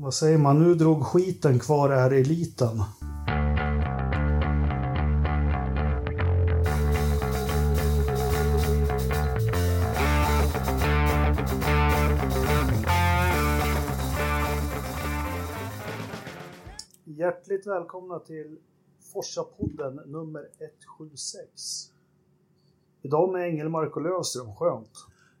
Vad 0.00 0.14
säger 0.14 0.38
man? 0.38 0.58
Nu 0.58 0.74
drog 0.74 1.02
skiten 1.02 1.58
kvar 1.58 1.90
är 1.90 2.10
eliten. 2.10 2.82
Hjärtligt 17.04 17.66
välkomna 17.66 18.18
till 18.18 18.58
Forsa-podden 19.12 19.94
nummer 20.06 20.40
176. 20.98 21.90
Idag 23.02 23.32
med 23.32 23.48
Engelmark 23.48 23.96
och 23.96 24.02
Lövström, 24.02 24.54
skönt. 24.54 24.92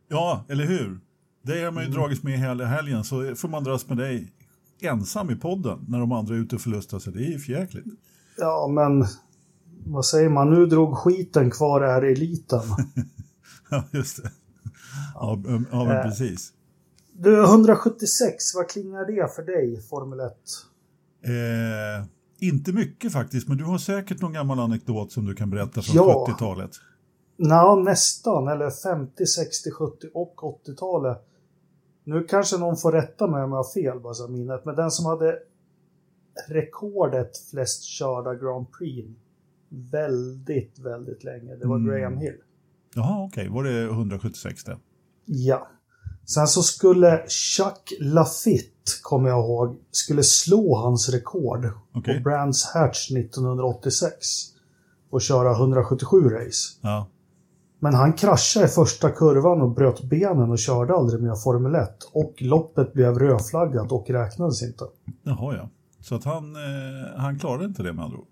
Ja, 0.08 0.44
eller 0.48 0.64
hur? 0.64 1.00
Det 1.42 1.64
har 1.64 1.72
man 1.72 1.84
ju 1.84 1.90
dragits 1.90 2.22
med 2.22 2.38
hela 2.38 2.64
helgen, 2.64 3.04
så 3.04 3.34
får 3.34 3.48
man 3.48 3.64
dras 3.64 3.88
med 3.88 3.96
dig 3.96 4.32
ensam 4.80 5.30
i 5.30 5.36
podden 5.36 5.78
när 5.88 5.98
de 6.00 6.12
andra 6.12 6.34
är 6.34 6.38
ute 6.38 6.54
och 6.56 6.60
förlustar 6.62 6.98
sig. 6.98 7.12
Det 7.12 7.18
är 7.24 7.30
ju 7.30 7.38
förjäkligt. 7.38 7.86
Ja, 8.38 8.68
men 8.70 9.04
vad 9.86 10.04
säger 10.06 10.28
man? 10.28 10.50
Nu 10.50 10.66
drog 10.66 10.96
skiten 10.96 11.50
kvar 11.50 11.80
är 11.80 12.02
eliten. 12.02 12.60
Ja, 13.70 13.84
just 13.92 14.22
det. 14.22 14.30
Ja, 15.14 15.42
ja, 15.46 15.60
ja 15.70 15.84
men 15.84 15.96
Eh. 15.96 16.02
precis. 16.02 16.52
Du, 17.12 17.42
176, 17.44 18.54
vad 18.54 18.68
klingar 18.68 19.06
det 19.06 19.34
för 19.34 19.42
dig, 19.42 19.82
Formel 19.82 20.20
1? 20.20 20.32
Eh, 21.24 22.06
inte 22.38 22.72
mycket 22.72 23.12
faktiskt, 23.12 23.48
men 23.48 23.56
du 23.58 23.64
har 23.64 23.78
säkert 23.78 24.20
någon 24.20 24.32
gammal 24.32 24.60
anekdot 24.60 25.12
som 25.12 25.24
du 25.26 25.34
kan 25.34 25.50
berätta 25.50 25.82
från 25.82 25.96
Ja. 25.96 26.26
70-talet. 26.28 26.70
Nå, 27.36 27.76
nästan, 27.84 28.48
eller 28.48 28.70
50, 28.70 29.26
60, 29.26 29.70
70 29.70 30.06
och 30.14 30.34
80-talet. 30.66 31.18
Nu 32.08 32.24
kanske 32.24 32.58
någon 32.58 32.76
får 32.76 32.92
rätta 32.92 33.26
mig 33.26 33.42
om 33.42 33.50
jag 33.50 33.56
har 33.56 33.72
fel, 33.72 34.00
bara 34.00 34.14
så 34.14 34.28
minnet, 34.28 34.64
men 34.64 34.76
den 34.76 34.90
som 34.90 35.06
hade 35.06 35.38
rekordet 36.48 37.30
flest 37.50 37.84
körda 37.84 38.34
Grand 38.34 38.66
Prix 38.78 39.08
väldigt, 39.68 40.78
väldigt 40.78 41.24
länge, 41.24 41.56
det 41.56 41.66
var 41.66 41.76
Mm. 41.76 41.88
Graham 41.88 42.18
Hill. 42.18 42.36
Jaha, 42.94 43.24
okej. 43.24 43.48
Var 43.48 43.64
det 43.64 43.82
176 43.84 44.64
det? 44.64 44.78
Ja. 45.24 45.68
Sen 46.26 46.46
så 46.46 46.62
skulle 46.62 47.24
Chuck 47.28 47.92
Lafitte, 48.00 48.90
kommer 49.02 49.28
jag 49.28 49.38
ihåg, 49.38 49.78
skulle 49.90 50.22
slå 50.22 50.76
hans 50.76 51.08
rekord 51.08 51.70
Okej. 51.94 52.16
på 52.16 52.22
Brands 52.22 52.64
Hatch 52.74 53.10
1986 53.10 54.26
och 55.10 55.20
köra 55.20 55.52
177 55.52 56.30
race. 56.30 56.78
Ja. 56.82 57.08
Men 57.80 57.94
han 57.94 58.12
kraschade 58.12 58.66
i 58.66 58.68
första 58.68 59.10
kurvan 59.10 59.60
och 59.60 59.70
bröt 59.70 60.02
benen 60.04 60.50
och 60.50 60.58
körde 60.58 60.94
aldrig 60.94 61.22
mer 61.22 61.34
Formel 61.34 61.74
1. 61.74 61.88
Och 62.12 62.34
loppet 62.38 62.92
blev 62.92 63.18
rödflaggat 63.18 63.92
och 63.92 64.10
räknades 64.10 64.62
inte. 64.62 64.84
Jaha, 65.22 65.56
ja. 65.56 65.68
Så 66.00 66.14
att 66.14 66.24
han, 66.24 66.56
eh, 66.56 66.62
han 67.20 67.38
klarade 67.38 67.64
inte 67.64 67.82
det 67.82 67.92
med 67.92 68.04
andra 68.04 68.18
ord. 68.18 68.26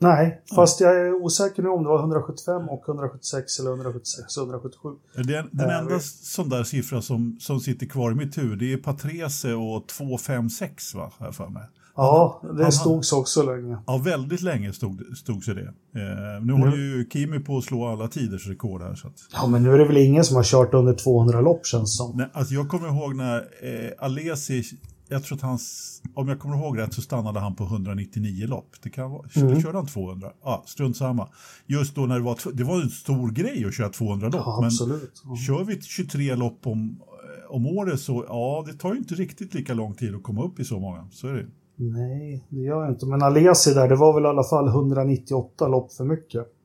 Nej, 0.00 0.42
fast 0.54 0.80
jag 0.80 0.96
är 0.96 1.12
osäker 1.24 1.62
nu 1.62 1.68
om 1.68 1.82
det 1.82 1.88
var 1.88 1.98
175 2.00 2.68
och 2.68 2.84
176 2.88 3.58
eller 3.60 3.70
176 3.70 4.36
och 4.36 4.42
177. 4.42 4.88
Den, 5.14 5.48
den 5.52 5.70
enda 5.70 5.94
vi- 5.94 6.00
sån 6.00 6.48
där 6.48 6.64
siffra 6.64 7.02
som, 7.02 7.36
som 7.40 7.60
sitter 7.60 7.86
kvar 7.86 8.10
i 8.10 8.14
mitt 8.14 8.38
huvud, 8.38 8.58
det 8.58 8.72
är 8.72 8.76
Patrese 8.76 9.54
och 9.54 9.86
256 9.88 10.94
va, 10.94 11.12
jag 11.18 11.34
för 11.34 11.48
mig. 11.48 11.62
Ja, 11.98 12.42
det 12.56 12.62
han- 12.62 12.72
stod 12.72 13.04
så 13.04 13.20
också 13.20 13.42
länge. 13.42 13.78
Ja, 13.86 13.96
väldigt 13.98 14.42
länge 14.42 14.72
stod, 14.72 15.02
stod 15.16 15.44
sig 15.44 15.54
det. 15.54 15.62
Eh, 16.00 16.44
nu 16.44 16.52
håller 16.52 16.76
ju 16.76 17.08
Kimi 17.12 17.40
på 17.40 17.58
att 17.58 17.64
slå 17.64 17.86
alla 17.86 18.08
tiders 18.08 18.46
rekord 18.48 18.82
här. 18.82 18.94
Så 18.94 19.08
att, 19.08 19.14
Ja, 19.32 19.46
men 19.46 19.62
nu 19.62 19.72
är 19.72 19.78
det 19.78 19.84
väl 19.84 19.96
ingen 19.96 20.24
som 20.24 20.36
har 20.36 20.44
kört 20.44 20.74
under 20.74 20.94
200 20.94 21.40
lopp 21.40 21.66
känns 21.66 21.96
som. 21.96 22.16
nej, 22.16 22.26
alltså 22.32 22.54
jag 22.54 22.68
kommer 22.68 22.88
ihåg 22.88 23.16
när 23.16 23.36
eh, 23.38 23.90
Alesi, 23.98 24.62
jag 25.08 25.24
tror 25.24 25.36
att 25.36 25.42
hans, 25.42 25.94
om 26.14 26.28
jag 26.28 26.38
kommer 26.40 26.56
ihåg 26.56 26.78
rätt 26.78 26.94
så 26.94 27.02
stannade 27.02 27.40
han 27.40 27.54
på 27.56 27.64
199 27.64 28.46
lopp. 28.46 28.70
Det 28.82 28.90
kan 28.90 29.10
vara, 29.10 29.22
Mm. 29.36 29.62
körde 29.62 29.78
han 29.78 29.86
200? 29.86 30.32
Ja, 30.44 30.62
strunt 30.66 30.96
samma. 30.96 31.28
Just 31.66 31.94
då 31.94 32.06
när 32.06 32.14
det 32.14 32.24
var, 32.24 32.38
det 32.52 32.64
var 32.64 32.80
en 32.82 32.90
stor 32.90 33.30
grej 33.30 33.64
att 33.66 33.74
köra 33.74 33.88
200 33.88 34.26
lopp. 34.28 34.42
Ja, 34.46 34.56
men 34.60 34.66
absolut. 34.66 35.22
Ja. 35.24 35.36
kör 35.36 35.64
vi 35.64 35.80
23 35.82 36.34
lopp 36.34 36.66
om, 36.66 37.00
eh, 37.00 37.54
om 37.54 37.66
året 37.66 38.00
så, 38.00 38.24
ja, 38.28 38.64
det 38.66 38.72
tar 38.72 38.92
ju 38.92 38.98
inte 38.98 39.14
riktigt 39.14 39.54
lika 39.54 39.74
lång 39.74 39.94
tid 39.94 40.14
att 40.14 40.22
komma 40.22 40.44
upp 40.44 40.60
i 40.60 40.64
så 40.64 40.78
många. 40.80 41.08
Så 41.10 41.28
är 41.28 41.32
det. 41.32 41.46
Nej, 41.80 42.44
det 42.48 42.60
gör 42.60 42.82
jag 42.82 42.92
inte. 42.92 43.06
Men 43.06 43.22
Alesi 43.22 43.74
där, 43.74 43.88
det 43.88 43.96
var 43.96 44.14
väl 44.14 44.24
i 44.24 44.26
alla 44.26 44.44
fall 44.44 44.68
198 44.68 45.68
lopp 45.68 45.92
för 45.92 46.04
mycket. 46.04 46.46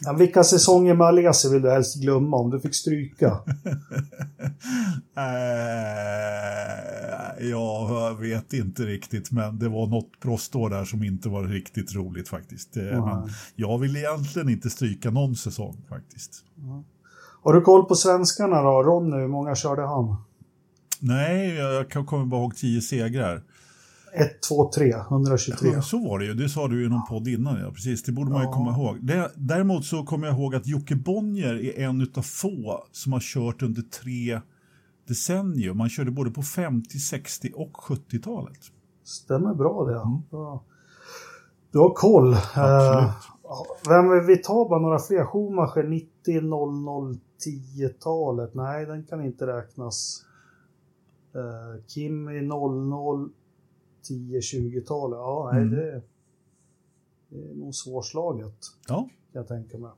Ja, 0.00 0.12
vilka 0.12 0.44
säsonger 0.44 0.94
med 0.94 1.06
Alesi 1.06 1.52
vill 1.52 1.62
du 1.62 1.70
helst 1.70 2.02
glömma 2.02 2.36
om 2.36 2.50
du 2.50 2.60
fick 2.60 2.74
stryka? 2.74 3.38
Eh, 5.16 7.48
jag 7.48 8.20
vet 8.20 8.52
inte 8.52 8.82
riktigt, 8.82 9.32
men 9.32 9.58
det 9.58 9.68
var 9.68 9.86
något 9.86 10.20
proffsår 10.20 10.70
där 10.70 10.84
som 10.84 11.02
inte 11.02 11.28
var 11.28 11.44
riktigt 11.44 11.94
roligt 11.94 12.28
faktiskt. 12.28 12.76
Men 12.76 13.28
jag 13.56 13.78
vill 13.78 13.96
egentligen 13.96 14.48
inte 14.48 14.70
stryka 14.70 15.10
någon 15.10 15.36
säsong 15.36 15.76
faktiskt. 15.88 16.44
Har 17.42 17.52
du 17.52 17.60
koll 17.60 17.84
på 17.84 17.94
svenskarna 17.94 18.62
då? 18.62 18.82
Ronny, 18.82 19.16
hur 19.16 19.28
många 19.28 19.54
körde 19.54 19.82
han? 19.82 20.16
Nej, 21.00 21.54
jag 21.54 21.90
kan 21.90 22.06
komma 22.06 22.24
bara 22.26 22.40
ihåg 22.40 22.56
tio 22.56 22.80
segrar. 22.80 23.42
1, 24.12 24.42
2, 24.48 24.70
3, 24.74 24.94
123. 25.10 25.70
Ja, 25.74 25.82
Så 25.82 26.08
var 26.08 26.18
det 26.18 26.24
ju, 26.24 26.34
det 26.34 26.48
sa 26.48 26.68
du 26.68 26.86
i 26.86 26.88
någon 26.88 27.06
podd 27.06 27.28
innan, 27.28 27.60
ja 27.60 27.70
precis. 27.70 28.02
Det 28.02 28.12
borde 28.12 28.30
man 28.30 28.42
ju 28.42 28.52
komma 28.52 28.70
ihåg. 28.70 28.98
Det, 29.00 29.30
däremot 29.34 29.84
så 29.84 30.04
kommer 30.04 30.26
jag 30.26 30.36
ihåg 30.36 30.54
att 30.54 30.66
Jocke 30.66 30.96
Bonnier 30.96 31.54
är 31.54 31.84
en 31.84 32.00
utav 32.00 32.22
få 32.22 32.84
som 32.92 33.12
har 33.12 33.20
kört 33.20 33.62
under 33.62 33.82
tre 33.82 34.40
decennier. 35.08 35.74
Man 35.74 35.88
körde 35.88 36.10
både 36.10 36.30
på 36.30 36.42
50, 36.42 36.98
60 36.98 37.52
och 37.54 37.72
70-talet. 37.76 38.58
Stämmer 39.04 39.54
bra 39.54 39.84
det. 39.84 39.92
Ja. 40.30 40.64
Du 41.72 41.78
har 41.78 41.94
koll. 41.94 42.26
Mm. 42.26 42.38
Absolut. 42.54 43.08
Eh, 43.08 43.88
vem 43.88 44.26
vi 44.26 44.36
ta 44.36 44.68
bara 44.68 44.80
några 44.80 44.98
fler? 44.98 45.24
Schumacher 45.24 45.82
90, 45.82 46.40
00, 46.40 47.18
10-talet? 47.46 48.54
Nej, 48.54 48.86
den 48.86 49.06
kan 49.06 49.24
inte 49.24 49.46
räknas. 49.46 50.24
Uh, 51.36 51.82
Kimi 51.86 52.40
00, 52.42 53.28
10, 54.02 54.40
20-talet? 54.40 55.16
Ja, 55.18 55.50
nej, 55.52 55.62
Mm. 55.62 55.74
det, 55.74 56.02
det 57.28 57.50
är 57.50 57.54
nog 57.54 57.74
svårslaget 57.74 58.54
Ja, 58.88 58.96
kan 58.96 59.08
jag 59.32 59.48
tänka 59.48 59.78
mig. 59.78 59.90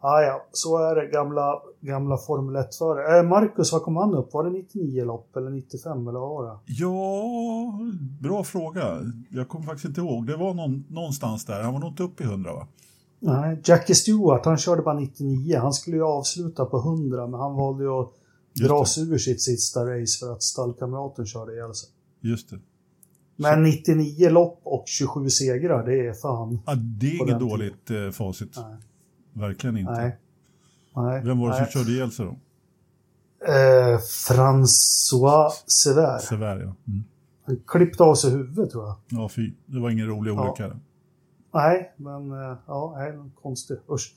Ah, 0.00 0.20
ja, 0.20 0.46
så 0.52 0.78
är 0.78 0.94
det. 0.96 1.06
Gamla, 1.06 1.62
gamla 1.80 2.16
Formel 2.18 2.56
1-förare. 2.56 3.18
Eh, 3.18 3.28
Marcus, 3.28 3.72
vad 3.72 3.82
kom 3.82 3.96
han 3.96 4.14
upp? 4.14 4.34
Var 4.34 4.44
det 4.44 4.50
99 4.50 5.04
lopp 5.04 5.36
eller 5.36 5.50
95 5.50 6.08
eller 6.08 6.18
vad 6.20 6.28
var 6.30 6.44
det? 6.44 6.58
Ja, 6.66 7.72
bra 8.20 8.44
fråga. 8.44 8.98
Jag 9.30 9.48
kommer 9.48 9.64
faktiskt 9.64 9.84
inte 9.84 10.00
ihåg. 10.00 10.26
Det 10.26 10.36
var 10.36 10.54
någon, 10.54 10.84
någonstans 10.88 11.44
där. 11.44 11.62
Han 11.62 11.72
var 11.72 11.80
nog 11.80 11.88
inte 11.90 12.02
uppe 12.02 12.22
i 12.22 12.26
100 12.26 12.52
va? 12.52 12.66
Nej, 13.20 13.60
Jackie 13.64 13.94
Stewart, 13.96 14.44
han 14.44 14.58
körde 14.58 14.82
bara 14.82 14.94
99. 15.00 15.58
Han 15.58 15.72
skulle 15.72 15.96
ju 15.96 16.02
avsluta 16.04 16.64
på 16.64 16.76
100, 16.78 17.26
men 17.26 17.40
han 17.40 17.54
valde 17.56 17.84
ju 17.84 17.90
att 17.90 18.12
Just 18.58 18.70
dra 18.70 18.84
sig 18.84 19.02
ur 19.02 19.18
sitt 19.18 19.42
sista 19.42 19.80
race 19.80 20.18
för 20.18 20.32
att 20.32 20.42
stallkamraten 20.42 21.26
körde 21.26 21.52
ihjäl 21.52 21.74
sig. 21.74 21.88
Just 22.20 22.50
det. 22.50 22.58
Men 23.36 23.62
99 23.62 24.30
lopp 24.30 24.60
och 24.64 24.84
27 24.86 25.30
segrar, 25.30 25.86
det 25.86 26.06
är 26.06 26.12
fan... 26.12 26.60
Ja, 26.66 26.74
det 26.74 27.06
är 27.06 27.22
inget 27.22 27.40
dåligt 27.40 27.90
eh, 27.90 28.10
facit. 28.10 28.56
Nej. 28.56 28.76
Verkligen 29.32 29.76
inte. 29.76 29.92
Nej. 29.92 30.16
Nej. 30.96 31.22
Vem 31.24 31.38
var 31.38 31.50
det 31.50 31.58
nej. 31.58 31.70
som 31.72 31.80
körde 31.80 31.92
ihjäl 31.92 32.10
sig 32.10 32.26
då? 32.26 32.36
Eh, 33.52 33.98
François 33.98 35.50
Sever. 35.66 36.18
Sever, 36.18 36.56
ja. 36.56 36.74
Mm. 36.86 37.04
Han 37.44 37.60
klippte 37.66 38.02
av 38.02 38.14
sig 38.14 38.30
huvudet 38.30 38.70
tror 38.70 38.84
jag. 38.84 38.96
Ja, 39.08 39.28
fy. 39.28 39.52
Det 39.66 39.80
var 39.80 39.90
ingen 39.90 40.06
rolig 40.06 40.30
Ja. 40.30 40.72
Nej, 41.54 41.92
men 41.96 42.30
eh, 42.32 42.56
ja, 42.66 42.94
nej, 42.98 43.12
konstigt. 43.42 43.82
Usch. 43.90 44.14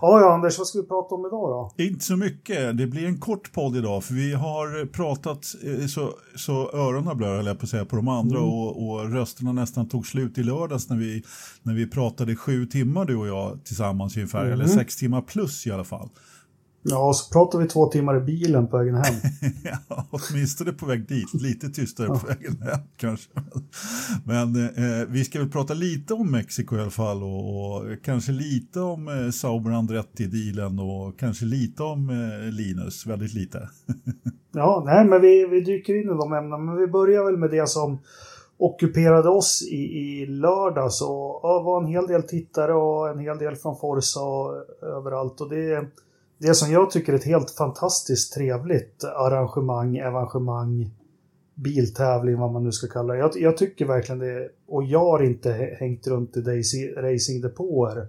Ja, 0.00 0.20
ja, 0.20 0.34
Anders, 0.34 0.58
vad 0.58 0.66
ska 0.66 0.80
vi 0.80 0.86
prata 0.88 1.14
om 1.14 1.20
idag 1.26 1.72
då? 1.76 1.82
Inte 1.84 2.04
så 2.04 2.16
mycket. 2.16 2.78
Det 2.78 2.86
blir 2.86 3.06
en 3.06 3.20
kort 3.20 3.52
podd 3.52 3.76
idag 3.76 4.04
för 4.04 4.14
vi 4.14 4.34
har 4.34 4.86
pratat 4.86 5.46
eh, 5.64 5.86
så, 5.86 6.10
så 6.36 6.52
öronen 6.72 7.22
höll 7.22 7.46
jag 7.46 7.58
på 7.60 7.66
säga 7.66 7.84
på 7.84 7.96
de 7.96 8.08
andra 8.08 8.38
Mm. 8.38 8.50
och, 8.50 8.88
och 8.88 9.12
rösterna 9.12 9.52
nästan 9.52 9.88
tog 9.88 10.06
slut 10.06 10.38
i 10.38 10.42
lördags 10.42 10.88
när 10.88 10.96
vi, 10.96 11.22
när 11.62 11.74
vi 11.74 11.86
pratade 11.90 12.36
sju 12.36 12.66
timmar 12.66 13.04
du 13.04 13.16
och 13.16 13.26
jag 13.26 13.64
tillsammans 13.64 14.16
ungefär, 14.16 14.40
Mm. 14.40 14.52
eller 14.52 14.66
sex 14.66 14.96
timmar 14.96 15.20
plus 15.22 15.66
i 15.66 15.70
alla 15.70 15.84
fall. 15.84 16.08
Ja, 16.84 17.12
så 17.12 17.32
pratar 17.32 17.58
vi 17.58 17.68
två 17.68 17.86
timmar 17.86 18.16
i 18.16 18.20
bilen 18.20 18.68
på 18.68 18.78
vägen 18.78 18.94
hem. 18.94 19.14
Ja, 19.88 20.06
åtminstone 20.10 20.72
på 20.72 20.86
väg 20.86 21.08
dit, 21.08 21.34
lite 21.34 21.68
tystare 21.68 22.06
på 22.06 22.26
vägen 22.26 22.62
hem 22.62 22.78
kanske. 22.96 23.30
Men 24.24 24.56
eh, 24.66 25.06
vi 25.08 25.24
ska 25.24 25.38
väl 25.38 25.50
prata 25.50 25.74
lite 25.74 26.14
om 26.14 26.30
Mexiko 26.30 26.76
i 26.76 26.80
alla 26.80 26.90
fall 26.90 27.22
och, 27.22 27.76
och 27.76 27.84
kanske 28.04 28.32
lite 28.32 28.80
om 28.80 29.08
eh, 29.08 29.30
Sauber 29.30 29.70
Andretti-dealen 29.70 30.78
och 30.78 31.18
kanske 31.18 31.44
lite 31.44 31.82
om 31.82 32.10
eh, 32.10 32.52
Linus, 32.52 33.06
väldigt 33.06 33.34
lite. 33.34 33.68
Ja, 34.54 34.82
nej, 34.86 35.04
men 35.04 35.20
vi, 35.20 35.46
vi 35.46 35.60
dyker 35.60 35.94
in 35.94 36.10
i 36.10 36.18
de 36.18 36.32
ämnena. 36.32 36.58
Men 36.58 36.76
vi 36.76 36.86
börjar 36.86 37.24
väl 37.24 37.36
med 37.36 37.50
det 37.50 37.68
som 37.68 37.98
ockuperade 38.56 39.28
oss 39.28 39.62
i, 39.70 39.76
i 39.76 40.26
lördags. 40.26 41.02
Och 41.02 41.40
ja, 41.42 41.62
var 41.64 41.80
en 41.82 41.86
hel 41.86 42.06
del 42.06 42.22
tittare 42.22 42.74
och 42.74 43.08
en 43.08 43.18
hel 43.18 43.38
del 43.38 43.56
från 43.56 43.76
Forza 43.76 44.20
och 44.20 44.54
överallt. 44.82 45.40
Och 45.40 45.50
det, 45.50 45.86
det 46.42 46.54
som 46.54 46.72
jag 46.72 46.90
tycker 46.90 47.12
är 47.12 47.16
ett 47.16 47.24
helt 47.24 47.50
fantastiskt 47.50 48.34
trevligt 48.34 49.04
arrangemang, 49.04 49.96
evenemang, 49.96 50.90
biltävling, 51.54 52.38
vad 52.38 52.52
man 52.52 52.64
nu 52.64 52.72
ska 52.72 52.86
kalla 52.86 53.12
det. 53.12 53.18
Jag, 53.18 53.30
jag 53.36 53.56
tycker 53.56 53.86
verkligen 53.86 54.18
det, 54.18 54.48
och 54.66 54.84
jag 54.84 55.04
har 55.04 55.22
inte 55.22 55.76
hängt 55.80 56.06
runt 56.06 56.36
i 56.36 56.40
racingdepåer 56.96 58.06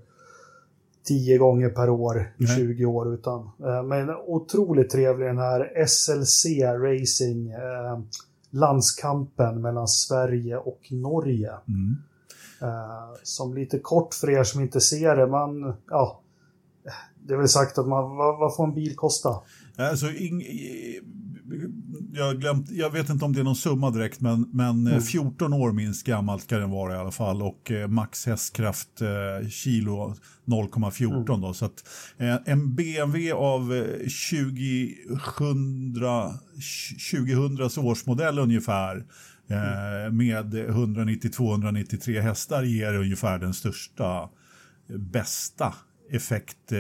tio 1.04 1.38
gånger 1.38 1.70
per 1.70 1.90
år 1.90 2.34
Nej. 2.38 2.58
20 2.58 2.86
år, 2.86 3.14
utan 3.14 3.40
eh, 3.40 3.84
men 3.84 4.10
otroligt 4.10 4.90
trevlig 4.90 5.28
den 5.28 5.38
här 5.38 5.86
SLC 5.88 6.46
Racing, 6.62 7.52
eh, 7.52 8.00
landskampen 8.50 9.62
mellan 9.62 9.88
Sverige 9.88 10.58
och 10.58 10.82
Norge. 10.92 11.52
Mm. 11.68 11.96
Eh, 12.62 13.20
som 13.24 13.54
lite 13.54 13.80
kort 13.80 14.14
för 14.14 14.30
er 14.30 14.44
som 14.44 14.62
inte 14.62 14.82
ser 14.82 15.16
det, 15.16 15.28
man, 15.28 15.74
ja, 15.90 16.23
det 17.28 17.34
är 17.34 17.38
väl 17.38 17.50
sagt 17.50 17.78
att 17.78 17.88
man, 17.88 18.16
vad, 18.18 18.40
vad 18.40 18.56
får 18.56 18.68
en 18.68 18.76
bil 18.76 18.96
kosta? 18.96 19.30
Alltså, 19.78 20.12
ing, 20.12 20.44
jag, 22.14 22.42
glömt, 22.42 22.72
jag 22.72 22.90
vet 22.90 23.10
inte 23.10 23.26
om 23.26 23.34
det 23.34 23.40
är 23.40 23.44
någon 23.44 23.56
summa 23.56 23.92
direkt, 23.92 24.22
men, 24.22 24.50
men 24.52 24.88
mm. 24.88 25.02
14 25.02 25.54
år 25.54 25.72
minst 25.72 26.06
gammalt 26.06 26.44
ska 26.44 26.58
den 26.58 26.70
vara 26.70 26.96
i 26.96 26.98
alla 26.98 27.12
fall 27.12 27.42
och 27.42 27.72
eh, 27.72 27.88
max 27.88 28.26
hästkraft 28.26 29.02
eh, 29.02 29.50
kilo 29.50 30.16
0,14 30.46 31.30
mm. 31.30 31.42
då. 31.42 31.54
Så 31.54 31.66
att 31.66 31.84
eh, 32.18 32.36
en 32.46 32.76
BMW 32.76 33.32
av 33.32 33.62
2000, 34.30 35.96
2000 37.12 37.86
årsmodell 37.86 38.40
ungefär 38.40 39.06
mm. 39.50 40.18
med 40.18 40.54
190-293 40.54 42.22
hästar 42.22 42.64
ger 42.64 42.94
ungefär 42.94 43.40
den 43.40 43.54
största, 43.54 44.30
bästa 44.88 45.74
effekt, 46.16 46.72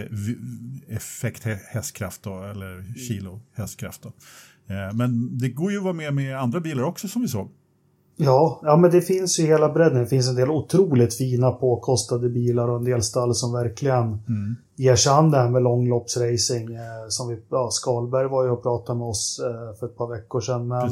effekt 0.87 1.43
hästkraft 1.43 2.23
då, 2.23 2.43
eller 2.43 2.93
kilo 3.07 3.39
hästkraft. 3.53 4.01
Då. 4.03 4.09
Eh, 4.73 4.93
men 4.93 5.37
det 5.37 5.49
går 5.49 5.71
ju 5.71 5.77
att 5.77 5.83
vara 5.83 5.93
med 5.93 6.13
med 6.13 6.39
andra 6.39 6.59
bilar 6.59 6.83
också 6.83 7.07
som 7.07 7.21
vi 7.21 7.27
såg. 7.27 7.49
Ja, 8.15 8.59
ja 8.63 8.77
men 8.77 8.91
det 8.91 9.01
finns 9.01 9.39
ju 9.39 9.45
hela 9.45 9.69
bredden. 9.69 9.99
Det 9.99 10.07
finns 10.07 10.29
en 10.29 10.35
del 10.35 10.49
otroligt 10.49 11.13
fina 11.13 11.51
påkostade 11.51 12.29
bilar 12.29 12.67
och 12.67 12.77
en 12.77 12.83
del 12.83 13.03
stall 13.03 13.35
som 13.35 13.53
verkligen 13.53 14.03
mm. 14.03 14.55
ger 14.75 14.95
sig 14.95 15.11
an 15.11 15.31
det 15.31 15.37
här 15.37 15.49
med 15.49 15.63
långloppsracing. 15.63 16.75
Eh, 16.75 17.07
som 17.09 17.27
vi, 17.27 17.37
ja, 17.49 17.69
Skalberg 17.71 18.27
var 18.27 18.43
ju 18.43 18.49
och 18.49 18.63
pratade 18.63 18.99
med 18.99 19.07
oss 19.07 19.41
eh, 19.43 19.79
för 19.79 19.85
ett 19.85 19.97
par 19.97 20.07
veckor 20.07 20.41
sedan. 20.41 20.67
Men, 20.67 20.91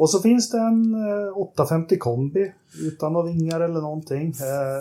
och 0.00 0.10
så 0.10 0.20
finns 0.20 0.50
det 0.50 0.58
en 0.58 0.96
850 1.34 1.98
kombi 1.98 2.52
utan 2.82 3.12
några 3.12 3.26
vingar 3.26 3.60
eller 3.60 3.80
någonting. 3.80 4.34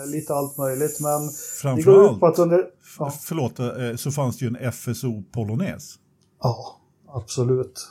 lite 0.07 0.33
allt 0.33 0.57
möjligt. 0.57 1.00
Men 1.00 1.30
Framförallt, 1.62 1.86
det 1.86 1.92
går 1.92 2.13
ut 2.13 2.19
på 2.19 2.27
att 2.27 2.39
under... 2.39 2.66
Ja. 3.00 3.13
Förlåt, 3.21 3.54
så 4.00 4.12
fanns 4.12 4.38
det 4.38 4.45
ju 4.45 4.56
en 4.56 4.71
FSO 4.71 5.24
Polones. 5.31 5.95
Ja, 6.42 6.80
absolut. 7.07 7.88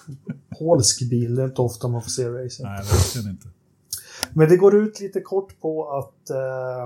Polsk 0.58 1.10
bil, 1.10 1.34
det 1.34 1.42
är 1.42 1.46
inte 1.46 1.62
ofta 1.62 1.88
man 1.88 2.02
får 2.02 2.10
se 2.10 2.28
racing. 2.28 2.68
Nej, 2.68 2.82
verkligen 2.82 3.30
inte. 3.30 3.48
Men 4.34 4.48
det 4.48 4.56
går 4.56 4.74
ut 4.74 5.00
lite 5.00 5.20
kort 5.20 5.60
på 5.60 5.90
att 5.90 6.30
eh, 6.30 6.84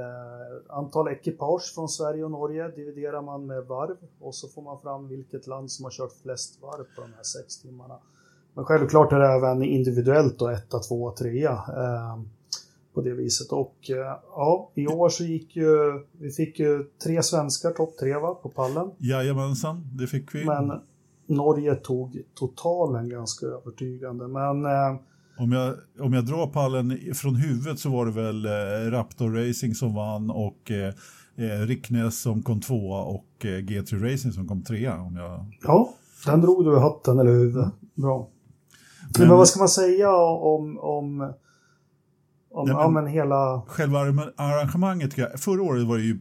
eh, 0.00 0.76
antal 0.76 1.08
ekipage 1.08 1.74
från 1.74 1.88
Sverige 1.88 2.24
och 2.24 2.30
Norge 2.30 2.68
dividerar 2.68 3.22
man 3.22 3.46
med 3.46 3.66
varv 3.66 3.96
och 4.20 4.34
så 4.34 4.48
får 4.48 4.62
man 4.62 4.80
fram 4.80 5.08
vilket 5.08 5.46
land 5.46 5.72
som 5.72 5.84
har 5.84 5.92
kört 5.92 6.12
flest 6.22 6.62
varv 6.62 6.84
på 6.96 7.00
de 7.00 7.12
här 7.16 7.22
sex 7.22 7.58
timmarna. 7.58 7.98
Men 8.54 8.64
självklart 8.64 9.12
är 9.12 9.18
det 9.18 9.28
även 9.28 9.62
individuellt 9.62 10.38
då, 10.38 10.48
etta, 10.48 10.78
tvåa, 10.78 11.12
trea. 11.12 11.52
Eh, 11.52 12.20
på 12.94 13.00
det 13.00 13.14
viset. 13.14 13.52
Och 13.52 13.76
eh, 13.90 14.16
ja, 14.36 14.70
i 14.74 14.86
år 14.86 15.08
så 15.08 15.24
gick 15.24 15.56
ju, 15.56 16.02
vi 16.12 16.30
fick 16.30 16.58
ju 16.58 16.84
tre 17.04 17.22
svenskar 17.22 17.70
topp 17.70 17.98
tre 18.00 18.14
va, 18.14 18.34
på 18.34 18.48
pallen. 18.48 18.90
Jajamensan, 18.98 19.86
det 19.92 20.06
fick 20.06 20.34
vi. 20.34 20.44
Men 20.44 20.72
Norge 21.26 21.74
tog 21.74 22.22
totalen 22.34 23.08
ganska 23.08 23.46
övertygande. 23.46 24.28
Men, 24.28 24.64
eh, 24.64 25.00
om, 25.38 25.52
jag, 25.52 25.74
om 26.00 26.12
jag 26.12 26.26
drar 26.26 26.46
pallen 26.46 26.98
från 27.14 27.34
huvudet 27.34 27.78
så 27.78 27.90
var 27.90 28.06
det 28.06 28.12
väl 28.12 28.46
eh, 28.46 28.90
Raptor 28.90 29.30
Racing 29.30 29.74
som 29.74 29.94
vann 29.94 30.30
och 30.30 30.70
eh, 30.70 30.94
eh 31.36 31.66
Ricknäs 31.66 32.20
som 32.20 32.42
kom 32.42 32.60
tvåa 32.60 33.02
och 33.02 33.44
eh, 33.44 33.48
G3 33.48 34.12
Racing 34.12 34.32
som 34.32 34.48
kom 34.48 34.62
trea. 34.62 35.00
Om 35.00 35.16
jag... 35.16 35.46
Ja, 35.62 35.94
den 36.26 36.40
drog 36.40 36.64
du 36.64 36.76
i 36.76 36.80
hatten 36.80 37.18
eller 37.18 37.32
huvudet. 37.32 37.64
Mm. 37.64 37.76
Bra. 37.94 38.28
Men, 39.18 39.28
men, 39.28 39.36
vad 39.36 39.48
ska 39.48 39.58
man 39.58 39.68
säga 39.68 40.10
om, 40.16 40.78
om, 40.78 41.20
om 41.20 41.32
ja, 42.50 42.64
men, 42.66 42.76
ja, 42.76 42.88
men 42.88 43.06
hela... 43.06 43.62
Själva 43.66 43.98
arrangemanget, 44.36 45.14
förra 45.40 45.62
året 45.62 45.86
var 45.86 45.96
det 45.96 46.04
ju 46.04 46.18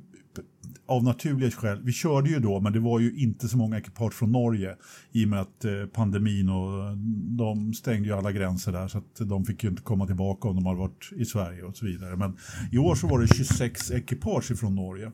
av 0.89 1.03
naturliga 1.03 1.51
skäl, 1.51 1.81
vi 1.83 1.91
körde 1.91 2.29
ju 2.29 2.39
då 2.39 2.59
men 2.59 2.73
det 2.73 2.79
var 2.79 2.99
ju 2.99 3.15
inte 3.15 3.47
så 3.47 3.57
många 3.57 3.77
ekipage 3.77 4.13
från 4.13 4.31
Norge 4.31 4.75
i 5.11 5.25
och 5.25 5.29
med 5.29 5.41
att 5.41 5.65
eh, 5.65 5.71
pandemin 5.93 6.49
och 6.49 6.97
de 7.37 7.73
stängde 7.73 8.07
ju 8.07 8.15
alla 8.15 8.31
gränser 8.31 8.71
där 8.71 8.87
så 8.87 8.97
att 8.97 9.29
de 9.29 9.45
fick 9.45 9.63
ju 9.63 9.69
inte 9.69 9.81
komma 9.81 10.05
tillbaka 10.05 10.47
om 10.47 10.55
de 10.55 10.65
hade 10.65 10.79
varit 10.79 11.09
i 11.15 11.25
Sverige 11.25 11.63
och 11.63 11.77
så 11.77 11.85
vidare. 11.85 12.15
Men 12.15 12.37
i 12.71 12.77
år 12.77 12.95
så 12.95 13.07
var 13.07 13.19
det 13.19 13.27
26 13.27 13.91
ekipage 13.91 14.59
från 14.59 14.75
Norge. 14.75 15.11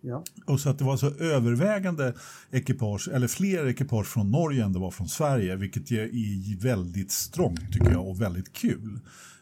Ja. 0.00 0.24
Och 0.46 0.60
så 0.60 0.70
att 0.70 0.78
det 0.78 0.84
var 0.84 0.96
så 0.96 1.10
övervägande 1.10 2.14
ekipage, 2.50 3.08
eller 3.12 3.28
fler 3.28 3.66
ekipage 3.66 4.06
från 4.06 4.30
Norge 4.30 4.64
än 4.64 4.72
det 4.72 4.78
var 4.78 4.90
från 4.90 5.08
Sverige, 5.08 5.56
vilket 5.56 5.90
är 5.90 6.62
väldigt 6.62 7.12
strångt 7.12 7.72
tycker 7.72 7.90
jag 7.90 8.08
och 8.08 8.20
väldigt 8.20 8.52
kul. 8.52 9.00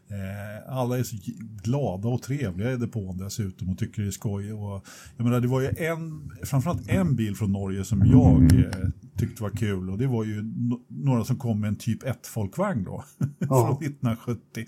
Eh, 0.09 0.77
alla 0.77 0.99
är 0.99 1.03
så 1.03 1.17
glada 1.63 2.09
och 2.09 2.23
trevliga 2.23 2.73
i 2.73 2.77
depån 2.77 3.19
dessutom 3.19 3.69
och 3.69 3.79
tycker 3.79 4.03
det 4.03 4.09
är 4.09 4.13
skoj. 4.13 4.53
Och, 4.53 4.87
jag 5.17 5.25
menar, 5.25 5.41
det 5.41 5.49
var 5.49 5.61
ju 5.61 5.69
en, 5.77 6.31
framförallt 6.45 6.89
en 6.89 7.17
bil 7.17 7.37
från 7.37 7.53
Norge 7.53 7.85
som 7.85 8.07
jag 8.07 8.61
eh, 8.61 8.89
tyckte 9.19 9.43
var 9.43 9.51
kul 9.51 9.91
och 9.91 9.99
det 9.99 10.07
var 10.07 10.25
ju 10.25 10.43
no 10.43 10.81
några 10.89 11.25
som 11.25 11.37
kom 11.37 11.61
med 11.61 11.69
en 11.69 11.77
typ 11.77 12.03
1-folkvagn 12.03 12.85
då, 12.85 13.05
från 13.47 13.73
1970. 13.73 14.67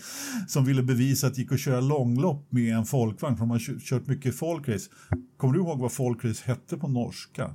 Som 0.48 0.64
ville 0.64 0.82
bevisa 0.82 1.26
att 1.26 1.34
det 1.34 1.40
gick 1.40 1.52
att 1.52 1.60
köra 1.60 1.80
långlopp 1.80 2.52
med 2.52 2.76
en 2.76 2.84
folkvagn, 2.84 3.36
för 3.36 3.40
de 3.40 3.50
har 3.50 3.80
kört 3.80 4.06
mycket 4.06 4.36
folkrace. 4.36 4.90
Kommer 5.36 5.54
du 5.54 5.60
ihåg 5.60 5.78
vad 5.78 5.92
folkrace 5.92 6.42
hette 6.46 6.76
på 6.76 6.88
norska? 6.88 7.54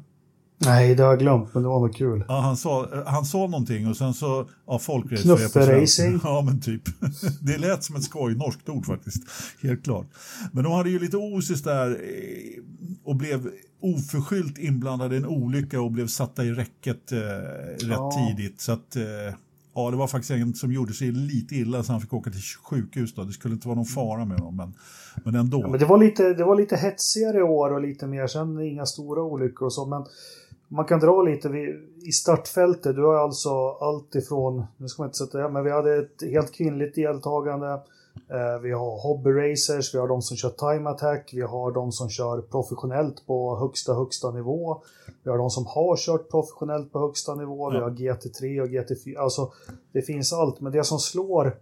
Nej, 0.65 0.95
det 0.95 1.03
har 1.03 1.09
jag 1.09 1.19
glömt, 1.19 1.53
men 1.53 1.63
det 1.63 1.69
var 1.69 1.79
nog 1.79 1.95
kul. 1.95 2.23
Ja, 2.27 2.39
han 2.39 2.57
sa, 2.57 2.87
han 3.05 3.25
sa 3.25 3.37
någonting 3.37 3.87
och 3.87 3.97
sen 3.97 4.13
så, 4.13 4.49
ja. 4.67 4.79
Knufferacing. 5.21 6.19
Ja, 6.23 6.41
men 6.45 6.61
typ. 6.61 6.81
Det 7.41 7.57
lät 7.57 7.83
som 7.83 7.95
ett 7.95 8.03
skoj, 8.03 8.35
norskt 8.35 8.69
ord 8.69 8.85
faktiskt. 8.85 9.23
Helt 9.61 9.83
klart. 9.83 10.07
Men 10.51 10.63
de 10.63 10.73
hade 10.73 10.89
ju 10.89 10.99
lite 10.99 11.17
osis 11.17 11.63
där 11.63 11.89
eh, 11.89 12.63
och 13.03 13.15
blev 13.15 13.49
oförskyllt 13.81 14.57
inblandade 14.57 15.15
i 15.15 15.17
en 15.17 15.25
olycka 15.25 15.81
och 15.81 15.91
blev 15.91 16.07
satta 16.07 16.43
i 16.43 16.51
räcket 16.51 17.11
eh, 17.11 17.17
rätt 17.17 17.89
ja. 17.89 18.11
tidigt. 18.11 18.61
Så 18.61 18.71
att, 18.71 18.95
eh, 18.95 19.03
ja, 19.75 19.91
det 19.91 19.97
var 19.97 20.07
faktiskt 20.07 20.31
en 20.31 20.53
som 20.53 20.71
gjorde 20.71 20.93
sig 20.93 21.11
lite 21.11 21.55
illa 21.55 21.83
så 21.83 21.91
han 21.91 22.01
fick 22.01 22.13
åka 22.13 22.31
till 22.31 22.41
sjukhus. 22.63 23.13
Då. 23.15 23.23
Det 23.23 23.31
skulle 23.31 23.53
inte 23.53 23.67
vara 23.67 23.75
någon 23.75 23.85
fara 23.85 24.25
med 24.25 24.39
honom, 24.39 24.55
men, 24.55 24.73
men 25.23 25.35
ändå. 25.35 25.61
Ja, 25.61 25.67
men 25.67 25.79
det, 25.79 25.85
var 25.85 25.97
lite, 25.97 26.33
det 26.33 26.43
var 26.43 26.55
lite 26.55 26.75
hetsigare 26.75 27.43
år 27.43 27.73
och 27.73 27.81
lite 27.81 28.07
mer, 28.07 28.27
sen 28.27 28.59
inga 28.61 28.85
stora 28.85 29.23
olyckor 29.23 29.65
och 29.65 29.73
så. 29.73 29.85
Men 29.85 30.05
man 30.73 30.85
kan 30.85 30.99
dra 30.99 31.21
lite 31.21 31.49
vid, 31.49 31.69
i 32.01 32.11
startfältet. 32.11 32.95
Du 32.95 33.03
har 33.03 33.15
alltså 33.15 33.69
allt 33.69 34.15
ifrån, 34.15 34.63
nu 34.77 34.87
ska 34.87 35.01
man 35.01 35.07
inte 35.07 35.17
sätta 35.17 35.37
det, 35.37 35.49
men 35.49 35.63
vi 35.63 35.71
hade 35.71 35.95
ett 35.95 36.21
helt 36.21 36.53
kvinnligt 36.53 36.95
deltagande. 36.95 37.67
Eh, 38.29 38.61
vi 38.61 38.71
har 38.71 39.01
hobbyracers, 39.01 39.95
vi 39.95 39.99
har 39.99 40.07
de 40.07 40.21
som 40.21 40.37
kör 40.37 40.49
time 40.49 40.89
attack, 40.89 41.29
vi 41.33 41.41
har 41.41 41.71
de 41.71 41.91
som 41.91 42.09
kör 42.09 42.41
professionellt 42.41 43.27
på 43.27 43.55
högsta, 43.59 43.93
högsta 43.93 44.31
nivå. 44.31 44.81
Vi 45.23 45.29
har 45.29 45.37
de 45.37 45.49
som 45.49 45.65
har 45.65 45.97
kört 45.97 46.29
professionellt 46.29 46.91
på 46.91 46.99
högsta 46.99 47.35
nivå, 47.35 47.71
vi 47.71 47.77
har 47.77 47.89
GT3 47.89 48.61
och 48.61 48.67
GT4. 48.67 49.17
Alltså, 49.17 49.51
det 49.91 50.01
finns 50.01 50.33
allt, 50.33 50.61
men 50.61 50.71
det 50.71 50.83
som 50.83 50.99
slår 50.99 51.55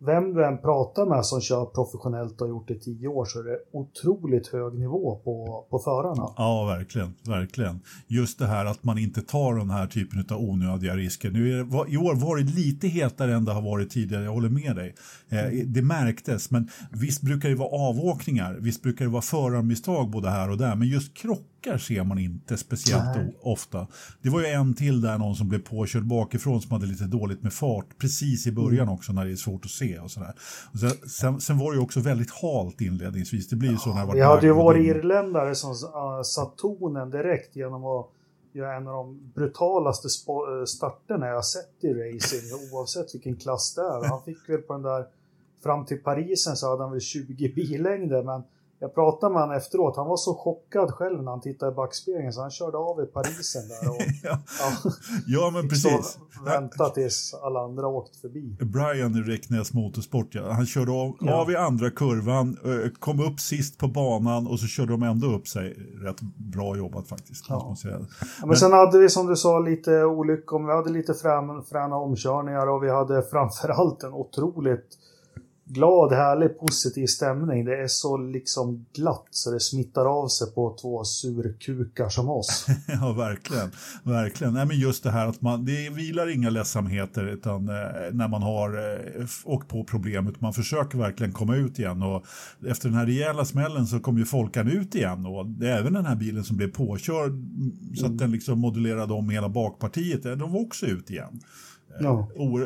vem 0.00 0.34
du 0.34 0.44
än 0.44 0.58
pratar 0.58 1.06
med 1.06 1.26
som 1.26 1.40
kör 1.40 1.64
professionellt 1.64 2.40
och 2.40 2.46
har 2.46 2.48
gjort 2.48 2.68
det 2.68 2.74
i 2.74 2.78
tio 2.78 3.08
år 3.08 3.24
så 3.24 3.38
är 3.38 3.44
det 3.44 3.58
otroligt 3.72 4.46
hög 4.46 4.74
nivå 4.74 5.20
på, 5.24 5.66
på 5.70 5.78
förarna. 5.78 6.32
Ja, 6.36 6.64
verkligen, 6.64 7.14
verkligen. 7.26 7.80
Just 8.06 8.38
det 8.38 8.46
här 8.46 8.64
att 8.64 8.84
man 8.84 8.98
inte 8.98 9.22
tar 9.22 9.54
den 9.54 9.70
här 9.70 9.86
typen 9.86 10.26
av 10.30 10.40
onödiga 10.40 10.96
risker. 10.96 11.30
Nu 11.30 11.52
är 11.52 11.64
det, 11.64 11.92
I 11.92 11.96
år 11.96 12.14
var 12.14 12.36
det 12.36 12.42
lite 12.42 12.88
hetare 12.88 13.34
än 13.34 13.44
det 13.44 13.52
har 13.52 13.62
varit 13.62 13.90
tidigare, 13.90 14.24
jag 14.24 14.32
håller 14.32 14.48
med 14.48 14.76
dig. 14.76 14.94
Eh, 15.28 15.66
det 15.66 15.82
märktes, 15.82 16.50
men 16.50 16.68
visst 16.90 17.22
brukar 17.22 17.48
det 17.48 17.54
vara 17.54 17.88
avåkningar, 17.88 18.56
visst 18.60 18.82
brukar 18.82 19.04
det 19.04 19.10
vara 19.10 19.22
förarmisstag 19.22 20.10
både 20.10 20.30
här 20.30 20.50
och 20.50 20.58
där, 20.58 20.76
men 20.76 20.88
just 20.88 21.14
krock 21.14 21.57
krockar 21.62 21.78
ser 21.78 22.04
man 22.04 22.18
inte 22.18 22.56
speciellt 22.56 23.16
Nej. 23.16 23.36
ofta. 23.42 23.86
Det 24.22 24.30
var 24.30 24.40
ju 24.40 24.46
en 24.46 24.74
till 24.74 25.00
där, 25.00 25.18
någon 25.18 25.34
som 25.34 25.48
blev 25.48 25.58
påkörd 25.58 26.06
bakifrån 26.06 26.60
som 26.60 26.72
hade 26.72 26.86
lite 26.86 27.04
dåligt 27.04 27.42
med 27.42 27.52
fart 27.52 27.98
precis 27.98 28.46
i 28.46 28.52
början 28.52 28.82
mm. 28.82 28.94
också 28.94 29.12
när 29.12 29.24
det 29.24 29.32
är 29.32 29.36
svårt 29.36 29.64
att 29.64 29.70
se 29.70 29.98
och 29.98 30.10
sådär. 30.10 30.34
Och 30.72 30.78
sen, 31.10 31.40
sen, 31.40 31.58
var 31.58 31.72
det 31.72 31.76
ju 31.76 31.82
också 31.82 32.00
väldigt 32.00 32.30
halt 32.30 32.80
inledningsvis. 32.80 33.48
Det 33.48 33.56
blir 33.56 33.68
ju 33.68 33.74
ja, 33.74 33.80
så 33.80 33.94
när 33.94 34.14
det 34.14 34.24
hade 34.24 34.46
ju 34.46 34.52
varit 34.52 34.86
irländare 34.86 35.54
som 35.54 35.70
uh, 35.70 36.22
satt 36.22 36.56
tonen 36.56 37.10
direkt 37.10 37.56
genom 37.56 37.84
att 37.84 38.06
göra 38.52 38.76
en 38.76 38.88
av 38.88 38.94
de 38.94 39.32
brutalaste 39.34 40.08
äh, 40.08 40.64
starterna 40.64 41.26
jag 41.26 41.44
sett 41.44 41.84
i 41.84 41.94
racing, 41.94 42.72
oavsett 42.72 43.14
vilken 43.14 43.36
klass 43.36 43.74
det 43.74 43.82
är. 43.82 44.08
Han 44.08 44.22
fick 44.22 44.48
väl 44.48 44.58
på 44.58 44.72
den 44.72 44.82
där, 44.82 45.06
fram 45.62 45.86
till 45.86 46.02
Parisen 46.02 46.56
så 46.56 46.70
hade 46.70 46.82
han 46.82 46.92
väl 46.92 47.00
20 47.00 47.48
billängder, 47.48 48.22
men 48.22 48.42
jag 48.80 48.94
pratade 48.94 49.32
med 49.32 49.42
honom 49.42 49.56
efteråt, 49.56 49.96
han 49.96 50.06
var 50.06 50.16
så 50.16 50.34
chockad 50.34 50.90
själv 50.90 51.22
när 51.22 51.30
han 51.30 51.40
tittade 51.40 51.72
i 51.72 51.74
backspegeln 51.74 52.32
så 52.32 52.40
han 52.40 52.50
körde 52.50 52.76
av 52.76 53.02
i 53.02 53.06
Parisen 53.06 53.62
där. 53.68 53.90
Och, 53.90 53.96
ja. 54.22 54.38
Ja. 54.60 54.92
ja, 55.26 55.50
men 55.54 55.68
precis. 55.68 56.18
Vänta 56.44 56.88
tills 56.88 57.34
alla 57.42 57.60
andra 57.60 57.86
åkt 57.86 58.16
förbi. 58.16 58.56
Brian 58.60 59.14
i 59.16 59.20
Räcknäs 59.20 59.72
Motorsport, 59.72 60.34
ja. 60.34 60.52
han 60.52 60.66
körde 60.66 60.92
av, 60.92 61.16
ja. 61.20 61.34
av, 61.34 61.50
i 61.50 61.56
andra 61.56 61.90
kurvan, 61.90 62.56
kom 62.98 63.20
upp 63.20 63.40
sist 63.40 63.78
på 63.78 63.88
banan 63.88 64.46
och 64.46 64.60
så 64.60 64.66
körde 64.66 64.92
de 64.92 65.02
ändå 65.02 65.26
upp 65.26 65.48
sig. 65.48 65.76
Rätt 66.02 66.20
bra 66.36 66.76
jobbat 66.76 67.08
faktiskt. 67.08 67.44
Ja. 67.48 67.76
Men, 67.84 68.06
men 68.46 68.56
sen 68.56 68.72
hade 68.72 68.98
vi 68.98 69.08
som 69.08 69.26
du 69.26 69.36
sa 69.36 69.58
lite 69.58 70.04
olyckor, 70.04 70.66
vi 70.66 70.72
hade 70.72 70.90
lite 70.90 71.14
fräna 71.70 71.96
omkörningar 71.96 72.66
och 72.66 72.82
vi 72.82 72.90
hade 72.90 73.22
framförallt 73.22 74.02
en 74.02 74.12
otroligt 74.12 74.98
glad, 75.68 76.12
härlig, 76.12 76.58
positiv 76.58 77.06
stämning. 77.06 77.64
Det 77.64 77.82
är 77.82 77.88
så 77.88 78.16
liksom 78.16 78.86
glatt 78.94 79.26
så 79.30 79.50
det 79.50 79.60
smittar 79.60 80.06
av 80.06 80.28
sig 80.28 80.54
på 80.54 80.76
två 80.80 81.04
surkukar 81.04 82.08
som 82.08 82.28
oss. 82.28 82.66
ja, 83.00 83.12
verkligen. 83.12 83.70
verkligen. 84.02 84.54
Nej, 84.54 84.66
men 84.66 84.78
just 84.78 85.02
det 85.02 85.10
här 85.10 85.26
att 85.26 85.40
man, 85.40 85.64
det 85.64 85.90
vilar 85.90 86.34
inga 86.34 86.50
ledsamheter 86.50 87.24
utan, 87.24 87.68
eh, 87.68 87.74
när 88.12 88.28
man 88.28 88.42
har 88.42 88.68
eh, 89.20 89.26
åkt 89.44 89.68
på 89.68 89.84
problemet. 89.84 90.40
Man 90.40 90.52
försöker 90.52 90.98
verkligen 90.98 91.32
komma 91.32 91.56
ut 91.56 91.78
igen 91.78 92.02
och 92.02 92.24
efter 92.66 92.88
den 92.88 92.98
här 92.98 93.06
rejäla 93.06 93.44
smällen 93.44 93.86
så 93.86 94.00
kom 94.00 94.18
ju 94.18 94.24
Folkan 94.24 94.68
ut 94.68 94.94
igen 94.94 95.26
och 95.26 95.46
det 95.46 95.68
är 95.68 95.78
även 95.78 95.92
den 95.92 96.06
här 96.06 96.16
bilen 96.16 96.44
som 96.44 96.56
blev 96.56 96.72
påkörd 96.72 97.32
så 97.94 98.04
att 98.04 98.10
mm. 98.10 98.16
den 98.16 98.30
liksom 98.30 98.58
modulerade 98.58 99.12
om 99.12 99.30
hela 99.30 99.48
bakpartiet, 99.48 100.22
de 100.22 100.52
var 100.52 100.60
också 100.60 100.86
ut 100.86 101.10
igen. 101.10 101.40
Ja. 102.00 102.28
O, 102.34 102.58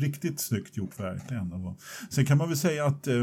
riktigt 0.00 0.40
snyggt 0.40 0.76
gjort 0.76 1.00
verkligen. 1.00 1.74
Sen 2.10 2.26
kan 2.26 2.38
man 2.38 2.48
väl 2.48 2.56
säga 2.56 2.86
att 2.86 3.06
eh, 3.06 3.14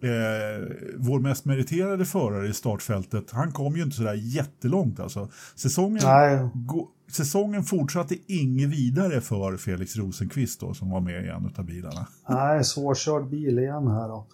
eh, 0.00 0.68
vår 0.96 1.20
mest 1.20 1.44
meriterade 1.44 2.04
förare 2.04 2.48
i 2.48 2.52
startfältet, 2.52 3.30
han 3.30 3.52
kom 3.52 3.76
ju 3.76 3.82
inte 3.82 3.96
sådär 3.96 4.14
jättelångt 4.14 5.00
alltså. 5.00 5.28
Säsongen, 5.56 6.02
go, 6.54 6.88
säsongen 7.10 7.62
fortsatte 7.62 8.14
inget 8.26 8.68
vidare 8.68 9.20
för 9.20 9.56
Felix 9.56 9.96
Rosenqvist 9.96 10.60
då, 10.60 10.74
som 10.74 10.90
var 10.90 11.00
med 11.00 11.24
i 11.24 11.28
en 11.28 11.52
av 11.56 11.64
bilarna. 11.64 12.06
Nej, 12.28 12.64
svårkörd 12.64 13.28
bil 13.28 13.58
igen 13.58 13.86
här 13.86 14.08
då. 14.08 14.26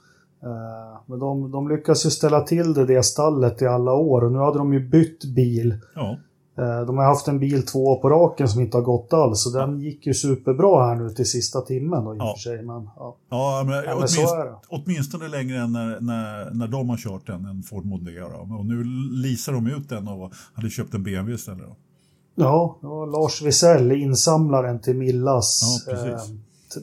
Eh, 0.43 1.01
men 1.07 1.19
de, 1.19 1.51
de 1.51 1.69
lyckas 1.69 2.07
ju 2.07 2.11
ställa 2.11 2.41
till 2.41 2.75
det, 2.75 2.87
det 2.87 3.03
stallet 3.03 3.63
i 3.63 3.67
alla 3.67 3.93
år 3.93 4.25
och 4.25 4.33
nu 4.33 4.39
hade 4.39 4.59
de 4.59 4.73
ju 4.73 4.89
bytt 4.89 5.25
bil. 5.25 5.79
Ja. 5.95 6.19
Eh, 6.59 6.87
de 6.87 6.99
har 6.99 7.05
haft 7.05 7.29
en 7.29 7.39
bil 7.39 7.67
två 7.67 7.97
på 7.97 8.11
raken 8.11 8.49
som 8.49 8.61
inte 8.61 8.77
har 8.77 8.83
gått 8.83 9.13
alls, 9.13 9.43
så 9.43 9.51
den 9.51 9.81
gick 9.81 10.07
ju 10.07 10.15
superbra 10.15 10.87
här 10.87 10.95
nu 10.95 11.11
till 11.11 11.31
sista 11.31 11.61
timmen 11.61 12.05
då 12.05 12.15
i 12.15 12.19
och 12.19 12.23
ja. 12.23 12.35
för 12.37 12.41
sig. 12.41 12.63
Men, 12.63 12.91
ja. 12.97 13.17
Ja, 13.31 13.63
men, 13.67 13.75
ja, 13.75 13.83
men 13.83 13.97
åtminstone, 13.97 14.55
åtminstone 14.69 15.29
längre 15.29 15.59
än 15.59 15.73
när, 15.73 16.01
när, 16.01 16.51
när 16.51 16.69
de 16.69 16.89
har 16.89 16.97
kört 16.97 17.27
den, 17.27 17.45
en 17.45 17.63
Ford 17.63 17.85
Mondeo. 17.85 18.57
Och 18.59 18.67
nu 18.67 18.85
leasar 19.23 19.53
de 19.53 19.67
ut 19.67 19.89
den 19.89 20.09
och 20.09 20.33
hade 20.55 20.71
köpt 20.71 20.95
en 20.95 21.03
BMW 21.03 21.35
istället. 21.35 21.67
Då. 21.67 21.77
Ja, 22.35 22.79
det 22.81 22.87
var 22.87 23.07
Lars 23.07 23.43
Wisell, 23.43 23.93
insamlaren 23.93 24.81
till 24.81 24.97
Millas 24.97 25.85
ja, 25.87 25.93
eh, 25.93 26.21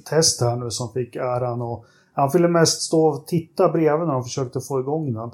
test 0.10 0.42
här 0.42 0.56
nu 0.56 0.72
som 0.72 0.94
fick 0.94 1.16
äran. 1.16 1.62
Och 1.62 1.86
han 2.14 2.30
ville 2.34 2.48
mest 2.48 2.82
stå 2.82 3.06
och 3.06 3.28
titta 3.28 3.70
bredvid 3.70 4.08
när 4.08 4.14
de 4.14 4.24
försökte 4.24 4.62
få 4.62 4.80
igång 4.80 5.14
den. 5.14 5.32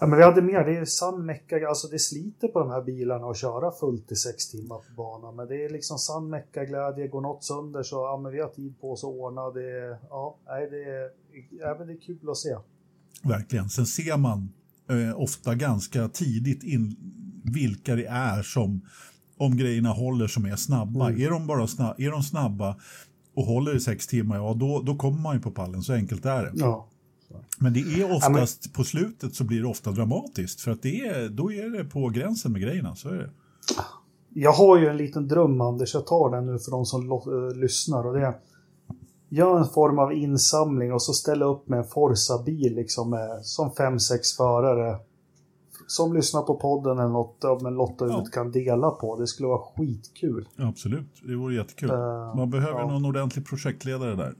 Ja, 0.00 0.06
men 0.06 0.18
vi 0.18 0.24
hade 0.24 0.42
mer. 0.42 0.64
Det 0.64 0.76
är 0.76 0.84
sann 0.84 1.26
mecka, 1.26 1.68
alltså 1.68 1.88
det 1.88 1.98
sliter 1.98 2.48
på 2.48 2.58
de 2.58 2.70
här 2.70 2.82
bilarna 2.82 3.26
att 3.26 3.36
köra 3.36 3.72
fullt 3.72 4.12
i 4.12 4.16
sex 4.16 4.50
timmar 4.50 4.76
på 4.76 4.94
banan. 4.96 5.36
Men 5.36 5.48
det 5.48 5.64
är 5.64 5.70
liksom 5.70 5.98
sann 5.98 6.30
mecka-glädje. 6.30 7.08
Går 7.08 7.20
något 7.20 7.44
sönder 7.44 7.82
så 7.82 7.96
ja, 7.96 8.20
men 8.22 8.32
vi 8.32 8.40
har 8.40 8.48
tid 8.48 8.80
på 8.80 8.92
oss 8.92 9.04
att 9.04 9.10
ordna. 9.10 9.50
Det, 9.50 9.98
ja, 10.10 10.36
nej, 10.46 10.68
det, 10.70 10.84
är, 10.84 11.86
det 11.86 11.92
är 11.92 12.00
kul 12.00 12.30
att 12.30 12.36
se. 12.36 12.56
Verkligen. 13.22 13.68
Sen 13.68 13.86
ser 13.86 14.16
man 14.16 14.52
eh, 14.90 15.20
ofta 15.20 15.54
ganska 15.54 16.08
tidigt 16.08 16.62
in 16.62 16.96
vilka 17.44 17.96
det 17.96 18.06
är 18.06 18.42
som, 18.42 18.80
om 19.36 19.56
grejerna 19.56 19.88
håller, 19.88 20.26
som 20.26 20.44
är 20.44 20.56
snabba. 20.56 21.08
Mm. 21.08 21.22
Är, 21.22 21.30
de 21.30 21.46
bara 21.46 21.66
snabba, 21.66 21.94
är 21.98 22.10
de 22.10 22.22
snabba 22.22 22.76
och 23.34 23.44
håller 23.44 23.76
i 23.76 23.80
sex 23.80 24.06
timmar, 24.06 24.36
ja 24.36 24.54
då, 24.54 24.82
då 24.82 24.96
kommer 24.96 25.20
man 25.20 25.36
ju 25.36 25.42
på 25.42 25.50
pallen. 25.50 25.82
Så 25.82 25.92
enkelt 25.92 26.26
är 26.26 26.42
det. 26.42 26.52
Ja. 26.54 26.89
Men 27.58 27.72
det 27.72 27.80
är 27.80 28.04
oftast, 28.04 28.58
ja, 28.62 28.68
men... 28.68 28.72
på 28.72 28.84
slutet 28.84 29.34
så 29.34 29.44
blir 29.44 29.60
det 29.60 29.68
ofta 29.68 29.90
dramatiskt 29.90 30.60
för 30.60 30.70
att 30.70 30.82
det 30.82 31.00
är, 31.00 31.28
då 31.28 31.52
är 31.52 31.70
det 31.70 31.84
på 31.84 32.08
gränsen 32.08 32.52
med 32.52 32.62
grejerna, 32.62 32.94
så 32.94 33.08
är 33.08 33.14
det. 33.14 33.30
Jag 34.34 34.52
har 34.52 34.78
ju 34.78 34.86
en 34.86 34.96
liten 34.96 35.28
dröm 35.28 35.60
Anders, 35.60 35.94
jag 35.94 36.06
tar 36.06 36.30
den 36.30 36.46
nu 36.46 36.58
för 36.58 36.70
de 36.70 36.86
som 36.86 37.12
uh, 37.12 37.54
lyssnar 37.54 38.06
och 38.06 38.14
det 38.14 38.26
är 38.26 38.34
Gör 39.32 39.58
en 39.58 39.68
form 39.68 39.98
av 39.98 40.12
insamling 40.12 40.92
och 40.92 41.02
så 41.02 41.12
ställa 41.12 41.44
upp 41.44 41.68
med 41.68 41.78
en 41.78 41.84
Forza-bil 41.84 42.74
liksom 42.74 43.10
med, 43.10 43.46
som 43.46 43.74
fem 43.74 43.98
sex 43.98 44.36
förare 44.36 44.98
som 45.86 46.14
lyssnar 46.14 46.42
på 46.42 46.54
podden 46.54 46.98
eller 46.98 47.08
något 47.08 47.62
men 47.62 47.74
lotta 47.74 48.04
ut 48.04 48.10
ja. 48.10 48.24
kan 48.32 48.52
dela 48.52 48.90
på. 48.90 49.16
Det 49.16 49.26
skulle 49.26 49.48
vara 49.48 49.62
skitkul. 49.76 50.48
Absolut, 50.56 51.22
det 51.22 51.36
vore 51.36 51.54
jättekul. 51.54 51.90
Uh, 51.90 52.36
Man 52.36 52.50
behöver 52.50 52.80
ja. 52.80 52.86
någon 52.86 53.04
ordentlig 53.04 53.46
projektledare 53.46 54.14
där. 54.14 54.34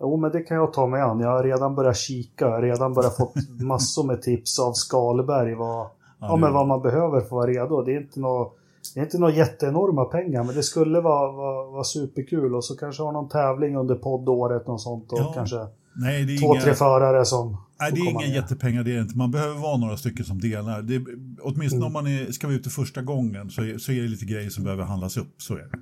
Jo, 0.00 0.16
men 0.16 0.30
det 0.30 0.40
kan 0.40 0.56
jag 0.56 0.72
ta 0.72 0.86
mig 0.86 1.00
an. 1.00 1.20
Jag 1.20 1.28
har 1.28 1.42
redan 1.42 1.74
börjat 1.74 1.96
kika. 1.96 2.44
Jag 2.44 2.52
har 2.52 2.62
redan 2.62 2.94
börjat 2.94 3.16
fått 3.16 3.34
massor 3.60 4.04
med 4.04 4.22
tips 4.22 4.58
av 4.58 4.72
Skalberg 4.72 5.54
vad, 5.54 5.78
ja, 5.78 5.90
ja, 6.20 6.36
men 6.36 6.52
vad 6.52 6.66
man 6.66 6.82
behöver 6.82 7.20
för 7.20 7.26
att 7.26 7.32
vara 7.32 7.46
redo. 7.46 7.82
Det 7.82 7.92
är 7.92 8.00
inte 8.00 8.20
något 8.20 8.54
det 8.94 9.00
är 9.00 9.04
inte 9.04 9.18
några 9.18 9.34
jätteenorma 9.34 10.04
pengar, 10.04 10.44
men 10.44 10.54
det 10.54 10.62
skulle 10.62 11.00
vara, 11.00 11.32
vara, 11.32 11.70
vara 11.70 11.84
superkul. 11.84 12.54
Och 12.54 12.64
så 12.64 12.76
kanske 12.76 13.02
ha 13.02 13.12
någon 13.12 13.28
tävling 13.28 13.76
under 13.76 13.94
poddåret 13.94 14.68
och 14.68 14.80
sånt. 14.80 15.12
Och 15.12 15.18
ja. 15.18 15.32
kanske 15.34 15.56
Nej, 15.92 16.38
två, 16.38 16.54
inga... 16.54 16.62
tre 16.62 16.74
förare 16.74 17.24
som... 17.24 17.56
Nej, 17.80 17.92
det 17.92 18.00
är 18.00 18.10
inga 18.10 18.26
jättepengar, 18.26 18.84
det 18.84 18.96
är 18.96 19.00
inte. 19.00 19.18
Man 19.18 19.30
behöver 19.30 19.54
vara 19.54 19.76
några 19.76 19.96
stycken 19.96 20.24
som 20.24 20.40
delar. 20.40 20.82
Det, 20.82 21.04
åtminstone 21.42 21.86
mm. 21.86 21.86
om 21.86 21.92
man 21.92 22.06
är, 22.06 22.32
ska 22.32 22.46
vara 22.46 22.56
ute 22.56 22.70
första 22.70 23.02
gången 23.02 23.50
så 23.50 23.62
är, 23.62 23.78
så 23.78 23.92
är 23.92 24.02
det 24.02 24.08
lite 24.08 24.24
grejer 24.24 24.50
som 24.50 24.64
behöver 24.64 24.84
handlas 24.84 25.16
upp. 25.16 25.34
Så 25.38 25.54
är 25.54 25.58
det. 25.58 25.78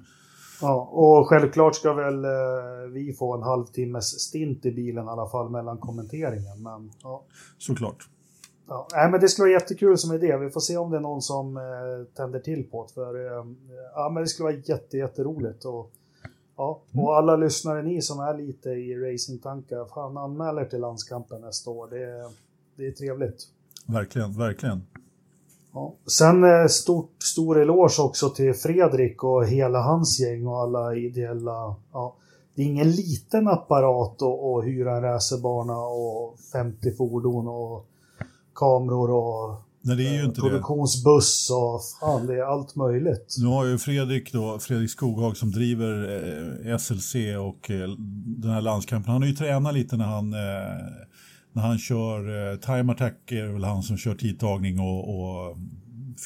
Ja, 0.61 0.89
och 0.93 1.29
självklart 1.29 1.75
ska 1.75 1.93
väl 1.93 2.25
eh, 2.25 2.31
vi 2.93 3.13
få 3.13 3.35
en 3.35 3.43
halvtimmes 3.43 4.21
stint 4.21 4.67
i 4.67 4.73
bilen 4.73 5.05
i 5.05 5.09
alla 5.09 5.29
fall 5.29 5.51
mellan 5.51 5.79
kommenteringen. 5.79 6.63
Men, 6.63 6.93
ja. 7.03 7.25
Såklart. 7.59 8.09
Ja, 8.69 8.89
nej, 8.93 9.11
men 9.11 9.21
det 9.21 9.29
skulle 9.29 9.45
vara 9.45 9.61
jättekul 9.61 9.99
som 9.99 10.15
idé. 10.15 10.37
Vi 10.37 10.51
får 10.51 10.61
se 10.61 10.77
om 10.77 10.91
det 10.91 10.97
är 10.97 11.01
någon 11.01 11.23
som 11.23 11.57
eh, 11.57 11.63
tänder 12.17 12.41
till 12.41 12.71
på 12.71 12.87
det. 12.87 12.93
För, 12.95 13.27
eh, 13.27 13.47
ja, 13.95 14.11
men 14.15 14.23
det 14.23 14.29
skulle 14.29 14.45
vara 14.45 14.63
jätte, 14.65 14.97
jätteroligt. 14.97 15.65
Och, 15.65 15.93
ja, 16.57 16.83
mm. 16.93 17.05
och 17.05 17.17
alla 17.17 17.37
lyssnare 17.37 17.83
ni 17.83 18.03
som 18.03 18.21
är 18.21 18.35
lite 18.35 18.69
i 18.71 18.95
racingtankar, 18.95 19.85
fan 19.95 20.17
anmäler 20.17 20.65
till 20.65 20.81
landskampen 20.81 21.41
nästa 21.41 21.71
år. 21.71 21.89
Det, 21.91 22.31
det 22.77 22.87
är 22.87 22.93
trevligt. 22.93 23.43
Verkligen, 23.87 24.33
verkligen. 24.33 24.87
Ja. 25.77 25.95
Sen 26.07 26.45
eh, 26.45 26.67
stort, 26.67 27.23
stor 27.23 27.63
eloge 27.63 28.03
också 28.03 28.29
till 28.29 28.55
Fredrik 28.55 29.25
och 29.25 29.47
hela 29.47 29.83
hans 29.83 30.21
gäng 30.21 30.47
och 30.47 30.59
alla 30.59 30.95
ideella. 30.97 31.77
Ja. 31.93 32.17
Det 32.55 32.63
är 32.63 32.67
ingen 32.67 32.91
liten 32.91 33.49
apparat 33.49 34.23
att 34.23 34.65
hyra 34.65 34.97
en 34.97 35.03
racerbana 35.03 35.79
och 35.79 36.39
50 36.53 36.97
fordon 36.97 37.49
och 37.49 37.87
kameror 38.55 39.11
och 39.11 39.63
Nej, 39.81 39.97
det 39.97 40.41
produktionsbuss 40.41 41.51
och 41.51 41.81
fan, 42.01 42.27
det 42.27 42.35
är 42.35 42.43
allt 42.43 42.77
möjligt. 42.77 43.37
Nu 43.39 43.47
har 43.47 43.65
ju 43.65 43.79
Fredrik 43.79 44.33
då, 44.33 44.59
Fredrik 44.59 44.91
Skoghag 44.91 45.37
som 45.37 45.51
driver 45.51 45.93
eh, 46.71 46.79
SLC 46.79 47.15
och 47.41 47.71
eh, 47.71 47.89
den 48.37 48.51
här 48.51 48.61
landskampen, 48.61 49.13
han 49.13 49.23
har 49.23 49.29
ju 49.29 49.35
tränat 49.35 49.75
lite 49.75 49.97
när 49.97 50.05
han 50.05 50.33
eh, 50.33 50.39
när 51.57 51.63
han 51.63 51.79
kör 51.79 52.51
eh, 52.53 52.57
Time 52.57 52.93
Attack 52.93 53.33
är 53.33 53.53
väl 53.53 53.65
han 53.65 53.83
som 53.83 53.97
kör 53.97 54.15
tidtagning 54.15 54.81
och, 54.81 55.17
och 55.17 55.57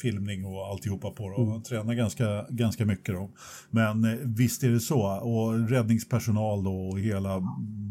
filmning 0.01 0.45
och 0.45 0.67
alltihopa 0.67 1.11
på 1.11 1.29
det. 1.29 1.35
Och 1.35 1.47
mm. 1.47 1.61
tränar 1.61 1.93
ganska, 1.93 2.45
ganska 2.49 2.85
mycket. 2.85 3.15
Då. 3.15 3.29
Men 3.69 4.05
eh, 4.05 4.19
visst 4.23 4.63
är 4.63 4.69
det 4.69 4.79
så. 4.79 5.19
Och 5.21 5.69
räddningspersonal 5.69 6.63
då 6.63 6.89
och 6.89 6.99
hela 6.99 7.43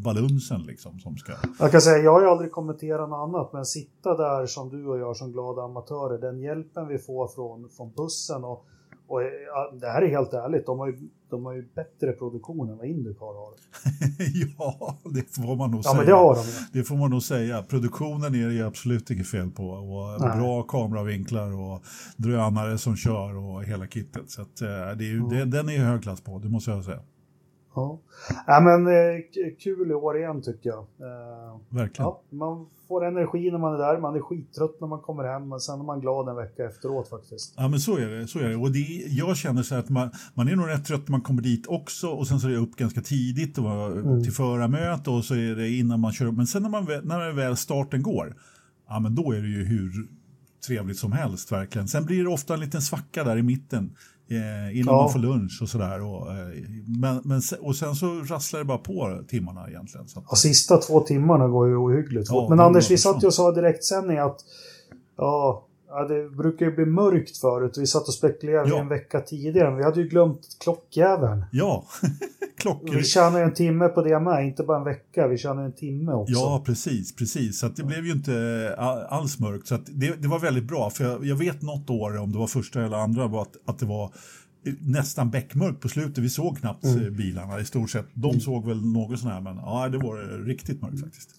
balunsen 0.05 0.63
liksom 0.63 1.01
som 1.01 1.17
ska... 1.17 1.33
Jag 1.59 1.71
kan 1.71 1.81
säga, 1.81 1.99
jag 1.99 2.13
har 2.13 2.21
ju 2.21 2.27
aldrig 2.27 2.53
kommenterat 2.53 3.09
något 3.09 3.29
annat, 3.29 3.53
men 3.53 3.65
sitta 3.65 4.17
där 4.17 4.47
som 4.47 4.69
du 4.69 4.87
och 4.87 4.99
jag 4.99 5.17
som 5.17 5.33
glada 5.33 5.63
amatörer, 5.63 6.19
den 6.19 6.41
hjälpen 6.41 6.89
vi 6.89 6.99
får 6.99 7.29
från, 7.29 7.69
från 7.77 7.93
bussen 7.93 8.45
och 8.45 8.67
och 9.11 9.21
det 9.81 9.87
här 9.87 10.03
är 10.03 10.09
helt 10.09 10.33
ärligt, 10.33 10.67
de 10.67 10.79
har 10.79 10.87
ju, 10.87 10.99
de 11.31 11.45
har 11.45 11.53
ju 11.53 11.69
bättre 11.75 12.13
produktion 12.13 12.71
än 12.71 12.77
vad 12.77 12.87
Indycar 12.87 13.27
har. 13.27 13.55
ja, 14.59 14.99
det 15.05 15.35
får 15.35 15.57
man 15.57 15.71
nog 15.71 15.81
ja, 15.85 15.91
säga. 15.91 15.97
Men 15.97 16.07
det, 16.07 16.13
har 16.13 16.35
de. 16.35 16.79
det 16.79 16.85
får 16.85 16.97
man 16.97 17.11
nog 17.11 17.23
säga. 17.23 17.63
Produktionen 17.63 18.35
är 18.35 18.49
det 18.49 18.67
absolut 18.67 19.11
inget 19.11 19.31
fel 19.31 19.51
på. 19.51 19.65
Och 19.65 20.21
bra 20.21 20.63
kameravinklar 20.63 21.61
och 21.61 21.83
drönare 22.17 22.79
som 22.79 22.97
kör 22.97 23.37
och 23.37 23.65
hela 23.65 23.87
kittet. 23.87 24.31
Så 24.31 24.43
att, 24.43 24.61
eh, 24.61 24.69
det 24.69 25.05
är 25.05 25.13
ju, 25.13 25.19
mm. 25.19 25.29
det, 25.29 25.45
den 25.45 25.69
är 25.69 25.79
hög 25.79 26.03
klass 26.03 26.21
på, 26.21 26.39
det 26.39 26.49
måste 26.49 26.71
jag 26.71 26.85
säga. 26.85 27.03
Ja, 27.75 28.01
ja 28.47 28.61
men 28.61 28.87
eh, 28.87 29.21
kul 29.59 29.91
i 29.91 29.95
år 29.95 30.19
igen 30.19 30.43
tycker 30.43 30.71
jag. 30.71 30.79
Eh, 30.79 31.61
Verkligen. 31.69 32.07
Ja, 32.09 32.23
man 32.31 32.67
får 32.91 33.07
energi 33.07 33.51
när 33.51 33.59
man 33.59 33.75
är 33.75 33.79
där, 33.79 34.01
man 34.01 34.17
är 34.17 34.21
skittrött 34.21 34.81
när 34.81 34.89
man 34.89 35.01
kommer 35.01 35.25
hem, 35.25 35.49
men 35.49 35.61
sen 35.61 35.81
är 35.81 35.85
man 35.85 36.01
glad 36.01 36.29
en 36.29 36.37
vecka 36.37 36.65
efteråt 36.65 37.09
faktiskt. 37.09 37.55
Ja, 37.57 37.69
men 37.69 37.81
så 37.81 37.97
är 37.97 38.09
det. 38.09 38.27
Så 38.27 38.39
är 38.39 38.49
det. 38.49 38.57
Och 38.57 38.73
det, 38.73 38.79
jag 39.09 39.37
känner 39.37 39.63
så 39.63 39.75
att 39.75 39.89
man, 39.89 40.11
man 40.35 40.49
är 40.49 40.57
nog 40.57 40.69
rätt 40.69 40.85
trött 40.85 41.09
när 41.09 41.11
man 41.11 41.21
kommer 41.21 41.43
dit 41.43 41.67
också 41.67 42.09
och 42.09 42.27
sen 42.27 42.41
så 42.41 42.47
är 42.49 42.53
det 42.53 42.59
upp 42.59 42.77
ganska 42.77 43.01
tidigt 43.01 43.59
och 43.59 43.87
mm. 43.87 44.23
till 44.23 44.33
förarmöte 44.33 45.11
och 45.11 45.25
så 45.25 45.35
är 45.35 45.57
det 45.57 45.69
innan 45.71 46.01
man 46.01 46.13
kör 46.13 46.27
upp. 46.27 46.37
Men 46.37 46.47
sen 46.47 46.63
när, 46.63 46.71
man, 46.71 46.85
när 46.85 47.33
väl 47.33 47.57
starten 47.57 48.03
går, 48.03 48.37
ja 48.89 49.01
men 49.01 49.15
då 49.15 49.33
är 49.33 49.41
det 49.43 49.49
ju 49.49 49.65
hur 49.65 50.09
trevligt 50.67 50.99
som 50.99 51.13
helst 51.13 51.53
verkligen. 51.53 51.89
Sen 51.89 52.05
blir 52.05 52.23
det 52.23 52.31
ofta 52.31 52.55
en 52.55 52.61
liten 52.61 52.83
svacka 52.83 53.25
där 53.25 53.37
i 53.37 53.43
mitten 53.43 53.97
eh, 54.31 54.79
innan 54.81 54.95
Ja. 54.95 55.03
man 55.03 55.13
får 55.13 55.19
lunch 55.19 55.59
och 55.63 55.69
sådär. 55.69 56.01
Och, 56.03 56.33
eh, 56.33 56.37
men, 57.01 57.21
men, 57.25 57.41
och 57.61 57.77
sen 57.77 57.95
så 57.95 58.07
rasslar 58.07 58.59
det 58.61 58.65
bara 58.65 58.79
på 58.79 59.21
timmarna 59.29 59.69
egentligen. 59.69 60.09
Så 60.09 60.19
att, 60.19 60.25
Ja, 60.31 60.37
sista 60.37 60.77
två 60.77 61.01
timmarna 61.01 61.49
går 61.49 61.69
ju 61.69 61.77
ohyggligt 61.77 62.29
Ja. 62.31 62.47
Men 62.51 62.61
Anders, 62.61 62.91
vi 62.91 62.99
satt 62.99 63.23
ju 63.23 63.27
och 63.27 63.35
sa 63.35 63.53
i 63.53 63.55
direktsändning 63.55 64.19
att 64.19 64.41
ja, 65.17 65.67
ja, 65.89 66.05
det 66.09 66.29
brukar 66.37 66.67
ju 66.67 66.73
bli 66.77 66.87
mörkt 66.87 67.37
förut. 67.37 67.79
Vi 67.79 67.87
satt 67.87 68.09
och 68.09 68.15
spekulerade 68.15 68.69
Ja. 68.71 68.79
en 68.81 68.89
vecka 68.89 69.21
tidigare. 69.21 69.77
Vi 69.77 69.83
hade 69.85 70.01
ju 70.01 70.09
glömt 70.09 70.41
klockjäveln. 70.61 71.45
ja, 71.53 71.85
klockor. 72.61 72.95
Vi 72.95 73.05
tjänar 73.05 73.39
ju 73.39 73.45
en 73.45 73.55
timme 73.55 73.89
på 73.89 74.03
det 74.03 74.21
med, 74.21 74.47
inte 74.47 74.63
bara 74.63 74.79
en 74.79 74.85
vecka. 74.85 75.29
Vi 75.29 75.39
tjänar 75.39 75.65
en 75.65 75.73
timme 75.73 76.13
också. 76.13 76.33
Ja, 76.33 76.63
precis, 76.67 77.17
precis. 77.17 77.59
Så 77.59 77.69
det 77.69 77.83
blev 77.85 78.07
ju 78.07 78.13
inte 78.13 78.75
alls 79.09 79.39
mörkt. 79.39 79.67
Så 79.67 79.79
det, 79.87 80.23
det 80.23 80.29
var 80.29 80.39
väldigt 80.39 80.65
bra, 80.65 80.91
för 80.91 81.05
jag, 81.05 81.25
jag 81.25 81.37
vet 81.37 81.63
något 81.63 81.91
år, 81.91 82.19
om 82.19 82.33
det 82.33 82.39
var 82.39 82.47
första 82.47 82.83
eller 82.85 82.97
andra, 82.97 83.27
var 83.27 83.43
att, 83.43 83.57
att 83.67 83.79
det 83.79 83.87
var 83.87 84.05
eh, 84.67 84.73
nästan 84.81 85.31
beckmörkt 85.31 85.81
på 85.81 85.89
slutet. 85.89 86.19
Vi 86.19 86.29
såg 86.29 86.59
knappt 86.59 86.85
Mm. 86.85 87.05
eh, 87.05 87.11
bilarna 87.11 87.61
i 87.61 87.65
stort 87.65 87.91
sett. 87.91 88.07
De 88.15 88.41
såg 88.41 88.67
väl 88.67 88.87
något 88.87 89.19
sån 89.19 89.31
här, 89.31 89.41
men 89.41 89.57
ja, 89.57 89.89
det 89.89 89.99
var 89.99 90.23
eh, 90.23 90.45
riktigt 90.45 90.83
mörkt 90.83 91.01
faktiskt. 91.01 91.31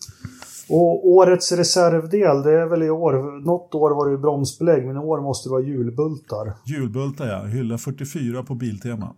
Och 0.69 1.07
årets 1.09 1.51
reservdel, 1.51 2.41
det 2.43 2.51
är 2.51 2.65
väl 2.65 2.83
i 2.83 2.89
år. 2.89 3.41
Något 3.45 3.75
år 3.75 3.91
var 3.91 4.09
det 4.09 4.17
bromsbelägg, 4.17 4.85
men 4.87 4.95
i 4.95 4.99
år 4.99 5.21
måste 5.21 5.49
det 5.49 5.51
vara 5.51 5.63
hjulbultar. 5.63 6.53
Hjulbultar 6.65 7.27
ja, 7.27 7.43
hylla 7.45 7.77
44 7.77 8.43
på 8.43 8.55
Biltema 8.55 9.13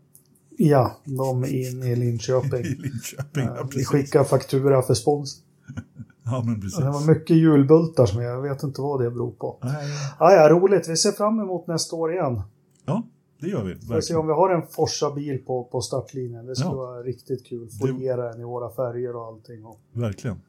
Ja, 0.58 0.98
de 1.06 1.46
inne 1.46 1.86
i 1.92 1.96
Linköping. 1.96 2.60
i 2.66 2.76
Linköping. 2.76 3.44
Ja, 3.46 3.58
Vi 3.64 3.68
precis. 3.70 3.88
skickar 3.88 4.24
faktura 4.24 4.82
för 4.82 4.94
spons. 4.94 5.42
Ja, 6.26 6.44
men 6.46 6.62
precis. 6.62 6.80
Det 6.80 6.86
var 6.92 7.08
mycket 7.08 7.38
hjulbultar 7.38 8.06
som 8.06 8.22
jag 8.22 8.42
vet 8.42 8.64
inte 8.64 8.82
vad 8.82 9.02
det 9.02 9.12
beror 9.12 9.32
på. 9.32 9.60
Nej, 9.64 9.88
Ja, 10.20 10.32
ja, 10.34 10.50
roligt. 10.50 10.88
Vi 10.90 10.98
ser 10.98 11.12
fram 11.12 11.40
emot 11.40 11.68
nästa 11.68 11.96
år 11.96 12.14
igen. 12.14 12.42
Ja, 12.86 13.04
det 13.42 13.48
gör 13.48 13.64
vi. 13.64 13.76
Får 13.76 14.02
se 14.02 14.16
om 14.16 14.28
vi 14.28 14.34
har 14.34 14.50
en 14.50 14.68
Forsa-bil 14.68 15.38
på, 15.46 15.64
på 15.64 15.82
startlinjen. 15.82 16.46
Det 16.46 16.56
skulle 16.56 16.72
Ja. 16.72 16.76
vara 16.78 17.04
riktigt 17.04 17.46
kul. 17.46 17.70
Ge 18.00 18.16
den 18.16 18.42
i 18.42 18.44
våra 18.44 18.70
färger 18.76 19.16
och 19.16 19.26
allting. 19.26 19.66
Och, 19.66 19.80
Verkligen. 19.92 20.42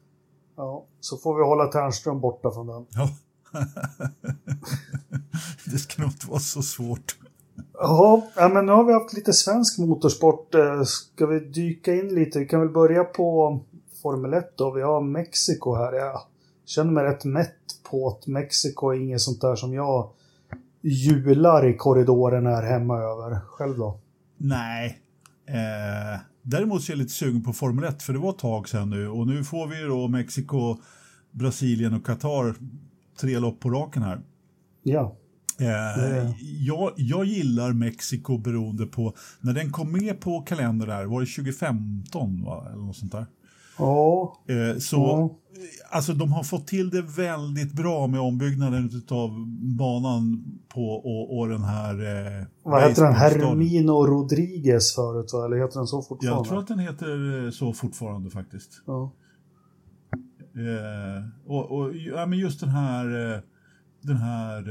ja, 0.57 0.85
så 0.99 1.17
får 1.17 1.35
vi 1.37 1.43
hålla 1.43 1.65
Ternström 1.67 2.19
borta 2.21 2.51
från 2.51 2.67
den. 2.67 2.85
Ja. 2.89 3.09
det 5.65 5.77
ska 5.77 6.01
nog 6.01 6.11
inte 6.11 6.27
vara 6.29 6.39
så 6.39 6.61
svårt. 6.61 7.17
Ja, 7.73 8.29
men 8.53 8.65
nu 8.65 8.71
har 8.71 8.83
vi 8.83 8.93
haft 8.93 9.13
lite 9.13 9.33
svensk 9.33 9.79
motorsport. 9.79 10.55
Eh, 10.55 10.83
Ska 10.83 11.25
vi 11.25 11.39
dyka 11.39 11.93
in 11.93 12.15
lite? 12.15 12.39
Vi 12.39 12.45
kan 12.45 12.59
väl 12.59 12.69
börja 12.69 13.03
på 13.03 13.59
Formel 14.01 14.33
1 14.33 14.57
då. 14.57 14.71
Vi 14.71 14.81
har 14.81 15.01
Mexiko 15.01 15.75
här. 15.75 15.93
Jag 15.93 16.21
känner 16.65 16.91
mig 16.91 17.03
rätt 17.03 17.25
mätt 17.25 17.55
på 17.89 18.07
att 18.07 18.27
Mexiko 18.27 18.89
är 18.89 18.99
inget 18.99 19.21
sånt 19.21 19.41
där 19.41 19.55
som 19.55 19.73
jag 19.73 20.09
jular 20.81 21.65
i 21.67 21.77
korridoren 21.77 22.45
här 22.45 22.63
hemma 22.63 22.97
över. 22.97 23.39
Själv 23.45 23.77
då? 23.77 23.99
Nej. 24.37 24.99
Eh, 25.47 26.19
däremot 26.41 26.81
så 26.81 26.91
är 26.91 26.95
jag 26.95 26.99
lite 27.01 27.13
sugen 27.13 27.43
på 27.43 27.53
Formel 27.53 27.83
1 27.85 28.03
för 28.03 28.13
det 28.13 28.19
var 28.19 28.29
ett 28.29 28.37
tag 28.37 28.69
sedan 28.69 28.89
nu 28.89 29.07
och 29.09 29.27
nu 29.27 29.43
får 29.43 29.67
vi 29.67 29.81
då 29.81 30.07
Mexiko, 30.07 30.77
Brasilien 31.31 31.93
och 31.93 32.05
Qatar 32.05 32.55
tre 33.21 33.39
lopp 33.39 33.59
på 33.59 33.69
raken 33.69 34.03
här. 34.03 34.21
Ja. 34.83 35.15
Det- 35.57 36.35
jag, 36.59 36.91
jag 36.95 37.25
gillar 37.25 37.73
Mexiko 37.73 38.37
beroende 38.37 38.85
på 38.85 39.13
när 39.41 39.53
den 39.53 39.71
kom 39.71 39.91
med 39.91 40.19
på 40.21 40.41
kalendern 40.41 40.89
där, 40.89 41.05
var 41.05 41.19
det 41.21 41.27
2015 41.27 42.43
va? 42.43 42.65
eller 42.73 42.83
något 42.83 42.95
sånt 42.95 43.11
där? 43.11 43.25
Ja. 43.77 44.37
Eh, 44.47 44.77
så 44.79 44.95
Ja. 44.97 45.39
alltså 45.91 46.13
de 46.13 46.31
har 46.33 46.43
fått 46.43 46.67
till 46.67 46.89
det 46.89 47.01
väldigt 47.01 47.73
bra 47.73 48.07
med 48.07 48.19
ombyggnaden 48.19 49.03
av 49.09 49.29
banan 49.77 50.43
på 50.73 50.89
och, 50.89 51.37
och 51.39 51.49
den 51.49 51.63
här 51.63 51.93
eh, 52.39 52.45
Vad 52.63 52.83
heter 52.83 53.03
den? 53.03 53.13
Hermino 53.13 54.05
Rodriguez 54.05 54.95
förut 54.95 55.29
va? 55.33 55.45
Eller 55.45 55.57
heter 55.57 55.79
den 55.79 55.87
så 55.87 56.01
fortfarande? 56.01 56.39
Jag 56.39 56.47
tror 56.47 56.59
att 56.59 56.67
den 56.67 56.79
heter 56.79 57.45
eh, 57.45 57.51
så 57.51 57.73
fortfarande 57.73 58.29
faktiskt. 58.29 58.81
Ja. 58.85 59.11
Eh, 60.55 61.23
och, 61.51 61.71
och 61.71 61.95
ja, 61.95 62.25
men 62.25 62.39
just 62.39 62.59
den 62.59 62.69
här, 62.69 63.05
den 64.01 64.17
här 64.17 64.61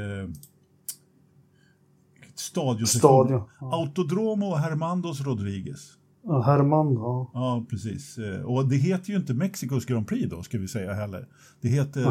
stadionsessionen. 2.44 3.26
Stadion. 3.26 3.48
Ja. 3.60 3.72
Autodromo 3.76 4.54
Hermandos 4.54 5.20
Rodriguez. 5.20 5.92
Ja, 6.26 6.42
Herman, 6.42 6.92
ja. 6.94 7.30
Ja, 7.34 7.66
precis. 7.70 8.18
Eh, 8.18 8.40
Och 8.40 8.68
det 8.68 8.76
heter 8.76 9.10
ju 9.10 9.16
inte 9.16 9.34
Mexikos 9.34 9.84
Grand 9.84 10.06
Prix 10.08 10.30
då, 10.30 10.42
ska 10.42 10.58
vi 10.58 10.68
säga 10.68 10.92
heller. 10.92 11.26
Det 11.60 11.68
heter, 11.68 12.02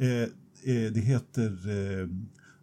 eh, 0.00 0.22
eh, 0.74 0.92
det 0.94 1.00
heter 1.00 1.46
eh, 1.68 2.08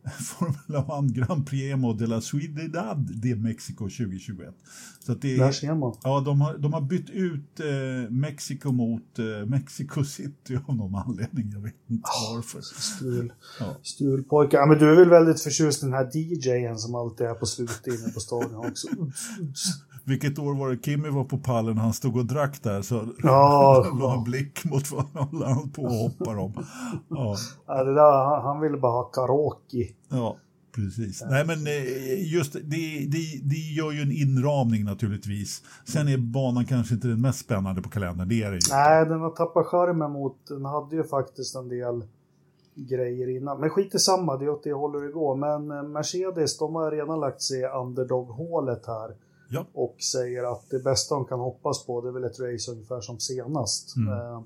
Formula 0.19 0.99
1 0.99 1.13
Grand 1.13 1.45
Prix 1.45 1.75
de 1.99 2.05
la 2.05 2.21
Ciudad 2.21 2.97
de 2.97 3.35
Mexico 3.35 3.89
2021. 3.89 4.53
Så 4.99 5.13
det 5.13 5.37
Där 5.37 5.47
är, 5.47 5.51
ser 5.51 5.75
man. 5.75 5.95
ja, 6.03 6.19
de, 6.19 6.41
har, 6.41 6.57
de 6.57 6.73
har 6.73 6.81
bytt 6.81 7.09
ut 7.09 7.59
eh, 7.59 8.11
Mexiko 8.11 8.71
mot 8.71 9.19
eh, 9.19 9.45
Mexico 9.45 10.03
City 10.03 10.59
av 10.67 10.75
någon 10.75 10.95
anledning. 10.95 11.51
Jag 11.53 11.61
vet 11.61 11.75
inte 11.87 12.09
varför. 12.33 12.61
Strul. 12.61 13.33
Ja. 13.59 13.75
Strulpojkar. 13.83 14.57
Ja, 14.57 14.65
men 14.65 14.79
du 14.79 14.91
är 14.91 14.95
väl 14.95 15.09
väldigt 15.09 15.41
förtjust 15.41 15.83
i 15.83 15.85
den 15.85 15.93
här 15.93 16.09
DJen 16.17 16.77
som 16.77 16.95
alltid 16.95 17.27
är 17.27 17.33
på 17.33 17.45
slutet 17.45 17.87
inne 17.87 18.09
på 18.13 18.19
stadion 18.19 18.55
också. 18.55 18.87
Vilket 20.07 20.39
år 20.39 20.53
var 20.53 20.69
det 20.69 20.83
Kimmy 20.83 21.09
var 21.09 21.23
på 21.23 21.37
pallen 21.37 21.77
han 21.77 21.93
stod 21.93 22.17
och 22.17 22.25
drack 22.25 22.63
där 22.63 22.81
så 22.81 23.07
Ja, 23.23 23.85
la 23.99 24.13
en 24.13 24.23
blick 24.23 24.65
mot 24.65 24.91
vad 24.91 25.05
han 25.13 25.41
höll 25.41 25.69
på 25.69 25.83
och 25.83 25.91
hoppar 25.91 26.37
om. 26.37 26.53
Ja. 27.09 27.35
ja 27.67 27.83
det 27.83 27.93
där, 27.93 28.41
han, 28.41 28.61
ville 28.61 28.77
bara 28.77 28.91
ha 28.91 29.03
karaoke. 29.03 29.87
Ja, 30.09 30.37
precis. 30.75 31.23
Nej, 31.29 31.45
men 31.47 31.67
eh, 31.67 32.33
just 32.33 32.53
det, 32.53 32.59
det, 33.09 33.41
det 33.43 33.55
gör 33.55 33.91
ju 33.91 34.01
en 34.01 34.11
inramning 34.11 34.83
naturligtvis. 34.83 35.63
Sen 35.85 36.07
är 36.07 36.17
banan 36.17 36.65
kanske 36.65 36.93
inte 36.93 37.07
den 37.07 37.21
mest 37.21 37.39
spännande 37.39 37.81
på 37.81 37.89
kalendern, 37.89 38.29
det 38.29 38.43
är 38.43 38.51
det 38.51 38.55
ju. 38.55 38.61
Nej, 38.71 39.05
den 39.05 39.19
har 39.19 39.29
tappat 39.29 39.65
skärmen 39.65 40.11
mot... 40.11 40.37
Den 40.47 40.65
hade 40.65 40.95
ju 40.95 41.03
faktiskt 41.03 41.55
en 41.55 41.67
del 41.67 42.03
grejer 42.75 43.37
innan. 43.37 43.59
Men 43.59 43.69
skit 43.69 43.95
i 43.95 43.99
samma, 43.99 44.37
det 44.37 44.45
är 44.45 44.49
åt 44.49 44.63
det 44.63 44.73
hållet 44.73 45.01
det 45.01 45.11
går. 45.11 45.35
Men 45.35 45.71
eh, 45.71 45.83
Mercedes, 45.83 46.57
de 46.57 46.75
har 46.75 46.91
redan 46.91 47.19
lagt 47.19 47.41
sig 47.41 47.61
i 47.61 47.67
underdog-hålet 47.67 48.85
här. 48.87 49.26
Ja. 49.49 49.65
Och 49.73 49.95
säger 50.01 50.43
att 50.51 50.69
det 50.69 50.79
bästa 50.79 51.15
de 51.15 51.25
kan 51.25 51.39
hoppas 51.39 51.85
på, 51.85 52.01
det 52.01 52.07
är 52.07 52.11
väl 52.11 52.23
ett 52.23 52.39
race 52.39 52.71
ungefär 52.71 53.01
som 53.01 53.19
senast. 53.19 53.95
Mm. 53.95 54.13
Eh, 54.13 54.41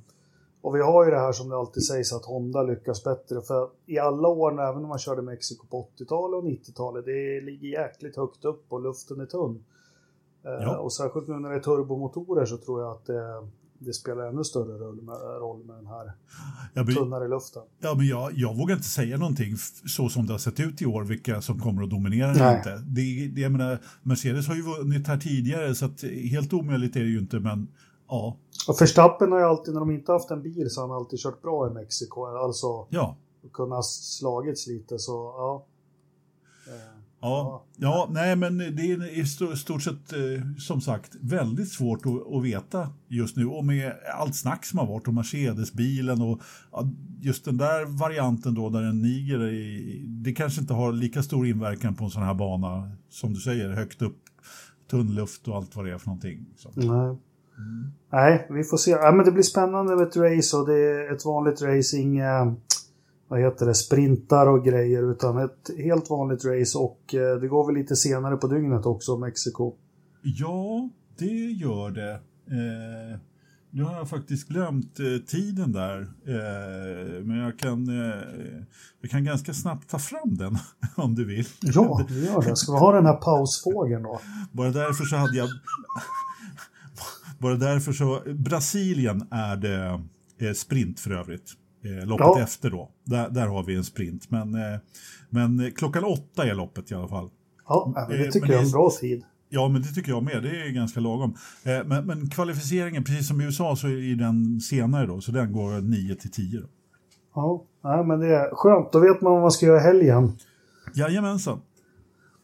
och 0.61 0.75
vi 0.75 0.81
har 0.81 1.05
ju 1.05 1.11
det 1.11 1.19
här 1.19 1.31
som 1.31 1.49
det 1.49 1.55
alltid 1.57 1.83
sägs 1.83 2.13
att 2.13 2.25
Honda 2.25 2.63
lyckas 2.63 3.03
bättre. 3.03 3.41
För 3.41 3.69
i 3.85 3.99
alla 3.99 4.27
år, 4.27 4.51
även 4.61 4.83
om 4.83 4.89
man 4.89 4.99
körde 4.99 5.21
Mexiko 5.21 5.67
på 5.67 5.87
80-talet 5.97 6.37
och 6.37 6.43
90-talet, 6.43 7.05
det 7.05 7.41
ligger 7.41 7.67
jäkligt 7.67 8.15
högt 8.15 8.45
upp 8.45 8.65
och 8.69 8.81
luften 8.81 9.19
är 9.21 9.25
tunn. 9.25 9.63
Eh, 10.43 10.51
Ja. 10.51 10.77
Och 10.77 10.93
särskilt 10.93 11.27
nu 11.27 11.39
när 11.39 11.49
det 11.49 11.55
är 11.55 11.59
turbomotorer 11.59 12.45
så 12.45 12.57
tror 12.57 12.81
jag 12.81 12.91
att 12.91 13.05
det, 13.05 13.47
det 13.85 13.93
spelar 13.93 14.23
ännu 14.29 14.43
större 14.43 14.77
roll 14.77 15.01
med, 15.01 15.15
roll 15.39 15.63
med 15.65 15.75
den 15.75 15.87
här 15.87 16.11
Jag, 16.73 16.85
bry- 16.85 16.95
tunnare 16.95 17.27
luften. 17.27 17.61
ja, 17.79 17.93
men 17.97 18.07
jag, 18.07 18.31
jag 18.35 18.57
vågar 18.57 18.75
inte 18.75 18.87
säga 18.87 19.17
någonting 19.17 19.55
så 19.85 20.09
som 20.09 20.27
det 20.27 20.33
har 20.33 20.37
sett 20.39 20.59
ut 20.59 20.81
i 20.81 20.85
år, 20.85 21.03
vilka 21.03 21.41
som 21.41 21.59
kommer 21.59 21.83
att 21.83 21.89
dominera 21.89 22.31
eller 22.31 22.57
inte. 22.57 22.77
Det, 22.85 23.27
det, 23.27 23.41
jag 23.41 23.51
menar, 23.51 23.79
Mercedes 24.03 24.47
har 24.47 24.55
ju 24.55 24.61
vunnit 24.61 25.07
här 25.07 25.17
tidigare, 25.17 25.75
så 25.75 25.85
att 25.85 26.03
helt 26.31 26.53
omöjligt 26.53 26.95
är 26.95 26.99
det 26.99 27.09
ju 27.09 27.19
inte, 27.19 27.39
men 27.39 27.67
ja. 28.07 28.37
Och 28.67 28.81
Verstappen 28.81 29.31
har 29.31 29.39
ju 29.39 29.45
alltid, 29.45 29.73
när 29.73 29.79
de 29.79 29.91
inte 29.91 30.11
haft 30.11 30.31
en 30.31 30.41
bil, 30.41 30.69
så 30.69 30.81
har 30.81 30.87
han 30.87 30.97
alltid 30.97 31.19
kört 31.19 31.41
bra 31.41 31.67
i 31.67 31.73
Mexiko. 31.73 32.25
Alltså 32.25 32.87
Ja, 32.89 33.15
kunnat 33.53 33.85
slagits 33.85 34.67
lite 34.67 34.99
så, 34.99 35.11
ja. 35.37 35.65
Eh, 36.67 37.00
Ja, 37.21 37.65
ja, 37.77 38.07
nej 38.11 38.35
men 38.35 38.57
det 38.57 38.91
är 38.91 39.19
i 39.19 39.25
stort 39.55 39.81
sett 39.81 40.13
eh, 40.13 40.19
som 40.57 40.81
sagt 40.81 41.15
väldigt 41.21 41.71
svårt 41.71 42.01
att, 42.05 42.43
veta 42.43 42.89
just 43.07 43.35
nu 43.35 43.45
och 43.45 43.65
med 43.65 43.93
allt 44.19 44.35
snack 44.35 44.65
som 44.65 44.79
har 44.79 44.85
varit 44.87 45.07
om 45.07 45.15
Mercedes-bilen 45.15 46.21
och 46.21 46.41
just 47.21 47.45
den 47.45 47.57
där 47.57 47.85
varianten 47.85 48.53
då 48.53 48.69
där 48.69 48.81
en 48.83 49.01
Niger 49.01 49.39
är, 49.39 49.51
i- 49.53 50.05
det 50.07 50.33
kanske 50.33 50.61
inte 50.61 50.73
har 50.73 50.91
lika 50.93 51.23
stor 51.23 51.47
inverkan 51.47 51.95
på 51.95 52.03
en 52.03 52.09
sån 52.11 52.23
här 52.23 52.33
bana 52.33 52.91
som 53.09 53.33
du 53.33 53.39
säger, 53.39 53.69
högt 53.69 54.01
upp, 54.01 54.17
tunn 54.91 55.15
luft 55.15 55.47
och 55.47 55.55
allt 55.55 55.75
vad 55.75 55.85
det 55.85 55.91
är 55.91 55.97
för 55.97 56.07
någonting. 56.07 56.45
Så. 56.57 56.69
Nej. 56.75 57.17
Nej, 58.11 58.47
vi 58.49 58.63
får 58.63 58.77
se. 58.77 58.91
Ja, 58.91 59.11
men 59.11 59.25
det 59.25 59.31
blir 59.31 59.43
spännande 59.43 59.95
med 59.95 60.07
ett 60.07 60.17
race 60.17 60.57
och 60.57 60.67
det 60.67 60.73
är 60.77 61.13
ett 61.15 61.25
vanligt 61.25 61.61
race, 61.61 61.97
inga 61.97 62.55
vad 63.31 63.39
heter 63.39 63.65
det, 63.65 63.75
sprintar 63.75 64.47
och 64.47 64.65
grejer 64.65 65.11
utan 65.11 65.37
ett 65.37 65.69
helt 65.77 66.09
vanligt 66.09 66.45
race 66.45 66.77
och 66.77 67.15
eh, 67.15 67.35
det 67.41 67.47
går 67.47 67.65
väl 67.67 67.75
lite 67.75 67.95
senare 67.95 68.37
på 68.37 68.47
dygnet 68.47 68.85
också, 68.85 69.17
Mexiko. 69.17 69.73
Ja, 70.21 70.89
det 71.17 71.51
gör 71.51 71.91
det. 71.91 72.11
Eh, 72.11 73.19
nu 73.69 73.83
har 73.83 73.93
jag 73.93 74.09
faktiskt 74.09 74.47
glömt 74.47 74.99
eh, 74.99 75.05
tiden 75.27 75.71
där, 75.71 76.01
eh, 76.25 77.23
men 77.23 77.37
jag 77.37 77.59
kan, 77.59 77.87
eh, 77.89 78.63
jag 79.01 79.11
kan 79.11 79.23
ganska 79.23 79.53
snabbt 79.53 79.89
ta 79.89 79.99
fram 79.99 80.37
den 80.37 80.57
om 80.95 81.15
du 81.15 81.25
vill. 81.25 81.47
Ja, 81.61 82.05
vi 82.09 82.25
gör 82.25 82.41
det. 82.41 82.55
Ska 82.55 82.71
vi 82.71 82.79
ha 82.79 82.95
den 82.95 83.05
här 83.05 83.17
pausfågeln 83.17 84.03
då? 84.03 84.21
Bara 84.51 84.69
därför 84.69 85.03
så 85.03 85.15
hade 85.15 85.37
jag... 85.37 85.49
Bara 87.39 87.55
därför 87.55 87.91
så... 87.91 88.21
Brasilien 88.33 89.27
är 89.31 89.55
det 89.55 90.01
eh, 90.47 90.53
sprint 90.53 90.99
för 90.99 91.11
övrigt. 91.11 91.57
Eh, 91.83 92.07
loppet 92.07 92.25
ja. 92.25 92.41
efter 92.41 92.69
då. 92.69 92.89
Där, 93.03 93.29
där 93.29 93.47
har 93.47 93.63
vi 93.63 93.75
en 93.75 93.83
sprint. 93.83 94.31
Men, 94.31 94.55
eh, 94.55 94.79
men 95.29 95.71
klockan 95.75 96.03
åtta 96.03 96.45
är 96.45 96.55
loppet 96.55 96.91
i 96.91 96.95
alla 96.95 97.07
fall. 97.07 97.29
Ja, 97.67 98.07
det 98.09 98.31
tycker 98.31 98.51
jag 98.51 98.61
är 98.61 98.65
en 98.65 98.71
bra 98.71 98.89
tid. 98.99 99.23
Ja, 99.49 99.67
men 99.67 99.81
det 99.81 99.87
tycker 99.87 100.11
jag 100.11 100.23
med. 100.23 100.43
Det 100.43 100.49
är 100.49 100.69
ganska 100.69 100.99
lagom. 100.99 101.35
Men, 101.63 102.05
men 102.05 102.29
kvalificeringen, 102.29 103.03
precis 103.03 103.27
som 103.27 103.41
i 103.41 103.45
USA, 103.45 103.75
så 103.75 103.87
är 103.87 104.15
den 104.15 104.59
senare 104.59 105.07
då. 105.07 105.21
Så 105.21 105.31
den 105.31 105.53
går 105.53 105.81
9 105.81 106.15
till 106.15 106.31
10. 106.31 106.61
Ja, 107.35 107.65
nej, 107.83 108.05
men 108.05 108.19
det 108.19 108.35
är 108.35 108.55
skönt. 108.55 108.91
Då 108.91 108.99
vet 108.99 109.21
man 109.21 109.33
vad 109.33 109.41
man 109.41 109.51
ska 109.51 109.65
göra 109.65 109.77
i 109.77 109.83
helgen. 109.83 110.37
Jajamensan. 110.93 111.61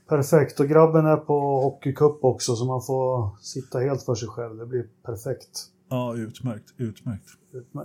Perfekt. 0.10 0.60
Och 0.60 0.68
grabben 0.68 1.06
är 1.06 1.18
på 1.18 1.62
hockeycup 1.62 2.24
också 2.24 2.56
så 2.56 2.66
man 2.66 2.82
får 2.82 3.38
sitta 3.42 3.80
helt 3.80 4.04
för 4.04 4.16
sig 4.16 4.28
själv. 4.28 4.58
Det 4.58 4.66
blir 4.66 4.86
perfekt. 5.06 5.66
Ja, 5.90 6.16
utmärkt. 6.16 6.74
Utmärkt. 6.78 7.38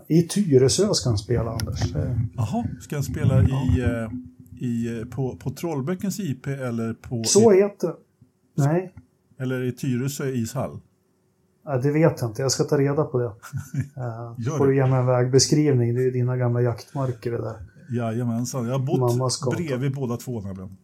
I 0.08 0.22
Tyresö 0.22 0.94
ska 0.94 1.08
han 1.08 1.18
spela, 1.18 1.50
Anders. 1.50 1.80
Jaha, 2.36 2.64
ska 2.80 2.96
han 2.96 3.04
spela 3.04 3.42
i. 3.42 3.80
Eh, 3.80 4.08
i, 4.62 4.98
eh, 4.98 5.04
på, 5.04 5.36
på 5.36 5.50
Trollbäckens 5.50 6.20
IP 6.20 6.46
eller 6.46 6.94
på... 6.94 7.24
Så 7.24 7.50
heter 7.50 7.88
det. 7.88 7.96
Nej. 8.54 8.94
Eller 9.38 9.62
i 9.62 9.72
Tyresö 9.72 10.28
ishall? 10.28 10.80
Ja, 11.64 11.78
det 11.78 11.90
vet 11.90 12.20
jag 12.20 12.30
inte, 12.30 12.42
jag 12.42 12.52
ska 12.52 12.64
ta 12.64 12.78
reda 12.78 13.04
på 13.04 13.18
det. 13.18 13.24
uh, 14.46 14.56
får 14.58 14.66
du 14.66 14.76
ge 14.76 14.86
mig 14.86 15.00
en 15.00 15.06
vägbeskrivning, 15.06 15.94
det 15.94 16.00
är 16.00 16.04
ju 16.04 16.10
dina 16.10 16.36
gamla 16.36 16.62
jaktmarker 16.62 17.32
det 17.32 17.38
där. 17.38 17.56
Jajamensan, 17.96 18.66
jag 18.66 18.78
har 18.78 18.86
bott 18.86 19.56
bredvid 19.56 19.94
båda 19.94 20.16
två 20.16 20.40
nämligen. 20.40 20.76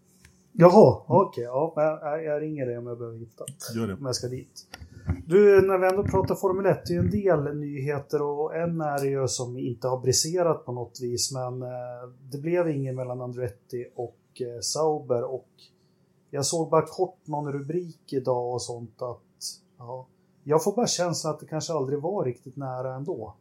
Jaha, 0.53 1.03
okej. 1.07 1.49
Okay, 1.49 1.85
ja, 1.85 2.01
jag, 2.03 2.25
jag 2.25 2.43
ringer 2.43 2.67
dig 2.67 2.79
om 2.79 2.87
jag 2.87 2.99
behöver 2.99 3.19
hitta. 3.19 3.45
Gör 3.75 3.87
det. 3.87 3.95
Om 3.95 4.07
jag 4.07 4.15
ska 4.15 4.29
dit. 4.29 4.67
Du, 5.27 5.63
när 5.67 5.79
vi 5.79 5.87
ändå 5.87 6.05
pratar 6.05 6.35
Formel 6.35 6.67
1, 6.67 6.87
det 6.87 6.93
är 6.93 6.95
ju 6.95 7.01
en 7.01 7.11
del 7.11 7.57
nyheter 7.57 8.23
och 8.23 8.57
en 8.57 8.81
är 8.81 8.99
det 8.99 9.09
ju 9.09 9.29
som 9.29 9.59
inte 9.59 9.89
har 9.89 10.01
briserat 10.01 10.65
på 10.65 10.73
något 10.73 10.99
vis, 11.03 11.33
men 11.33 11.63
eh, 11.63 11.69
det 12.31 12.39
blev 12.39 12.69
ingen 12.69 12.97
mellan 12.97 13.21
Andretti 13.21 13.87
och 13.97 14.19
eh, 14.41 14.61
Sauber 14.61 15.25
och 15.25 15.49
jag 16.31 16.47
såg 16.47 16.71
bara 16.71 16.87
kort 16.87 17.27
någon 17.27 17.53
rubrik 17.53 18.13
idag 18.13 18.55
och 18.55 18.63
sånt 18.63 19.03
att 19.03 19.21
ja, 19.79 20.09
jag 20.45 20.65
får 20.65 20.77
bara 20.77 20.87
känslan 20.87 21.35
att 21.35 21.41
det 21.41 21.47
kanske 21.47 21.73
aldrig 21.73 21.99
var 21.99 22.25
riktigt 22.25 22.57
nära 22.57 22.95
ändå. 22.95 23.35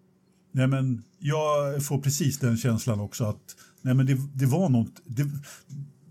Nej, 0.51 0.67
men 0.67 1.03
jag 1.19 1.83
får 1.85 1.97
precis 1.97 2.39
den 2.39 2.57
känslan 2.57 2.99
också 2.99 3.23
att 3.23 3.55
nej, 3.81 3.93
men 3.93 4.05
det, 4.05 4.17
det 4.33 4.45
var 4.45 4.69
något. 4.69 5.01
Det, 5.05 5.23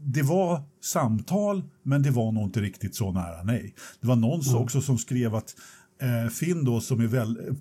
det 0.07 0.23
var 0.23 0.62
samtal, 0.81 1.62
men 1.83 2.03
det 2.03 2.11
var 2.11 2.33
nog 2.33 2.45
inte 2.45 2.61
riktigt 2.61 2.95
så 2.95 3.12
nära 3.12 3.42
nej. 3.42 3.75
Det 4.01 4.07
var 4.07 4.16
någon 4.16 4.40
mm. 4.40 4.62
också 4.62 4.81
som 4.81 4.99
skrev 4.99 5.35
att 5.35 5.55
eh, 5.98 6.30
Finn 6.30 6.64
då 6.64 6.80
som 6.80 7.00
är 7.00 7.06
väl, 7.06 7.56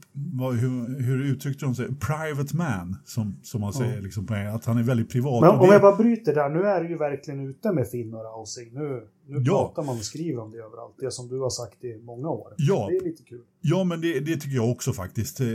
hur, 0.59 1.01
hur 1.01 1.25
uttryckte 1.25 1.65
de 1.65 1.75
sig, 1.75 1.87
private 1.87 2.55
man 2.55 2.97
som, 3.05 3.39
som 3.43 3.61
man 3.61 3.73
säger, 3.73 3.91
mm. 3.91 4.03
liksom, 4.03 4.27
att 4.55 4.65
han 4.65 4.77
är 4.77 4.83
väldigt 4.83 5.09
privat. 5.09 5.41
Men 5.41 5.49
om 5.49 5.67
det... 5.67 5.73
jag 5.73 5.81
bara 5.81 5.95
bryter 5.95 6.35
där, 6.35 6.49
nu 6.49 6.63
är 6.63 6.83
du 6.83 6.89
ju 6.89 6.97
verkligen 6.97 7.39
ute 7.39 7.71
med 7.71 7.87
Finn 7.87 8.13
och 8.13 8.23
Rausing. 8.23 8.73
Nu, 8.73 9.07
nu 9.27 9.41
ja. 9.45 9.73
pratar 9.73 9.83
man 9.83 9.97
och 9.97 10.03
skriver 10.03 10.41
om 10.41 10.51
det 10.51 10.57
överallt, 10.57 10.95
det 10.99 11.11
som 11.11 11.27
du 11.27 11.39
har 11.39 11.49
sagt 11.49 11.83
i 11.83 12.01
många 12.03 12.29
år. 12.29 12.53
Ja. 12.57 12.87
Det 12.89 12.97
är 12.97 13.03
lite 13.03 13.23
kul. 13.23 13.41
Ja, 13.61 13.83
men 13.83 14.01
det, 14.01 14.19
det 14.19 14.37
tycker 14.37 14.55
jag 14.55 14.69
också 14.69 14.93
faktiskt. 14.93 15.41
Eh, 15.41 15.47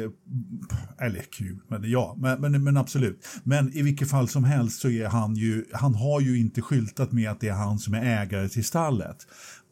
eller 0.99 1.21
kul, 1.21 1.59
men 1.69 1.91
ja, 1.91 2.17
men, 2.19 2.41
men, 2.41 2.65
men, 2.65 2.77
absolut. 2.77 3.27
Men 3.45 3.73
i 3.73 3.83
vilket 3.83 4.11
fall 4.11 4.29
som 4.29 4.45
helst 4.45 4.81
så 4.81 4.89
är 4.89 5.07
han 5.07 5.35
ju, 5.35 5.65
han 5.73 5.95
har 5.95 6.21
ju 6.21 6.39
inte 6.39 6.63
skyltat 6.63 7.13
med 7.13 7.31
att 7.31 7.41
det 7.41 7.49
är 7.49 7.53
han 7.53 7.79
som 7.79 7.95
är 7.95 8.23
ägare 8.23 8.49
till 8.49 8.65
stallet. 8.65 9.17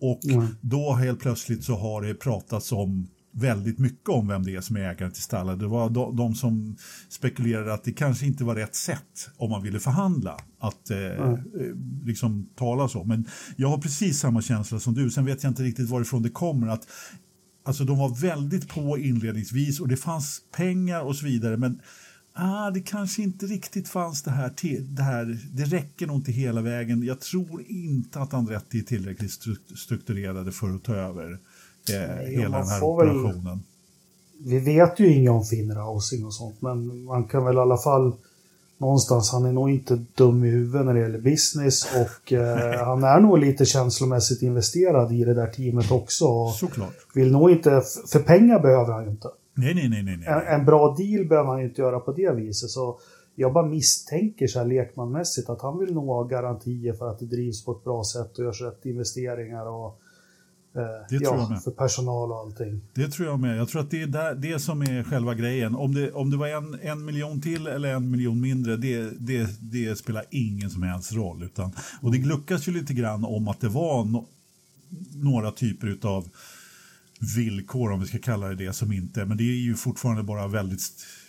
Och 0.00 0.24
mm. 0.24 0.46
då 0.61 0.94
helt 0.94 1.20
plötsligt 1.20 1.64
så 1.64 1.76
har 1.76 2.02
det 2.02 2.14
pratats 2.14 2.72
om 2.72 3.08
väldigt 3.32 3.78
mycket 3.78 4.08
om 4.08 4.28
vem 4.28 4.42
det 4.42 4.54
är 4.54 4.61
som 4.61 4.76
är 4.76 4.80
ägaren 4.80 5.12
till 5.12 5.22
stallet. 5.22 5.58
Det 5.58 5.66
var 5.66 5.90
de, 5.90 6.16
de, 6.16 6.34
som 6.34 6.76
spekulerade 7.08 7.74
att 7.74 7.84
det 7.84 7.92
kanske 7.92 8.26
inte 8.26 8.44
var 8.44 8.54
rätt 8.54 8.74
sätt 8.74 9.30
om 9.37 9.50
man 9.50 9.62
ville 9.62 9.80
förhandla 9.80 10.37
att 10.58 10.90
eh, 10.90 10.98
mm. 10.98 11.40
liksom 12.04 12.48
tala 12.56 12.88
så. 12.88 13.04
Men 13.04 13.26
jag 13.56 13.68
har 13.68 13.78
precis 13.78 14.18
samma 14.18 14.42
känsla 14.42 14.80
som 14.80 14.94
du. 14.94 15.11
Sen 15.11 15.24
vet 15.24 15.42
jag 15.42 15.50
inte 15.50 15.62
riktigt 15.62 15.88
varifrån 15.88 16.22
det 16.22 16.30
kommer. 16.30 16.68
att 16.68 16.88
Alltså 17.64 17.84
de 17.84 17.98
var 17.98 18.20
väldigt 18.20 18.68
på 18.68 18.98
inledningsvis 18.98 19.80
och 19.80 19.88
det 19.88 19.96
fanns 19.96 20.40
pengar 20.56 21.00
och 21.00 21.16
så 21.16 21.26
vidare. 21.26 21.56
Men 21.56 21.80
ah, 22.38 22.70
det 22.70 22.81
kanske 22.81 23.22
inte 23.22 23.46
riktigt 23.46 23.88
fanns 23.88 24.22
det 24.22 24.31
här, 24.31 24.53
det 24.81 25.03
här. 25.03 25.38
Det 25.53 25.64
räcker 25.64 26.07
nog 26.07 26.16
inte 26.16 26.33
hela 26.33 26.61
vägen. 26.61 27.03
Jag 27.03 27.20
tror 27.20 27.62
inte 27.68 28.20
att 28.20 28.35
Andretti 28.35 28.79
är 28.79 28.83
tillräckligt 28.83 29.33
strukturerade 29.77 30.53
för 30.53 30.74
att 30.74 30.83
ta 30.83 30.94
över 30.94 31.38
eh, 31.90 32.27
hela 32.27 32.59
den 32.59 32.68
här 32.68 32.83
operationen. 32.83 33.44
Väl, 33.44 33.59
vi 34.40 34.59
vet 34.59 35.01
ju 35.01 35.14
inget 35.14 35.31
om 35.31 35.44
Finnrausing 35.44 36.24
och 36.24 36.35
sånt, 36.35 36.62
men 36.62 37.05
man 37.05 37.24
kan 37.24 37.44
väl 37.44 37.57
i 37.57 37.59
alla 37.59 37.79
fall 37.79 38.12
någonstans, 38.79 39.33
han 39.33 39.44
är 39.44 39.53
nog 39.53 39.70
inte 39.70 40.05
dum 40.14 40.44
i 40.44 40.48
huvudet 40.48 40.87
när 40.87 40.94
det 40.94 41.01
gäller 41.01 41.18
business 41.18 41.87
och 41.94 42.33
eh, 42.33 42.85
han 42.87 43.05
är 43.05 43.20
nog 43.20 43.38
lite 43.38 43.64
känslomässigt 43.64 44.42
investerad 44.42 45.12
i 45.12 45.24
det 45.24 45.35
där 45.35 45.46
teamet 45.46 45.90
också. 45.90 46.48
Såklart. 46.48 46.94
Vill 47.14 47.33
nog 47.33 47.51
inte, 47.51 47.83
för 48.09 48.20
pengar 48.20 48.61
behöver 48.61 48.92
han 48.92 49.05
ju 49.05 49.11
inte. 49.11 49.29
Nej, 49.58 49.74
nej, 49.74 49.88
nej. 49.88 50.02
nej, 50.02 50.16
nej. 50.16 50.28
En, 50.28 50.60
en, 50.60 50.66
bra 50.66 50.94
deal 50.98 51.24
behöver 51.24 51.50
han 51.50 51.62
inte 51.62 51.80
göra 51.80 52.00
på 52.00 52.12
det 52.12 52.34
viset. 52.34 52.70
Så 52.70 53.00
jag 53.34 53.52
bara 53.52 53.66
misstänker 53.66 54.46
så 54.46 54.58
här 54.58 54.66
lekmanmässigt 54.66 55.48
att 55.48 55.62
han 55.62 55.78
vill 55.78 55.94
nog 55.94 56.06
ha 56.06 56.22
garantier 56.24 56.92
för 56.92 57.08
att 57.10 57.18
det 57.18 57.26
drivs 57.26 57.64
på 57.64 57.72
ett 57.72 57.84
bra 57.84 58.04
sätt 58.04 58.38
och 58.38 58.44
görs 58.44 58.60
rätt 58.60 58.86
investeringar 58.86 59.66
och 59.66 60.00
eh, 60.74 60.82
det 61.10 61.16
ja, 61.16 61.30
tror 61.30 61.40
jag 61.40 61.50
med. 61.50 61.62
för 61.62 61.70
personal 61.70 62.32
och 62.32 62.38
allting. 62.38 62.80
Det 62.94 63.08
tror 63.08 63.28
jag 63.28 63.40
med. 63.40 63.58
Jag 63.58 63.68
tror 63.68 63.80
att 63.80 63.90
det 63.90 64.02
är 64.02 64.06
där, 64.06 64.34
det 64.34 64.58
som 64.58 64.82
är 64.82 65.04
själva 65.04 65.34
grejen. 65.34 65.74
Om 65.74 65.94
det, 65.94 66.12
om 66.12 66.30
det 66.30 66.36
var 66.36 66.48
en, 66.48 66.78
en 66.82 67.04
miljon 67.04 67.40
till 67.40 67.66
eller 67.66 67.94
en 67.94 68.10
miljon 68.10 68.40
mindre, 68.40 68.76
det, 68.76 69.10
det, 69.18 69.48
det 69.60 69.98
spelar 69.98 70.24
ingen 70.30 70.70
som 70.70 70.82
helst 70.82 71.12
roll. 71.12 71.42
Utan, 71.42 71.72
och 72.02 72.12
det 72.12 72.18
gluckas 72.18 72.68
ju 72.68 72.72
lite 72.72 72.94
grann 72.94 73.24
om 73.24 73.48
att 73.48 73.60
det 73.60 73.68
var 73.68 74.04
no, 74.04 74.28
några 75.14 75.50
typer 75.50 75.98
av 76.02 76.28
villkor, 77.18 77.92
om 77.92 78.00
vi 78.00 78.07
ska 78.07 78.18
kalla 78.18 78.48
det 78.48 78.54
det, 78.54 78.72
som 78.72 78.92
inte, 78.92 79.24
men 79.24 79.37
det 79.37 79.44
är 79.44 79.57
ju 79.57 79.74
fortfarande 79.74 80.22
bara 80.22 80.48
väldigt, 80.48 80.83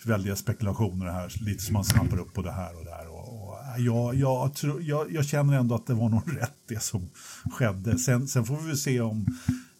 väldiga 0.04 0.36
spekulationer 0.36 1.06
här, 1.06 1.32
lite 1.40 1.62
som 1.62 1.72
man 1.72 1.84
snappar 1.84 2.18
upp 2.18 2.34
på 2.34 2.42
det 2.42 2.52
här 2.52 2.78
och 2.78 2.84
där. 2.84 3.08
Och, 3.08 3.48
och 3.48 3.58
äh, 3.76 3.84
jag, 3.84 4.14
jag, 4.14 4.54
tror, 4.54 4.82
jag, 4.82 5.12
jag, 5.12 5.26
känner 5.26 5.58
ändå 5.58 5.74
att 5.74 5.86
det 5.86 5.94
var 5.94 6.08
nog 6.08 6.22
rätt 6.40 6.56
det 6.68 6.82
som 6.82 7.10
skedde. 7.50 7.98
Sen, 7.98 8.28
sen 8.28 8.44
får 8.44 8.56
vi 8.56 8.66
väl 8.66 8.78
se 8.78 9.00
om, 9.00 9.26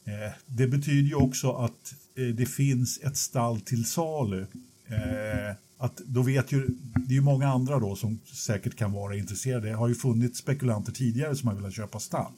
eh, 0.04 0.32
det 0.46 0.66
betyder 0.66 1.08
ju 1.08 1.14
också 1.14 1.52
att 1.52 1.94
eh, 2.16 2.34
det 2.34 2.46
finns 2.46 3.00
ett 3.02 3.16
stall 3.16 3.60
till 3.60 3.84
salu. 3.84 4.46
Eh, 4.86 5.56
att 5.78 5.96
då 5.96 6.22
vet 6.22 6.52
ju, 6.52 6.66
det 6.94 7.12
är 7.12 7.16
ju 7.16 7.20
många 7.20 7.48
andra 7.48 7.78
då 7.78 7.96
som 7.96 8.20
säkert 8.24 8.76
kan 8.76 8.92
vara 8.92 9.16
intresserade. 9.16 9.68
Det 9.68 9.74
har 9.74 9.88
ju 9.88 9.94
funnits 9.94 10.38
spekulanter 10.38 10.92
tidigare 10.92 11.36
som 11.36 11.48
har 11.48 11.56
velat 11.56 11.74
köpa 11.74 12.00
stall. 12.00 12.32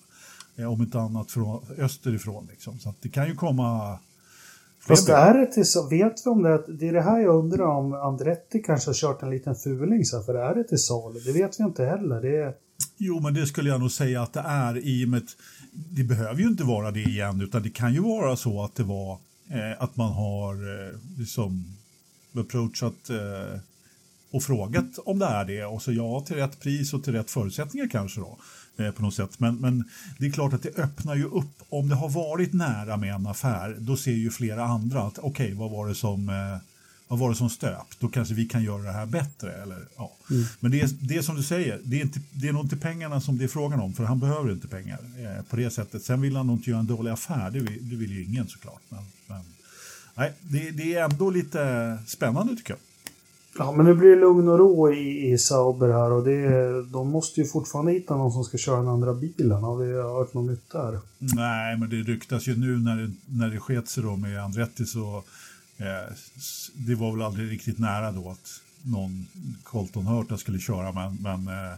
Eh, 0.57 0.73
om 0.73 0.83
inte 0.83 1.01
annat 1.01 1.31
från 1.31 1.65
österifrån. 1.79 2.49
Liksom. 2.51 2.79
Så 2.79 2.95
det 3.01 3.09
kan 3.09 3.27
ju 3.27 3.35
komma 3.35 3.99
Fast 4.87 5.09
är 5.09 5.35
det 5.35 5.47
till 5.47 5.67
så, 5.67 5.89
vet 5.89 6.27
vi 6.27 6.31
om 6.31 6.43
det, 6.43 6.65
det 6.69 6.89
är 6.89 6.93
det 6.93 7.03
här 7.03 7.21
jag 7.21 7.35
undrar 7.35 7.65
om 7.65 7.93
Andretti 7.93 8.63
kanske 8.63 8.89
har 8.89 8.95
kört 8.95 9.23
en 9.23 9.31
liten 9.31 9.55
fuling 9.55 10.05
så 10.05 10.23
för 10.23 10.35
är 10.35 10.55
det 10.55 10.65
till 10.65 10.79
salu? 10.79 11.21
Det 11.21 11.33
vet 11.33 11.61
vi 11.61 11.65
inte 11.65 11.85
heller. 11.85 12.21
Det 12.21 12.37
är... 12.37 12.55
Jo, 12.97 13.21
men 13.21 13.35
det 13.35 13.47
skulle 13.47 13.71
jag 13.71 13.81
nog 13.81 13.93
säga 13.93 14.23
att 14.23 14.33
det 14.33 14.41
är 14.47 14.79
i 14.79 15.05
och 15.05 15.09
med 15.09 15.23
det 15.73 16.05
behöver 16.05 16.41
ju 16.41 16.49
inte 16.49 16.65
vara 16.65 16.91
det 16.91 17.01
igen, 17.01 17.41
utan 17.41 17.63
det 17.63 17.71
kan 17.71 17.95
ju 17.95 18.01
vara 18.01 18.37
så 18.37 18.65
att 18.65 18.75
det 18.75 18.83
var 18.83 19.19
eh, 19.51 19.83
att 19.83 19.97
man 19.97 20.13
har 20.13 20.55
eh, 20.55 20.99
liksom 21.19 21.65
approachat 22.35 23.11
eh, 23.11 23.61
och 24.31 24.43
frågat 24.43 24.99
om 25.05 25.19
det 25.19 25.27
är 25.27 25.45
det 25.45 25.65
och 25.65 25.83
så 25.83 25.93
ja 25.93 26.21
till 26.21 26.37
rätt 26.37 26.61
pris 26.61 26.95
och 26.95 27.05
till 27.05 27.13
rätt 27.13 27.31
förutsättningar 27.31 27.89
kanske 27.89 28.21
då. 28.21 28.39
Eh, 28.77 28.91
på 28.91 29.03
något 29.03 29.15
sätt. 29.15 29.41
Men, 29.41 29.57
men 29.57 29.85
det 30.19 30.27
är 30.27 30.31
klart 30.31 30.53
att 30.53 30.63
det 30.63 30.79
öppnar 30.79 31.15
ju 31.15 31.25
upp. 31.25 31.63
Om 31.69 31.89
det 31.89 31.95
har 31.95 32.09
varit 32.09 32.53
nära 32.53 32.97
med 32.97 33.15
en 33.15 33.27
affär, 33.27 33.77
då 33.79 33.97
ser 33.97 34.13
ju 34.13 34.31
flera 34.31 34.65
andra 34.65 35.03
att 35.03 35.19
okej, 35.19 35.47
okay, 35.47 35.55
vad 35.55 35.71
var 35.71 35.89
det 35.89 35.95
som 35.95 36.29
eh, 36.29 36.59
vad 37.13 37.19
var 37.19 37.31
det 37.31 37.37
som 37.37 37.51
stöp? 37.51 37.87
Då 37.99 38.09
kanske 38.09 38.35
vi 38.35 38.47
kan 38.47 38.63
göra 38.63 38.83
det 38.83 38.93
här 38.93 39.07
bättre. 39.07 39.53
Eller, 39.53 39.79
ja. 39.97 40.17
Mm. 40.31 40.45
Men 40.61 40.71
det 40.71 40.81
är, 40.81 40.91
det 41.01 41.17
är 41.17 41.23
som 41.23 41.37
du 41.37 41.43
säger, 41.43 41.81
det 41.85 41.97
är, 41.97 42.01
inte, 42.01 42.21
det 42.33 42.49
är 42.49 42.53
nog 42.53 42.65
inte 42.65 42.77
pengarna 42.77 43.21
som 43.21 43.39
det 43.39 43.45
är 43.45 43.49
frågan 43.49 43.81
om, 43.81 43.93
för 43.93 44.05
han 44.05 44.21
behöver 44.21 44.53
inte 44.53 44.69
pengar 44.69 44.99
eh, 45.19 45.43
på 45.43 45.57
det 45.57 45.71
sättet. 45.71 46.05
Sen 46.05 46.21
vill 46.21 46.37
han 46.37 46.47
nog 46.47 46.57
inte 46.57 46.71
göra 46.71 46.81
en 46.81 46.87
dålig 46.87 47.11
affär, 47.11 47.51
det 47.51 47.61
vill, 47.61 47.91
det 47.91 47.97
vill 47.97 48.13
ju 48.13 48.25
ingen 48.25 48.49
såklart. 48.49 48.83
Men, 48.89 49.05
men 49.27 49.41
nej, 50.15 50.33
det, 50.41 50.71
det 50.71 50.95
är 50.95 51.05
ändå 51.05 51.31
lite 51.31 51.99
spännande 52.07 52.57
tycker 52.57 52.73
jag. 52.73 52.81
Ja, 53.59 53.73
men 53.73 53.87
nu 53.87 53.95
blir 53.95 54.11
det 54.11 54.17
lugn 54.17 54.49
och 54.49 54.59
ro 54.59 54.93
i, 54.93 55.33
i 55.33 55.39
Sauber 55.39 55.89
här 55.89 56.13
och 56.13 56.25
det, 56.25 56.83
de 56.83 57.09
måste 57.09 57.41
ju 57.41 57.47
fortfarande 57.47 57.93
hitta 57.93 58.17
någon 58.17 58.33
som 58.33 58.45
ska 58.45 58.59
köra 58.59 58.77
den 58.77 58.89
andra 58.89 59.15
bilen. 59.15 59.63
Har 59.63 59.77
vi 59.77 59.93
hört 59.93 60.35
något 60.35 60.51
nytt 60.51 60.71
där? 60.71 61.01
Nej, 61.19 61.79
men 61.79 61.91
det 61.91 61.97
ryktas 61.97 62.49
ju 62.49 62.57
nu 62.57 62.79
när 62.79 62.97
det, 62.97 63.11
när 63.27 63.51
det 63.51 63.61
sket 63.61 63.89
sig 63.89 64.03
då 64.03 64.17
med 64.17 64.45
Andretti 64.45 64.85
så 64.87 65.17
eh, 65.77 66.15
det 66.75 66.95
var 66.95 67.13
väl 67.13 67.23
aldrig 67.23 67.51
riktigt 67.51 67.79
nära 67.79 68.13
då 68.13 68.31
att 68.31 68.61
någon 68.83 69.27
Colton 69.63 70.07
Hurta 70.07 70.39
skulle 70.39 70.59
köra, 70.59 70.93
men, 70.93 71.19
men 71.21 71.49
eh, 71.49 71.73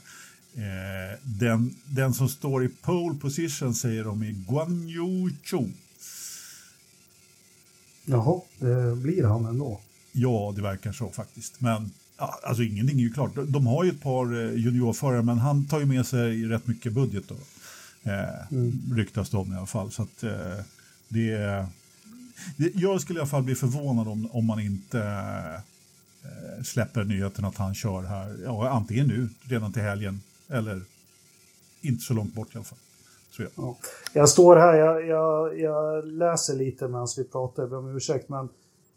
eh, 0.64 1.18
den, 1.22 1.74
den 1.84 2.14
som 2.14 2.28
står 2.28 2.64
i 2.64 2.68
pole 2.68 3.18
position 3.18 3.74
säger 3.74 4.04
de 4.04 4.22
i 4.22 4.44
Guan 4.48 4.88
Yu 4.88 5.30
Chu. 5.42 5.68
Jaha, 8.04 8.40
det 8.58 8.96
blir 8.96 9.24
han 9.24 9.46
ändå. 9.46 9.80
Ja, 10.16 10.52
det 10.56 10.62
verkar 10.62 10.92
så 10.92 11.10
faktiskt. 11.10 11.60
Men 11.60 11.90
ja, 12.18 12.38
alltså 12.42 12.62
ingenting 12.62 12.98
är 12.98 13.02
ju 13.02 13.12
klart. 13.12 13.30
De 13.34 13.66
har 13.66 13.84
ju 13.84 13.90
ett 13.90 14.02
par 14.02 14.34
eh, 14.34 14.54
juniorförare, 14.54 15.22
men 15.22 15.38
han 15.38 15.66
tar 15.66 15.80
ju 15.80 15.86
med 15.86 16.06
sig 16.06 16.44
rätt 16.44 16.66
mycket 16.66 16.92
budget 16.92 17.24
då. 17.28 17.34
Eh, 18.10 18.52
mm. 18.52 18.80
Ryktas 18.96 19.30
det 19.30 19.36
om 19.36 19.52
i 19.52 19.56
alla 19.56 19.66
fall. 19.66 19.90
Så 19.90 20.02
att, 20.02 20.22
eh, 20.22 20.64
det, 21.08 21.66
det, 22.56 22.74
jag 22.74 23.00
skulle 23.00 23.18
i 23.18 23.20
alla 23.20 23.30
fall 23.30 23.42
bli 23.42 23.54
förvånad 23.54 24.08
om, 24.08 24.28
om 24.32 24.46
man 24.46 24.60
inte 24.60 25.00
eh, 26.22 26.62
släpper 26.64 27.04
nyheten 27.04 27.44
att 27.44 27.56
han 27.56 27.74
kör 27.74 28.02
här. 28.02 28.36
Ja, 28.44 28.68
antingen 28.68 29.06
nu, 29.06 29.28
redan 29.42 29.72
till 29.72 29.82
helgen, 29.82 30.20
eller 30.48 30.82
inte 31.80 32.04
så 32.04 32.14
långt 32.14 32.34
bort 32.34 32.54
i 32.54 32.56
alla 32.56 32.64
fall. 32.64 32.78
Jag. 33.38 33.48
Ja. 33.56 33.76
jag. 34.12 34.28
står 34.28 34.56
här, 34.56 34.74
jag, 34.74 35.06
jag, 35.06 35.60
jag 35.60 36.06
läser 36.06 36.54
lite 36.54 36.88
medan 36.88 37.08
vi 37.16 37.24
pratar, 37.24 37.62
jag 37.62 37.70
ber 37.70 37.78
om 37.78 37.96
ursäkt, 37.96 38.28
men 38.28 38.48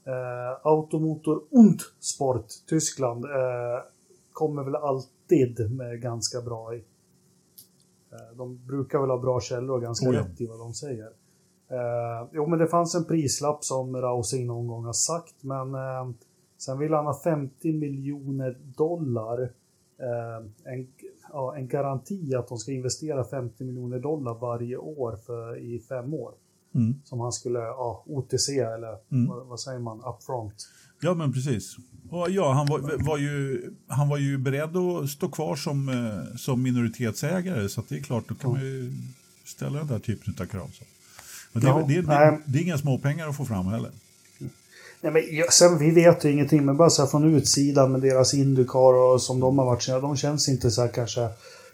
eh, 0.08 0.60
Automotor 0.64 1.42
und 1.50 1.82
Sport 2.00 2.46
Tyskland 2.70 3.26
eh, 3.26 3.84
kommer 4.32 4.64
väl 4.64 4.76
alltid 4.76 5.72
med 5.72 6.02
ganska 6.02 6.42
bra 6.42 6.76
i. 6.76 6.78
Eh, 8.12 8.38
de 8.38 8.66
brukar 8.66 9.00
väl 9.00 9.10
ha 9.10 9.18
bra 9.18 9.42
källor 9.42 9.76
och 9.76 9.82
ganska 9.82 10.10
oh 10.10 10.16
ja. 10.16 10.22
rätt 10.22 10.42
i 10.42 10.48
vad 10.48 10.60
de 10.60 10.74
säger. 10.74 11.08
Eh, 11.70 12.28
jo, 12.32 12.48
men 12.48 12.60
det 12.60 12.68
fanns 12.68 12.96
en 12.96 13.06
prislapp 13.06 13.64
som 13.64 13.96
Rausing 13.96 14.48
någon 14.48 14.68
gång 14.68 14.86
har 14.86 14.94
sagt, 14.94 15.44
men 15.44 15.76
eh, 15.76 16.10
sen 16.58 16.80
vill 16.80 16.94
han 16.94 17.06
ha 17.06 17.20
50 17.24 17.74
miljoner 17.74 18.58
dollar. 18.78 19.52
En, 20.64 20.88
ja, 21.32 21.56
en 21.56 21.68
garanti 21.68 22.36
att 22.36 22.48
de 22.48 22.58
ska 22.58 22.72
investera 22.72 23.24
50 23.24 23.64
miljoner 23.64 24.00
dollar 24.00 24.34
varje 24.34 24.78
år 24.78 25.16
för, 25.26 25.58
i 25.58 25.80
fem 25.80 26.14
år. 26.14 26.34
Mm. 26.78 26.96
Som 27.04 27.20
han 27.20 27.32
skulle, 27.32 27.60
ja, 27.60 28.04
OTC 28.08 28.50
eller 28.50 28.96
mm. 29.12 29.28
vad, 29.28 29.48
vad, 29.48 29.60
säger 29.60 29.80
man, 29.80 30.04
upfront. 30.04 30.70
Ja, 31.02 31.14
men 31.14 31.34
precis. 31.34 31.78
Och 32.10 32.30
ja, 32.30 32.54
han 32.54 32.68
var, 32.68 33.06
var, 33.06 33.18
ju, 33.18 33.64
han 33.88 34.10
var 34.10 34.18
ju 34.18 34.38
beredd 34.38 34.78
att 34.78 35.10
stå 35.10 35.30
kvar 35.30 35.56
som, 35.56 35.90
eh, 35.90 36.20
som 36.38 36.64
minoritetsägare 36.64 37.70
så 37.70 37.84
det 37.88 37.96
är 37.96 38.02
klart, 38.02 38.24
då 38.28 38.36
kan 38.36 38.52
man 38.52 38.62
ju 38.62 38.94
ställa 39.46 39.78
den 39.78 39.88
där 39.88 40.00
typen 40.00 40.36
av 40.40 40.46
krav. 40.46 40.70
Så. 40.74 40.84
Men 41.54 41.64
det, 41.64 41.70
ja, 41.70 41.86
det, 41.88 42.02
det, 42.02 42.40
det, 42.46 42.60
är 42.60 42.64
inga 42.64 42.78
små 42.78 42.98
pengar 42.98 43.30
att 43.30 43.38
få 43.38 43.46
fram 43.46 43.66
heller. 43.66 43.92
Nej, 45.02 45.12
men, 45.12 45.24
sen, 45.52 45.78
vi 45.78 45.92
vet 45.92 46.26
ju 46.26 46.32
ingenting, 46.32 46.66
men 46.66 46.78
bara 46.78 46.90
så 46.90 47.02
här 47.02 47.10
från 47.10 47.36
utsidan 47.36 47.92
med 47.92 48.02
deras 48.02 48.34
Indycar 48.34 48.94
och 48.94 49.22
som 49.22 49.40
de 49.40 49.58
har 49.58 49.66
varit, 49.66 49.88
de 49.88 50.18
känns 50.18 50.50
inte 50.50 50.72
så 50.72 50.82
här 50.82 50.90
kanske 50.90 51.30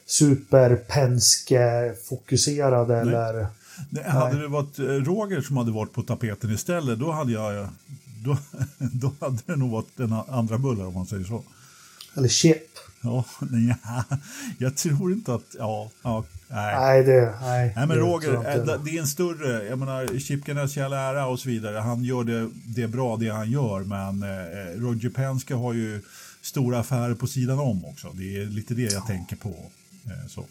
superpenske-fokuserade 0.05 3.01
eller... 3.01 3.47
Nej, 3.89 4.03
hade 4.03 4.41
det 4.41 4.47
varit 4.47 4.79
eh, 4.79 4.85
Roger 4.85 5.41
som 5.41 5.57
hade 5.57 5.71
varit 5.71 5.93
på 5.93 6.01
tapeten 6.01 6.53
istället, 6.53 6.99
då 6.99 7.11
hade 7.11 7.31
jag... 7.31 7.67
Då, 8.23 8.37
då 8.77 9.13
hade 9.19 9.39
det 9.45 9.55
nog 9.55 9.71
varit 9.71 9.97
den 9.97 10.13
andra 10.13 10.57
bullar 10.57 10.85
om 10.85 10.93
man 10.93 11.05
säger 11.05 11.23
så. 11.23 11.43
Eller 12.15 12.27
chip. 12.27 12.77
Ja, 13.01 13.25
nej, 13.39 13.75
jag 14.57 14.77
tror 14.77 15.11
inte 15.11 15.33
att... 15.33 15.55
Ja, 15.59 15.89
ja 16.03 16.23
nej. 16.47 16.75
Nej, 16.79 17.03
det, 17.03 17.35
nej, 17.41 17.73
nej 17.75 17.87
men 17.87 17.97
Roger, 17.97 18.31
det, 18.65 18.79
det 18.85 18.97
är 18.97 19.01
en 19.01 19.07
större... 19.07 19.65
Jag 19.65 19.79
menar, 19.79 20.19
Chip 20.19 20.45
Ganassi 20.45 20.81
all 20.81 20.93
ära 20.93 21.25
och 21.25 21.39
så 21.39 21.49
vidare. 21.49 21.77
Han 21.77 22.03
gör 22.03 22.23
det, 22.23 22.49
det 22.65 22.87
bra, 22.87 23.17
det 23.17 23.29
han 23.29 23.51
gör. 23.51 23.79
Men 23.79 24.23
eh, 24.23 24.81
Roger 24.81 25.09
Penske 25.09 25.53
har 25.53 25.73
ju 25.73 26.01
stora 26.41 26.79
affärer 26.79 27.15
på 27.15 27.27
sidan 27.27 27.59
om 27.59 27.85
också. 27.85 28.11
Det 28.13 28.41
är 28.41 28.45
lite 28.45 28.73
det 28.73 28.81
jag 28.81 28.93
ja. 28.93 29.01
tänker 29.07 29.35
på. 29.35 29.49
Eh, 30.05 30.27
så. 30.27 30.45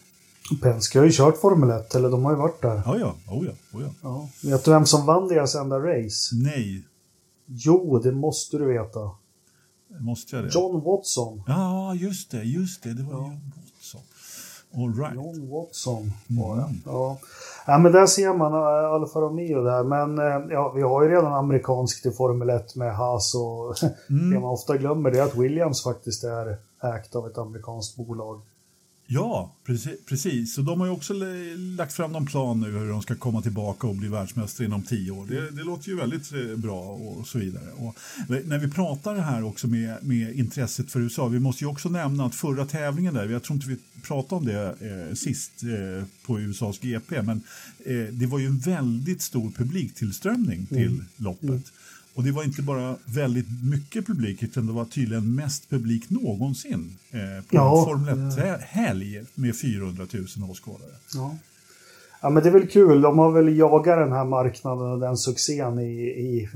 Penske 0.61 0.99
har 0.99 1.05
ju 1.05 1.11
kört 1.11 1.37
Formel 1.37 1.69
1, 1.69 1.95
eller 1.95 2.09
de 2.09 2.25
har 2.25 2.31
ju 2.31 2.37
varit 2.37 2.61
där. 2.61 2.81
Ja, 2.85 2.97
ja. 2.97 3.15
Oh, 3.27 3.45
ja. 3.45 3.51
Oh, 3.73 3.81
ja. 3.81 3.89
ja. 4.01 4.29
Vet 4.49 4.65
du 4.65 4.71
vem 4.71 4.85
som 4.85 5.05
vann 5.05 5.27
deras 5.27 5.55
enda 5.55 5.79
race? 5.79 6.35
Nej. 6.35 6.83
Jo, 7.45 7.99
det 7.99 8.11
måste 8.11 8.57
du 8.57 8.65
veta. 8.65 9.11
Måste 9.99 10.35
jag 10.35 10.45
det? 10.45 10.49
John 10.53 10.83
Watson. 10.83 11.43
Ja, 11.47 11.95
just 11.95 12.31
det, 12.31 12.43
just 12.43 12.83
det. 12.83 12.93
Det 12.93 13.03
var 13.03 13.13
ja. 13.13 13.17
John 13.17 13.41
Watson. 13.55 14.01
All 14.75 14.93
right. 14.93 15.15
John 15.15 15.49
Watson 15.49 16.11
var 16.27 16.55
det. 16.55 16.61
Mm. 16.61 16.81
Ja. 16.85 17.17
ja, 17.67 17.77
men 17.77 17.91
där 17.91 18.05
ser 18.05 18.33
man 18.33 18.53
uh, 18.53 18.93
Alfa 18.93 19.19
Romeo 19.19 19.63
där. 19.63 19.83
Men 19.83 20.19
uh, 20.19 20.53
ja, 20.53 20.71
vi 20.75 20.81
har 20.81 21.03
ju 21.03 21.09
redan 21.09 21.33
amerikanskt 21.33 22.05
i 22.05 22.11
Formel 22.11 22.49
1 22.49 22.75
med 22.75 22.95
Haas 22.95 23.35
och 23.35 23.83
mm. 24.09 24.29
det 24.29 24.39
man 24.39 24.49
ofta 24.49 24.77
glömmer 24.77 25.11
det 25.11 25.19
är 25.19 25.23
att 25.23 25.35
Williams 25.35 25.83
faktiskt 25.83 26.23
är 26.23 26.57
ägt 26.95 27.15
av 27.15 27.27
ett 27.27 27.37
amerikanskt 27.37 27.97
bolag. 27.97 28.41
Ja, 29.07 29.55
precis, 29.65 30.05
precis. 30.05 30.57
Och 30.57 30.63
de 30.63 30.79
har 30.79 30.87
ju 30.87 30.93
också 30.93 31.13
lagt 31.57 31.93
fram 31.93 32.11
någon 32.11 32.25
plan 32.25 32.61
nu 32.61 32.71
hur 32.71 32.89
de 32.89 33.01
ska 33.01 33.15
komma 33.15 33.41
tillbaka 33.41 33.87
och 33.87 33.95
bli 33.95 34.07
världsmästare 34.07 34.65
inom 34.65 34.83
tio 34.83 35.11
år. 35.11 35.25
Det, 35.25 35.51
det 35.51 35.63
låter 35.63 35.89
ju 35.89 35.95
väldigt 35.95 36.33
eh, 36.33 36.55
bra 36.55 36.81
och 36.81 37.27
så 37.27 37.39
vidare. 37.39 37.71
Och 37.71 37.97
när 38.27 38.57
vi 38.57 38.71
pratar 38.71 39.15
här 39.15 39.43
också 39.43 39.67
med, 39.67 39.95
med 40.01 40.35
intresset 40.35 40.91
för 40.91 40.99
USA, 40.99 41.27
vi 41.27 41.39
måste 41.39 41.63
ju 41.63 41.69
också 41.69 41.89
nämna 41.89 42.25
att 42.25 42.35
förra 42.35 42.65
tävlingen 42.65 43.13
där, 43.13 43.29
jag 43.29 43.43
tror 43.43 43.55
inte 43.55 43.67
vi 43.67 43.77
pratade 44.01 44.35
om 44.35 44.45
det 44.45 44.75
eh, 45.09 45.15
sist 45.15 45.63
eh, 45.63 46.05
på 46.25 46.39
USAs 46.39 46.79
GP, 46.79 47.21
men 47.21 47.41
eh, 47.85 48.03
det 48.11 48.25
var 48.25 48.39
ju 48.39 48.45
en 48.45 48.59
väldigt 48.59 49.21
stor 49.21 49.51
publiktillströmning 49.51 50.65
till 50.65 50.77
mm. 50.77 51.05
loppet. 51.17 51.71
Och 52.15 52.23
det 52.23 52.31
var 52.31 52.43
inte 52.43 52.61
bara 52.61 52.95
väldigt 53.05 53.47
mycket 53.63 54.07
publik, 54.07 54.43
utan 54.43 54.67
det 54.67 54.73
var 54.73 54.85
tydligen 54.85 55.35
mest 55.35 55.69
publik 55.69 56.09
någonsin 56.09 56.97
eh, 57.11 57.19
på 57.19 57.55
ja, 57.55 57.79
en 57.79 57.85
Formel 57.85 58.17
1-helg 58.17 59.23
med 59.35 59.59
400 59.59 60.05
000 60.13 60.51
åskådare. 60.51 60.91
Ja. 61.13 61.35
ja, 62.21 62.29
men 62.29 62.43
det 62.43 62.49
är 62.49 62.53
väl 62.53 62.67
kul. 62.67 63.01
De 63.01 63.19
har 63.19 63.31
väl 63.31 63.57
jagat 63.57 63.99
den 63.99 64.11
här 64.11 64.25
marknaden 64.25 64.91
och 64.91 64.99
den 64.99 65.17
succén 65.17 65.79
i, 65.79 65.93
i 66.03 66.49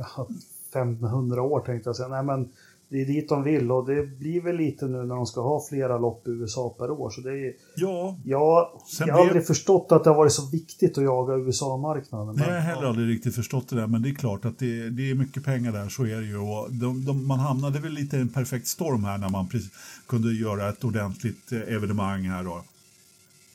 500 0.73 1.41
år 1.41 1.59
tänkte 1.59 1.89
jag 1.89 1.95
säga. 1.95 2.07
Nej, 2.07 2.23
men 2.23 2.49
det 2.89 3.01
är 3.01 3.05
dit 3.05 3.29
de 3.29 3.43
vill 3.43 3.71
och 3.71 3.87
det 3.87 4.05
blir 4.19 4.41
väl 4.41 4.55
lite 4.55 4.85
nu 4.85 4.97
när 4.97 5.15
de 5.15 5.25
ska 5.25 5.41
ha 5.41 5.65
flera 5.69 5.97
lopp 5.97 6.27
i 6.27 6.31
USA 6.31 6.75
per 6.77 6.91
år. 6.91 7.09
Så 7.09 7.21
det 7.21 7.31
är, 7.31 7.53
ja, 7.75 8.17
jag, 8.25 8.69
jag 8.99 9.13
har 9.13 9.21
aldrig 9.21 9.47
förstått 9.47 9.91
att 9.91 10.03
det 10.03 10.09
har 10.09 10.17
varit 10.17 10.33
så 10.33 10.45
viktigt 10.45 10.97
att 10.97 11.03
jaga 11.03 11.35
USA-marknaden. 11.35 12.35
Nej, 12.35 12.47
jag 12.47 12.53
har 12.53 12.61
heller 12.61 12.87
aldrig 12.87 13.09
riktigt 13.09 13.35
förstått 13.35 13.69
det 13.69 13.75
där, 13.75 13.87
men 13.87 14.01
det 14.01 14.09
är 14.09 14.15
klart 14.15 14.45
att 14.45 14.59
det, 14.59 14.89
det 14.89 15.11
är 15.11 15.15
mycket 15.15 15.45
pengar 15.45 15.71
där, 15.71 15.89
så 15.89 16.03
är 16.03 16.21
det 16.21 16.27
ju. 16.27 16.37
Och 16.37 16.71
de, 16.71 17.05
de, 17.05 17.27
man 17.27 17.39
hamnade 17.39 17.79
väl 17.79 17.91
lite 17.91 18.17
i 18.17 18.19
en 18.19 18.29
perfekt 18.29 18.67
storm 18.67 19.03
här 19.03 19.17
när 19.17 19.29
man 19.29 19.47
precis, 19.47 19.71
kunde 20.07 20.33
göra 20.33 20.69
ett 20.69 20.83
ordentligt 20.83 21.51
eh, 21.51 21.75
evenemang 21.75 22.23
här 22.23 22.43
då. 22.43 22.63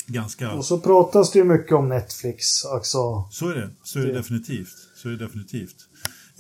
Ganska... 0.07 0.53
Och 0.53 0.65
så 0.65 0.81
pratas 0.81 1.33
det 1.33 1.39
ju 1.39 1.45
mycket 1.45 1.73
om 1.73 1.89
Netflix, 1.89 2.65
alltså. 2.65 3.29
Så 3.31 3.49
är 3.49 3.55
det, 3.55 3.71
så 3.83 3.99
är 3.99 4.03
det, 4.03 4.09
det. 4.09 4.19
definitivt. 4.19 4.75
Så 4.95 5.09
är 5.09 5.13
det 5.13 5.25
definitivt. 5.25 5.77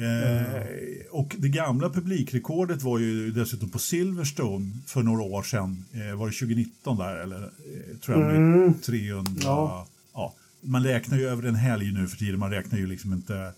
Eh, 0.02 0.62
och 1.10 1.36
det 1.38 1.48
gamla 1.48 1.90
publikrekordet 1.90 2.82
var 2.82 2.98
ju 2.98 3.30
dessutom 3.30 3.70
på 3.70 3.78
Silverstone 3.78 4.72
för 4.86 5.02
några 5.02 5.22
år 5.22 5.42
sedan. 5.42 5.84
Eh, 5.92 6.18
var 6.18 6.26
det 6.26 6.32
2019 6.32 6.98
där 6.98 7.16
eller 7.16 7.42
eh, 7.42 7.98
tror 8.04 8.22
jag 8.22 8.36
mm. 8.36 8.74
300. 8.74 9.32
Ja. 9.42 9.86
ja. 10.14 10.34
Man 10.60 10.84
räknar 10.84 11.18
ju 11.18 11.28
över 11.28 11.48
en 11.48 11.54
helg 11.54 11.92
nu 11.92 12.08
för 12.08 12.16
tiden. 12.16 12.40
Man 12.40 12.50
räknar 12.50 12.78
ju 12.78 12.86
liksom 12.86 13.12
inte 13.12 13.52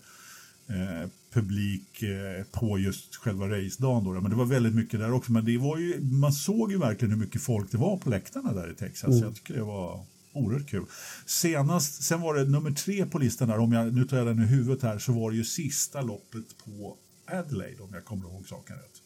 eh, 0.67 1.09
publik 1.33 2.03
eh, 2.03 2.43
på 2.51 2.79
just 2.79 3.15
själva 3.15 3.49
racedagen. 3.49 4.03
Då, 4.03 4.21
men 4.21 4.31
det 4.31 4.37
var 4.37 4.45
väldigt 4.45 4.75
mycket 4.75 4.99
där 4.99 5.13
också. 5.13 5.31
Men 5.31 5.45
det 5.45 5.57
var 5.57 5.77
ju, 5.77 6.01
man 6.01 6.33
såg 6.33 6.71
ju 6.71 6.77
verkligen 6.77 7.11
hur 7.11 7.19
mycket 7.19 7.41
folk 7.41 7.71
det 7.71 7.77
var 7.77 7.97
på 7.97 8.09
läktarna 8.09 8.53
där 8.53 8.71
i 8.71 8.75
Texas. 8.75 9.09
Mm. 9.09 9.23
Jag 9.23 9.35
tycker 9.35 9.53
det 9.53 9.63
var 9.63 10.05
oerhört 10.35 10.69
kul. 10.69 10.85
Senast, 11.25 12.03
sen 12.03 12.21
var 12.21 12.35
det 12.35 12.45
nummer 12.45 12.71
tre 12.71 13.05
på 13.05 13.17
listan 13.17 13.47
där, 13.47 13.59
om 13.59 13.71
jag, 13.71 13.93
nu 13.93 14.05
tar 14.05 14.17
jag 14.17 14.27
den 14.27 14.39
i 14.39 14.45
huvudet 14.45 14.83
här, 14.83 14.97
så 14.97 15.11
var 15.11 15.31
det 15.31 15.37
ju 15.37 15.43
sista 15.43 16.01
loppet 16.01 16.45
på 16.65 16.95
Adelaide 17.31 17.81
om 17.81 17.89
jag 17.93 18.05
kommer 18.05 18.25
ihåg 18.25 18.47
saken 18.47 18.75
rätt. 18.75 19.01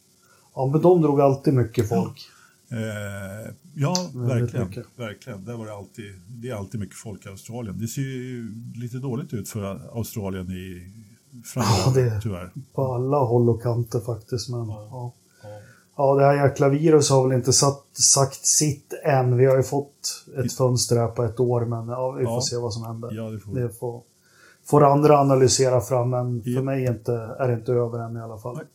Ja, 0.56 0.70
men 0.72 0.82
de 0.82 1.02
drog 1.02 1.22
alltid 1.22 1.54
mycket 1.54 1.89
folk. 1.89 2.30
Ja, 2.70 2.78
eh, 2.78 3.54
ja 3.76 4.12
verkligen. 4.13 4.74
verkligen. 4.96 5.46
Där 5.46 5.54
var 5.54 5.65
det, 5.65 5.74
alltid, 5.74 6.13
det 6.28 6.50
är 6.50 6.56
alltid 6.56 6.80
mycket 6.80 6.96
folk 6.96 7.26
i 7.26 7.30
Australien. 7.30 7.80
Det 7.80 7.88
ser 7.88 8.02
ju 8.02 8.54
lite 8.76 8.98
dåligt 8.98 9.34
ut 9.34 9.50
för 9.50 9.96
Australien 9.98 10.52
i 10.52 10.92
framtiden, 11.46 12.06
ja, 12.06 12.12
det, 12.12 12.22
tyvärr. 12.22 12.52
På 12.74 12.94
alla 12.94 13.18
håll 13.18 13.50
och 13.50 13.62
kanter 13.62 14.00
faktiskt. 14.00 14.50
Men, 14.50 14.68
ja. 14.68 14.88
ja. 14.92 15.13
Ja, 15.99 16.15
det 16.15 16.25
här 16.25 16.45
jäkla 16.45 16.69
virus 16.69 17.09
har 17.09 17.23
väl 17.23 17.38
inte 17.38 17.53
satt, 17.53 17.85
sagt 17.93 18.45
sitt 18.45 18.93
än. 19.03 19.38
Vi 19.38 19.45
har 19.45 19.57
ju 19.57 19.63
fått 19.63 20.25
ett 20.38 20.53
fönster 20.53 20.95
här 20.95 21.07
på 21.07 21.23
ett 21.23 21.39
år, 21.39 21.65
men 21.65 21.88
ja, 21.88 22.12
vi 22.12 22.25
får 22.25 22.33
ja. 22.33 22.41
se 22.41 22.57
vad 22.57 22.73
som 22.73 22.83
händer. 22.83 23.09
Ja, 23.12 23.23
det 23.23 23.39
får, 23.39 23.55
det 23.55 23.69
får, 23.69 24.01
får 24.65 24.83
andra 24.83 25.19
analysera 25.19 25.81
fram, 25.81 26.09
men 26.09 26.43
för 26.43 26.62
mig 26.62 26.85
inte, 26.85 27.13
är 27.39 27.47
det 27.47 27.53
inte 27.53 27.71
över 27.71 27.99
än 27.99 28.17
i 28.17 28.21
alla 28.21 28.38
fall. 28.38 28.55
Nej. 28.55 28.65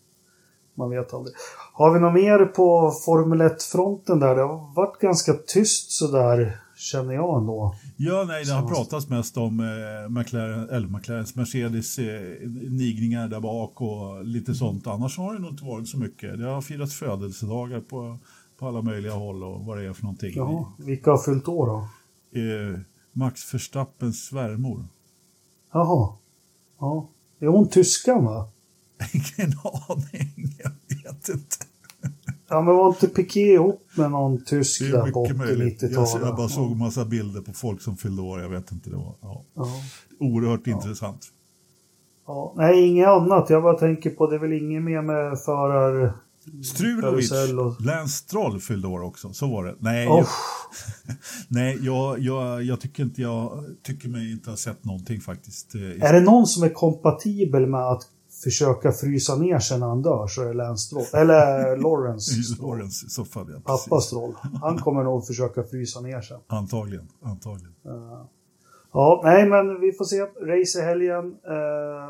Man 0.75 0.91
vet 0.91 1.15
aldrig. 1.15 1.37
Har 1.73 1.95
vi 1.95 2.01
något 2.01 2.15
mer 2.15 2.45
på 2.45 2.91
Formel 3.05 3.43
1-fronten 3.43 4.21
där? 4.21 4.35
Det 4.35 4.43
har 4.43 4.75
varit 4.75 4.99
ganska 4.99 5.33
tyst 5.33 5.91
sådär 5.91 6.61
känner 6.85 7.15
jag 7.15 7.39
ändå. 7.41 7.75
Ja, 7.97 8.25
nej, 8.29 8.45
det 8.45 8.53
har 8.53 8.69
pratats 8.69 9.09
mest 9.09 9.37
om 9.37 9.61
eh, 9.61 10.11
McLaren, 10.11 10.69
eller 10.69 10.89
McLarens 10.89 11.35
Mercedes 11.35 11.99
eh, 11.99 12.49
nigningar 12.71 13.29
där 13.29 13.41
bak 13.41 13.81
och 13.81 14.25
lite 14.25 14.55
sånt. 14.55 14.87
Annars 14.87 15.19
har 15.19 15.35
det 15.35 15.41
nog 15.41 15.51
inte 15.51 15.65
varit 15.65 15.89
så 15.89 15.99
mycket. 15.99 16.39
Det 16.39 16.47
har 16.47 16.61
firats 16.61 16.95
födelsedagar 16.95 17.81
på, 17.81 18.19
på 18.59 18.69
alla 18.69 18.83
möjliga 18.83 19.13
håll 19.13 19.45
och 19.45 19.65
vad 19.65 19.79
det 19.79 19.85
är 19.85 19.93
för 19.93 20.03
någonting. 20.03 20.33
Ja, 20.37 20.75
vilka 20.79 21.11
har 21.11 21.19
fyllt 21.19 21.49
år 21.49 21.67
då? 21.67 21.89
Eh, 22.41 22.79
Max 23.13 23.55
Verstappens 23.55 24.25
svärmor. 24.25 24.87
Jaha. 25.73 26.15
Ja. 26.81 27.09
Är 27.41 27.47
hon 27.47 27.69
tyskan 27.69 28.25
va? 28.25 28.49
Ingen 29.13 29.53
aning, 29.89 30.57
jag 30.59 30.73
vet 30.89 31.29
inte. 31.29 31.64
Ja, 32.49 32.61
men 32.63 32.75
var 32.77 32.89
inte 32.89 33.09
Piqué 33.09 33.41
ihop 33.53 33.83
med 33.97 34.11
någon 34.11 34.45
tysk 34.45 34.81
där 34.93 35.11
på 35.11 35.21
mycket 35.23 35.37
möjligt. 35.37 35.83
Jag, 35.83 35.91
80-90-talet? 35.91 36.27
jag 36.27 36.37
bara 36.37 36.49
såg 36.49 36.73
en 36.73 36.79
massa 36.79 37.05
bilder 37.05 37.41
på 37.41 37.53
folk 37.53 37.83
som 37.83 37.97
fyllde 37.97 38.23
år. 38.23 38.41
Jag 38.41 38.49
vet 38.49 38.73
inte, 38.73 38.91
det 38.91 38.97
var 38.97 39.15
ja. 39.21 39.43
Ja. 39.57 39.67
oerhört 40.21 40.67
intressant. 40.67 41.21
Ja. 42.27 42.55
Nej, 42.57 42.87
inget 42.89 43.09
annat. 43.09 43.51
Jag 43.51 43.63
bara 43.63 43.79
tänker 43.79 44.11
på, 44.11 44.27
det 44.31 44.37
är 44.37 44.41
väl 44.41 44.53
inget 44.53 44.83
mer 44.83 45.03
med 45.03 45.39
förar... 45.45 46.13
Strulovic, 46.65 47.33
och- 47.33 47.81
Lance 47.81 48.13
Stroll 48.19 48.61
fyllde 48.61 48.89
år 48.89 49.03
också, 49.03 49.33
så 49.33 49.47
var 49.47 49.65
det. 49.65 49.75
Nej, 49.79 50.09
Oh. 50.09 50.17
jag, 50.19 50.27
nej 51.49 51.79
jag, 51.83 52.19
jag, 52.19 52.63
jag 52.63 52.81
tycker 52.81 53.03
inte 53.03 53.23
jag 53.23 53.65
tycker 53.83 54.09
mig 54.09 54.33
inte 54.33 54.51
ha 54.51 54.57
sett 54.57 54.85
någonting 54.85 55.21
faktiskt. 55.21 55.75
eh, 55.75 56.09
Är 56.09 56.13
det 56.13 56.21
någon 56.21 56.47
som 56.47 56.63
är 56.63 56.69
kompatibel 56.69 57.67
med 57.67 57.81
att 57.81 58.03
försöka 58.45 58.93
frysa 58.93 59.37
ner 59.37 59.59
sig 59.59 59.79
när 59.81 59.87
han 59.87 60.03
dör 60.03 60.27
så 60.27 60.43
är 60.43 60.47
det 60.47 60.53
Lance 60.55 60.87
Stroll. 60.87 61.21
Eller 61.23 61.77
Lawrence 61.83 62.43
Stroll. 62.43 62.69
Lawrence 62.69 63.07
i 63.07 63.09
så 63.09 63.25
fall, 63.25 63.47
ja. 63.53 63.61
Pappas. 63.61 64.05
Stroll. 64.05 64.35
Han 64.63 64.79
kommer 64.79 65.03
nog 65.05 65.27
försöka 65.27 65.63
frysa 65.63 66.01
ner 66.01 66.21
sig. 66.21 66.37
Antagligen, 66.47 67.09
antagligen. 67.23 67.75
Ja, 68.93 69.21
nej 69.25 69.49
men 69.49 69.81
vi 69.81 69.93
får 69.93 70.05
se. 70.05 70.21
Race 70.23 70.79
i 70.79 70.83
helgen. 70.83 71.35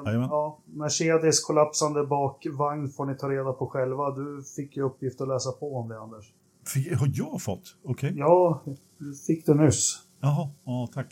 Jajamän. 0.06 0.28
ja, 0.30 0.58
Mercedes 0.66 1.40
kollapsande 1.40 2.06
bakvagn 2.06 2.88
får 2.88 3.06
ni 3.06 3.14
ta 3.16 3.28
reda 3.28 3.52
på 3.52 3.66
själva. 3.66 4.10
Du 4.10 4.42
fick 4.56 4.76
ju 4.76 4.82
uppgift 4.82 5.20
att 5.20 5.28
läsa 5.28 5.52
på 5.52 5.76
om 5.76 5.88
det 5.88 6.00
Anders. 6.00 6.32
Fick, 6.66 6.92
har 6.98 7.10
jag 7.14 7.42
fått? 7.42 7.76
Okej. 7.84 8.12
Ja, 8.16 8.62
du 8.98 9.14
fick 9.14 9.46
det 9.46 9.54
nyss. 9.54 9.98
Jaha, 10.20 10.48
ja 10.64 10.88
tack. 10.94 11.06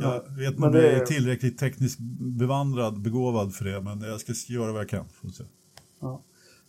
Jag 0.00 0.14
Ja, 0.14 0.22
vet 0.38 0.54
inte 0.54 0.66
om 0.66 0.74
jag 0.74 0.84
är 0.84 1.06
tillräckligt 1.06 1.58
tekniskt 1.58 1.98
bevandrad, 2.38 3.00
begåvad 3.00 3.54
för 3.54 3.64
det, 3.64 3.80
men 3.80 4.00
jag 4.00 4.20
ska 4.20 4.32
göra 4.52 4.72
vad 4.72 4.80
jag 4.80 4.88
kan. 4.88 5.04
Får 5.08 5.28
se. 5.28 5.44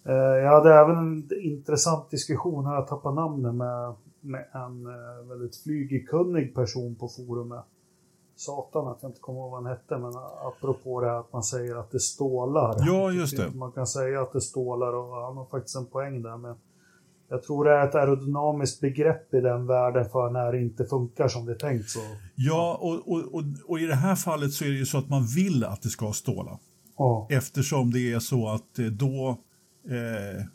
Eh, 0.03 0.13
jag 0.13 0.51
hade 0.51 0.73
även 0.73 0.97
en 0.97 1.29
intressant 1.41 2.11
diskussion, 2.11 2.65
här 2.65 2.75
jag 2.75 2.87
tappar 2.87 3.11
namnet, 3.11 3.55
med, 3.55 3.93
med 4.21 4.45
en 4.51 4.85
eh, 4.85 5.29
väldigt 5.29 5.55
flygkunnig 5.55 6.55
person 6.55 6.95
på 6.95 7.07
forumet. 7.07 7.65
Satan 8.35 8.87
att 8.87 8.97
jag 9.01 9.09
inte 9.09 9.19
kommer 9.19 9.39
ihåg 9.39 9.51
vad 9.51 9.63
han 9.63 9.71
hette, 9.71 9.97
men 9.97 10.13
apropå 10.45 11.01
det 11.01 11.07
här 11.07 11.19
att 11.19 11.33
man 11.33 11.43
säger 11.43 11.75
att 11.75 11.91
det 11.91 11.99
stålar. 11.99 12.75
Ja, 12.79 13.11
just 13.11 13.37
det. 13.37 13.51
Man 13.55 13.71
kan 13.71 13.87
säga 13.87 14.21
att 14.21 14.33
det 14.33 14.41
stålar 14.41 14.93
och 14.93 15.15
han 15.15 15.37
har 15.37 15.45
faktiskt 15.45 15.75
en 15.75 15.85
poäng 15.85 16.21
där. 16.21 16.37
Men 16.37 16.55
jag 17.31 17.43
tror 17.43 17.65
det 17.65 17.71
är 17.71 17.87
ett 17.87 17.95
aerodynamiskt 17.95 18.81
begrepp 18.81 19.33
i 19.33 19.41
den 19.41 19.67
världen 19.67 20.05
för 20.09 20.29
när 20.29 20.51
det 20.51 20.61
inte 20.61 20.85
funkar 20.85 21.27
som 21.27 21.45
det 21.45 21.51
är 21.51 21.55
tänkt. 21.55 21.89
Så, 21.89 21.99
Ja, 22.35 22.77
och, 22.81 23.11
och, 23.11 23.35
och, 23.35 23.43
och 23.67 23.79
i 23.79 23.85
det 23.85 23.95
här 23.95 24.15
fallet 24.15 24.53
så 24.53 24.65
är 24.65 24.69
det 24.69 24.75
ju 24.75 24.85
så 24.85 24.97
att 24.97 25.09
man 25.09 25.25
vill 25.25 25.63
att 25.63 25.81
det 25.81 25.89
ska 25.89 26.11
ståla. 26.13 26.59
ja. 26.97 27.27
Eftersom 27.29 27.91
det 27.91 28.13
är 28.13 28.19
så 28.19 28.49
att 28.49 28.79
eh, 28.79 28.85
då, 28.85 29.37
eh, 29.89 30.45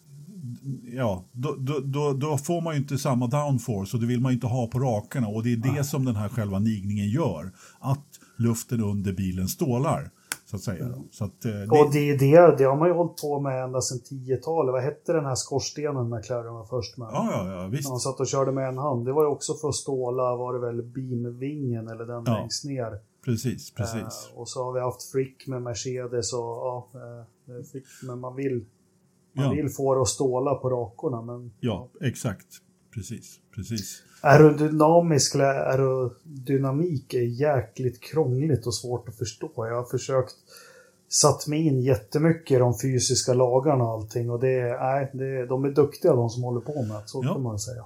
ja, 0.93 1.25
då, 1.33 1.55
då, 1.59 1.81
då, 1.85 2.13
då 2.13 2.39
får 2.39 2.61
man 2.61 2.75
ju 2.75 2.81
inte 2.81 2.99
samma 2.99 3.27
downforce 3.27 3.97
och 3.97 4.01
det 4.01 4.07
vill 4.07 4.21
man 4.21 4.33
ju 4.33 4.35
inte 4.35 4.47
ha 4.47 4.67
på 4.67 4.79
rakarna 4.79 5.29
och 5.29 5.43
det 5.43 5.53
är 5.53 5.77
det 5.77 5.85
som 5.85 6.05
den 6.05 6.17
här 6.17 6.29
själva 6.29 6.59
nigningen 6.59 7.09
gör. 7.09 7.53
Att 7.81 8.07
luften 8.37 8.81
under 8.81 9.13
bilen 9.13 9.49
stålar, 9.49 10.11
så 10.51 10.57
att 10.57 10.63
säga. 10.63 10.95
Så 11.11 11.25
att, 11.25 11.45
eh, 11.45 11.51
det, 11.53 11.67
Och 11.81 11.93
det, 11.93 12.11
är 12.11 12.19
det, 12.19 12.57
det 12.59 12.65
har 12.65 12.77
man 12.77 12.89
ju 12.89 12.95
hållit 12.95 13.17
på 13.17 13.41
med 13.41 13.65
ända 13.65 13.81
sedan 13.81 13.99
10-talet. 14.11 14.73
Vad 14.73 14.83
hette 14.83 15.13
den 15.13 15.25
här 15.25 15.35
skorstenen 15.35 16.09
McLaren 16.11 16.55
var 16.55 16.65
först 16.65 16.97
med? 16.97 17.09
ja, 17.13 17.29
ja, 17.33 17.63
ja, 17.63 17.69
visst. 17.69 17.85
När 17.85 17.91
han 17.91 18.01
satt 18.01 18.21
och 18.21 18.27
körde 18.27 18.53
med 18.53 18.69
en 18.69 18.79
hand. 18.79 19.05
Det 19.07 19.13
var 19.13 19.23
ju 19.23 19.29
också 19.29 19.55
för 19.55 19.69
att 19.69 19.75
ståla, 19.75 20.37
var 20.37 20.53
det 20.55 20.59
väl 20.61 20.83
beamvingen 20.83 21.89
eller 21.89 22.05
den 22.07 22.23
Ja. 22.27 22.39
längst 22.39 22.65
ner. 22.65 23.01
Precis, 23.25 23.75
precis. 23.75 24.31
Eh, 24.33 24.39
och 24.39 24.49
så 24.49 24.65
har 24.65 24.73
vi 24.73 24.81
haft 24.81 25.03
Frick 25.03 25.47
med 25.47 25.63
Mercedes 25.63 26.33
och 26.33 26.41
ja, 26.41 26.89
eh, 26.95 27.65
fick, 27.73 27.85
men 28.09 28.21
man 28.21 28.37
vill, 28.37 28.65
man 29.33 29.45
Ja. 29.45 29.51
vill 29.51 29.69
få 29.71 29.95
det 29.95 30.01
att 30.01 30.09
ståla 30.09 30.55
på 30.55 30.71
rakorna. 30.71 31.23
Men 31.23 31.53
Ja, 31.61 31.89
exakt. 32.01 32.47
Precis, 32.95 33.39
precis. 33.55 34.03
Aerodynamisk 34.27 35.35
eller 35.35 35.45
aerodynamik 35.45 37.15
är 37.15 37.23
jäkligt 37.23 38.01
krångligt 38.01 38.67
och 38.67 38.75
svårt 38.75 39.09
att 39.09 39.17
förstå. 39.17 39.51
Jag 39.57 39.77
har 39.77 39.85
försökt 39.85 40.35
satt 41.09 41.47
mig 41.47 41.67
in 41.67 41.81
jättemycket 41.81 42.57
i 42.57 42.59
de 42.59 42.79
fysiska 42.79 43.35
lagarna 43.35 43.85
och 43.85 43.91
allting 43.91 44.31
och 44.31 44.41
det 44.41 44.61
är, 44.61 44.79
nej, 44.81 45.11
det 45.13 45.47
de 45.47 45.65
är 45.65 45.69
duktiga 45.71 46.15
de 46.15 46.31
som 46.31 46.43
håller 46.43 46.61
på 46.61 46.83
med 46.83 46.97
det, 46.97 47.03
så 47.07 47.21
Ja. 47.25 47.33
kan 47.33 47.43
man 47.43 47.59
säga. 47.59 47.85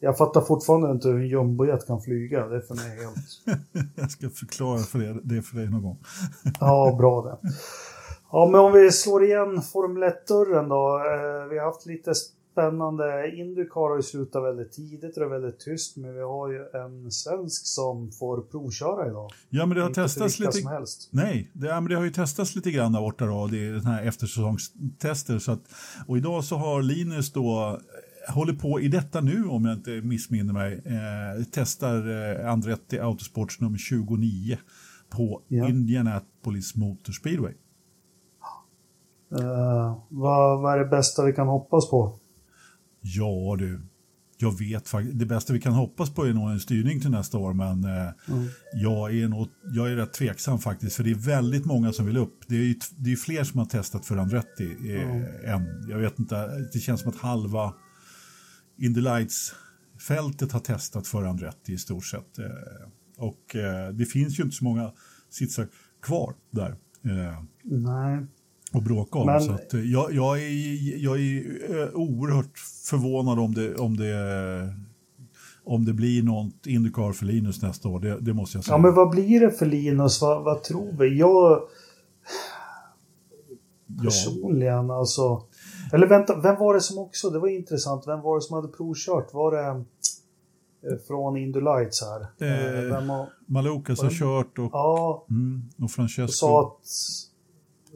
Jag 0.00 0.18
fattar 0.18 0.40
fortfarande 0.40 0.90
inte 0.90 1.08
hur 1.08 1.16
en 1.20 1.28
jumbojet 1.28 1.86
kan 1.86 2.00
flyga, 2.02 2.46
det 2.46 2.56
är 2.56 2.60
för 2.60 2.74
mig 2.74 2.98
helt... 2.98 3.58
Jag 3.96 4.10
ska 4.10 4.30
förklara 4.30 4.78
för 4.78 5.02
er, 5.02 5.20
det 5.24 5.42
för 5.42 5.56
dig 5.56 5.70
någon 5.70 5.82
gång. 5.82 5.98
Ja, 6.60 6.94
bra 6.98 7.22
det. 7.22 7.48
Ja, 8.32 8.48
men 8.52 8.60
om 8.60 8.72
vi 8.72 8.92
slår 8.92 9.24
igen 9.24 9.62
Formel 9.62 10.02
1-dörren 10.02 10.68
då. 10.68 10.96
Eh, 10.98 11.48
vi 11.50 11.58
har 11.58 11.64
haft 11.66 11.86
lite 11.86 12.12
spännande. 12.56 13.36
Indycar 13.36 13.88
har 13.88 13.96
ju 13.96 14.02
slutat 14.02 14.44
väldigt 14.44 14.72
tidigt 14.72 15.16
och 15.16 15.20
det 15.20 15.26
är 15.26 15.40
väldigt 15.40 15.60
tyst, 15.60 15.96
men 15.96 16.14
vi 16.14 16.20
har 16.20 16.48
ju 16.50 16.66
en 16.74 17.10
svensk 17.10 17.66
som 17.66 18.12
får 18.12 18.40
provköra 18.40 19.06
idag. 19.06 19.30
Ja, 19.50 19.66
men 19.66 19.74
det 19.76 19.82
har 19.82 19.88
Inte 19.88 20.02
testats 20.02 20.38
lite 20.38 20.52
som 20.52 20.70
helst. 20.70 21.08
Nej, 21.12 21.50
det, 21.52 21.66
ja, 21.66 21.80
men 21.80 21.90
det 21.90 21.96
har 21.96 22.04
ju 22.04 22.10
testats 22.10 22.54
lite 22.56 22.70
grann 22.70 22.92
där 22.92 23.00
borta 23.00 23.26
då, 23.26 23.46
det 23.46 23.66
är 23.66 23.72
den 23.72 23.86
här 23.86 24.02
eftersäsongstester. 24.04 25.38
Så 25.38 25.52
att, 25.52 25.62
och 26.06 26.18
idag 26.18 26.44
så 26.44 26.56
har 26.56 26.82
Linus 26.82 27.32
då, 27.32 27.78
eh, 28.28 28.34
håller 28.34 28.52
på 28.52 28.80
i 28.80 28.88
detta 28.88 29.20
nu 29.20 29.44
om 29.44 29.64
jag 29.64 29.74
inte 29.74 29.90
missminner 29.90 30.52
mig, 30.52 30.72
eh, 30.84 31.44
testar 31.52 31.96
eh, 32.40 32.52
Andretti 32.52 32.98
Autosports 32.98 33.60
nummer 33.60 33.78
29 33.78 34.58
på 35.10 35.42
Ja. 35.48 35.68
Indianapolis 35.68 36.76
Motor 36.76 37.12
Speedway. 37.12 37.52
Eh, 39.40 39.98
vad, 40.08 40.62
vad 40.62 40.74
är 40.74 40.78
det 40.78 40.84
bästa 40.84 41.24
vi 41.24 41.32
kan 41.32 41.46
hoppas 41.48 41.90
på? 41.90 42.18
Ja 43.14 43.56
du, 43.58 43.80
jag 44.38 44.58
vet 44.58 44.88
faktiskt, 44.88 45.18
det 45.18 45.26
bästa 45.26 45.52
vi 45.52 45.60
kan 45.60 45.72
hoppas 45.72 46.10
på 46.14 46.24
är 46.24 46.32
nog 46.32 46.50
en 46.50 46.60
styrning 46.60 47.00
till 47.00 47.10
nästa 47.10 47.38
år, 47.38 47.52
men 47.54 47.84
eh, 47.84 48.12
Mm. 48.28 48.48
jag, 48.74 49.14
är 49.18 49.28
nog, 49.28 49.48
jag 49.74 49.90
är 49.90 49.96
rätt 49.96 50.12
tveksam 50.12 50.58
faktiskt, 50.58 50.96
för 50.96 51.04
det 51.04 51.10
är 51.10 51.14
väldigt 51.14 51.64
många 51.64 51.92
som 51.92 52.06
vill 52.06 52.16
upp. 52.16 52.40
Det 52.48 52.56
är 52.56 52.62
ju 52.62 52.74
det 52.98 53.12
är 53.12 53.16
fler 53.16 53.44
som 53.44 53.58
har 53.58 53.66
testat 53.66 54.06
för 54.06 54.16
Andretti 54.16 54.76
eh, 54.94 55.52
än, 55.54 55.86
jag 55.88 55.98
vet 55.98 56.18
inte, 56.18 56.58
det 56.72 56.78
känns 56.78 57.00
som 57.00 57.10
att 57.10 57.16
halva 57.16 57.74
Indy 58.78 59.00
Lights-fältet 59.00 60.52
har 60.52 60.60
testat 60.60 61.06
för 61.06 61.24
Andretti 61.24 61.72
i 61.72 61.78
stort 61.78 62.04
sett. 62.04 62.38
Eh, 62.38 62.44
och 63.16 63.56
eh, 63.56 63.92
det 63.92 64.04
finns 64.06 64.38
ju 64.38 64.42
inte 64.42 64.56
så 64.56 64.64
många 64.64 64.92
sitsar 65.30 65.68
kvar 66.02 66.34
där. 66.50 66.70
Eh, 67.04 67.42
Nej. 67.64 68.26
Och 68.76 68.82
bråka 68.82 69.18
om. 69.18 69.26
Men- 69.26 69.40
Så 69.40 69.52
att, 69.52 69.74
eh, 69.74 69.80
jag, 69.80 70.12
jag 70.12 70.38
är, 70.42 70.96
jag 71.04 71.20
är 71.20 71.80
eh, 71.82 71.88
oerhört 71.94 72.58
förvånad 72.90 73.38
om 73.38 73.54
det, 73.54 73.74
om 73.74 73.96
det, 73.96 74.14
om 75.64 75.84
det 75.84 75.92
blir 75.92 76.22
något 76.22 76.66
Indycar 76.66 77.12
för 77.12 77.26
Linus 77.26 77.62
nästa 77.62 77.88
år. 77.88 78.00
Det, 78.00 78.18
det 78.20 78.32
måste 78.34 78.56
jag 78.58 78.64
säga. 78.64 78.74
Ja, 78.74 78.78
men 78.78 78.94
vad 78.94 79.10
blir 79.10 79.40
det 79.40 79.50
för 79.50 79.66
Linus? 79.66 80.20
Vad, 80.22 80.44
vad 80.44 80.62
tror 80.62 80.92
vi? 80.98 81.18
Jag 81.18 81.60
Ja. 83.88 84.04
personligen 84.04 84.90
alltså... 84.90 85.42
Eller 85.92 86.06
vänta, 86.06 86.40
vem 86.40 86.56
var 86.56 86.74
det 86.74 86.80
som 86.80 86.98
också, 86.98 87.30
det 87.30 87.38
var 87.38 87.48
intressant, 87.48 88.04
vem 88.06 88.20
var 88.20 88.36
det 88.36 88.42
som 88.42 88.56
hade 88.56 88.68
provkört? 88.68 89.34
Var 89.34 89.52
det 89.52 89.66
eh, 90.90 90.98
från 91.06 91.36
Indy 91.36 91.60
Lights 91.60 92.02
här? 92.02 92.20
Eh, 92.20 92.82
vem 92.92 93.08
har, 93.08 93.28
Malukas 93.46 94.02
har 94.02 94.10
kört 94.10 94.58
och, 94.58 94.70
ja, 94.72 95.26
mm, 95.30 95.62
och 95.78 95.84
och 95.84 95.90
Francesco. 95.90 96.32
sa 96.32 96.60
att... 96.62 96.86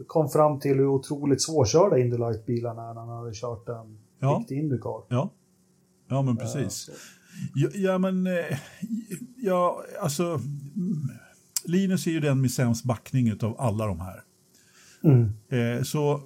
Kom 0.07 0.29
fram 0.29 0.61
till 0.61 0.76
hur 0.76 0.87
otroligt 0.87 1.42
svårkörda 1.42 1.98
Indy 1.98 2.16
Light-bilarna 2.16 2.90
är 2.90 2.94
när 2.94 3.00
han 3.00 3.09
hade 3.18 3.33
kört 3.35 3.68
en 3.68 3.98
Ja. 4.20 4.37
riktig 4.40 4.59
Indycar. 4.59 5.03
Ja. 5.09 5.31
ja, 6.09 6.22
men 6.22 6.38
Eh, 6.38 6.42
precis. 6.44 6.72
så- 6.74 6.92
Ja, 7.55 7.68
ja 7.74 7.98
men, 7.98 8.26
eh, 8.26 8.59
ja, 9.37 9.83
alltså, 10.03 10.24
mm, 10.24 10.40
Linus 11.64 12.07
är 12.07 12.11
ju 12.11 12.20
den 12.20 12.40
med 12.40 12.50
sämst 12.50 12.85
backning 12.85 13.33
av 13.42 13.61
alla 13.61 13.87
de 13.87 14.00
här. 14.00 14.22
Mm. 15.05 15.33
Eh, 15.48 15.83
så 15.83 16.20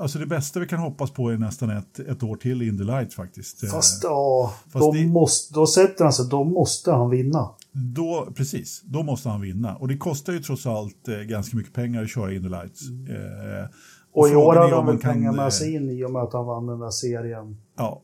alltså 0.00 0.18
det 0.18 0.26
bästa 0.26 0.60
vi 0.60 0.66
kan 0.68 0.78
hoppas 0.80 1.10
på 1.10 1.28
är 1.30 1.36
nästan 1.38 1.70
ett, 1.70 1.98
ett 1.98 2.22
år 2.22 2.36
till 2.36 2.62
i 2.62 2.66
Indy 2.68 2.84
Lights 2.84 3.14
faktiskt. 3.14 3.70
Fast 3.70 4.04
ja, 4.04 4.54
fast 4.64 4.74
då, 4.84 4.92
det- 4.92 5.06
måste, 5.06 5.54
då 5.54 5.66
sätter 5.66 6.04
han 6.04 6.12
sig, 6.12 6.26
då 6.30 6.44
måste 6.44 6.92
han 6.92 7.10
vinna. 7.10 7.48
Då, 7.72 8.32
precis, 8.34 8.82
då 8.84 9.02
måste 9.02 9.28
han 9.28 9.40
vinna. 9.40 9.76
Och 9.76 9.88
det 9.88 9.96
kostar 9.96 10.32
ju 10.32 10.38
trots 10.40 10.66
allt 10.66 11.08
eh, 11.08 11.18
ganska 11.18 11.56
mycket 11.56 11.72
pengar 11.72 12.02
att 12.02 12.10
köra 12.10 12.32
Indy 12.32 12.48
Lights. 12.48 12.82
Eh, 13.08 13.68
Mm. 14.14 14.24
Och 14.24 14.28
i 14.28 14.34
år 14.34 14.56
han 14.56 14.70
man 14.70 14.86
väl 14.86 14.98
kan, 14.98 15.12
pengar 15.12 15.30
eh, 15.30 15.36
med 15.36 15.52
sig 15.52 15.74
in 15.74 15.90
i 15.90 16.04
och 16.04 16.10
med 16.12 16.22
att 16.22 16.32
han 16.32 16.46
vann 16.46 16.66
den 16.66 16.78
där 16.80 16.90
serien. 16.90 17.56
Ja, 17.76 18.02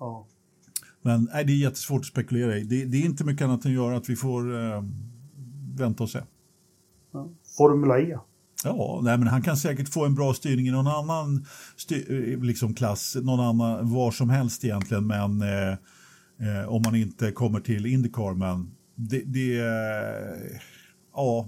Ja. 0.00 0.26
men 1.02 1.28
nej, 1.32 1.44
det 1.44 1.52
är 1.52 1.56
jättesvårt 1.56 2.00
att 2.00 2.06
spekulera 2.06 2.56
i. 2.58 2.64
Det, 2.64 2.84
det 2.84 2.96
är 2.96 3.04
inte 3.04 3.24
mycket 3.24 3.44
annat 3.44 3.64
än 3.64 3.70
att 3.70 3.74
göra 3.74 3.96
att 3.96 4.08
vi 4.10 4.16
får 4.16 4.54
eh, 4.54 4.82
vänta 5.78 6.02
och 6.02 6.10
se. 6.10 6.18
Ja. 7.12 7.28
Formula 7.56 8.00
E. 8.00 8.18
Ja, 8.64 9.00
nej, 9.02 9.18
men 9.18 9.28
han 9.28 9.42
kan 9.42 9.56
säkert 9.56 9.88
få 9.88 10.04
en 10.04 10.14
bra 10.14 10.34
styrning 10.34 10.68
i 10.68 10.70
någon 10.70 10.86
annan 10.86 11.46
eh, 11.90 12.38
liksom 12.42 12.74
klass, 12.74 13.16
någon 13.22 13.40
annan, 13.40 13.92
var 13.92 14.10
som 14.10 14.30
helst 14.30 14.64
egentligen, 14.64 15.06
men 15.06 15.42
eh, 15.42 15.72
eh, 16.48 16.68
om 16.68 16.82
man 16.84 16.94
inte 16.94 17.32
kommer 17.32 17.60
till 17.60 17.86
Indycar, 17.86 18.34
men 18.34 18.70
det, 19.10 19.22
det 19.26 19.54
ja, 21.14 21.46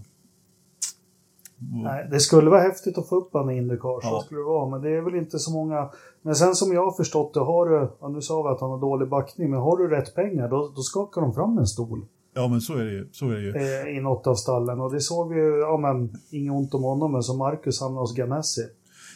Nej, 1.72 2.08
det 2.10 2.20
skulle 2.20 2.50
vara 2.50 2.60
häftigt 2.60 2.98
att 2.98 3.08
få 3.08 3.16
upp 3.16 3.30
han 3.32 3.50
i 3.50 3.56
Indycar, 3.56 4.00
så 4.00 4.06
Ja. 4.08 4.22
skulle 4.24 4.40
det 4.40 4.44
vara. 4.44 4.68
Men 4.70 4.82
det 4.82 4.90
är 4.96 5.00
väl 5.00 5.14
inte 5.14 5.38
så 5.38 5.50
många. 5.52 5.90
Men 6.22 6.34
sen 6.34 6.54
som 6.54 6.72
jag 6.72 6.84
har 6.84 6.92
förstått 6.92 7.34
det, 7.34 7.40
har 7.40 7.66
du, 7.66 7.88
ja, 8.00 8.08
nu 8.08 8.20
sa 8.20 8.42
vi 8.42 8.48
att 8.48 8.60
han 8.60 8.70
har 8.70 8.78
dålig 8.80 9.08
backning, 9.08 9.50
men 9.50 9.60
har 9.60 9.76
du 9.76 9.88
rätt 9.88 10.14
pengar 10.14 10.48
då, 10.48 10.72
då 10.76 10.82
skakar 10.82 11.20
de 11.20 11.34
fram 11.34 11.58
en 11.58 11.66
stol 11.66 12.06
Ja, 12.34 12.48
men 12.48 12.60
så 12.60 12.72
är 12.74 12.84
det 12.84 12.92
ju. 12.92 13.08
Så 13.12 13.28
är 13.28 13.34
det 13.34 13.40
ju. 13.40 13.50
eh, 13.90 13.96
i 13.96 14.00
något 14.00 14.26
av 14.26 14.34
stallen. 14.34 14.80
Och 14.80 14.92
det 14.92 15.00
såg 15.00 15.28
vi 15.34 15.40
ju, 15.40 15.58
ja 15.58 15.76
men, 15.76 16.12
inget 16.30 16.52
ont 16.52 16.74
om 16.74 16.82
honom, 16.82 17.12
men 17.12 17.22
som 17.22 17.38
Marcus 17.38 17.80
hamnade 17.80 18.02
hos 18.02 18.14
Ganassi. 18.14 18.62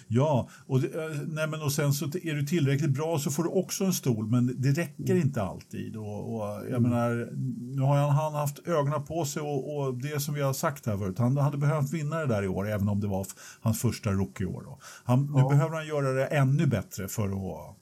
Ja, 0.09 0.49
och, 0.67 0.77
eh, 0.79 1.11
nej, 1.27 1.47
men 1.49 1.63
och 1.63 1.73
sen 1.73 1.93
så 1.93 2.05
är 2.05 2.35
du 2.35 2.43
tillräckligt 2.47 2.91
bra 2.91 3.19
så 3.19 3.31
får 3.31 3.43
du 3.43 3.49
också 3.49 3.85
en 3.85 3.93
stol, 3.93 4.27
men 4.27 4.55
det 4.59 4.69
räcker 4.71 5.15
inte 5.17 5.43
alltid. 5.43 5.97
Och, 5.97 6.35
och 6.37 6.67
jag 6.71 6.83
menar, 6.83 7.29
nu 7.77 7.83
har 7.83 7.97
han, 7.97 8.11
han 8.11 8.35
haft 8.35 8.69
ögonen 8.69 9.05
på 9.05 9.25
sig 9.25 9.43
och, 9.43 9.77
och 9.77 9.95
det 9.95 10.21
som 10.23 10.35
vi 10.35 10.43
har 10.43 10.53
sagt 10.53 10.87
här 10.87 10.97
förut, 10.97 11.19
han 11.19 11.37
hade 11.37 11.59
behövt 11.59 11.93
vinna 11.93 12.17
det 12.19 12.27
där 12.27 12.43
i 12.43 12.49
år, 12.49 12.69
även 12.69 12.89
om 12.89 13.01
det 13.01 13.07
var 13.07 13.27
hans 13.61 13.81
första 13.81 14.11
rookie-år. 14.11 14.63
Då. 14.67 14.79
Han, 15.05 15.23
Nu 15.35 15.41
Ja. 15.41 15.49
behöver 15.49 15.75
han 15.77 15.87
göra 15.87 16.13
det 16.13 16.27
ännu 16.27 16.67
bättre 16.67 17.09
för 17.09 17.27
att... 17.27 17.77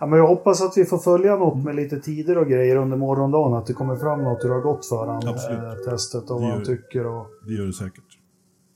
Ja, 0.00 0.06
men 0.06 0.18
jag 0.18 0.26
hoppas 0.26 0.62
att 0.62 0.72
vi 0.76 0.84
får 0.84 0.98
följa 0.98 1.36
något 1.36 1.64
med 1.64 1.74
lite 1.76 2.00
tider 2.00 2.38
och 2.38 2.46
grejer 2.46 2.76
under 2.76 2.96
morgondagen. 2.96 3.54
Att 3.54 3.66
det 3.66 3.72
kommer 3.72 3.96
fram 3.96 4.22
något 4.22 4.44
hur 4.44 4.48
det 4.48 4.54
har 4.54 4.62
gått 4.62 4.86
för 4.86 5.06
han, 5.06 5.28
Absolut. 5.28 5.58
eh, 5.58 5.90
testet 5.92 6.30
och 6.30 6.40
vad 6.40 6.50
han 6.50 6.64
tycker. 6.64 7.06
Och, 7.06 7.26
Det 7.46 7.52
gör 7.52 7.66
det 7.66 7.72
säkert. 7.72 8.18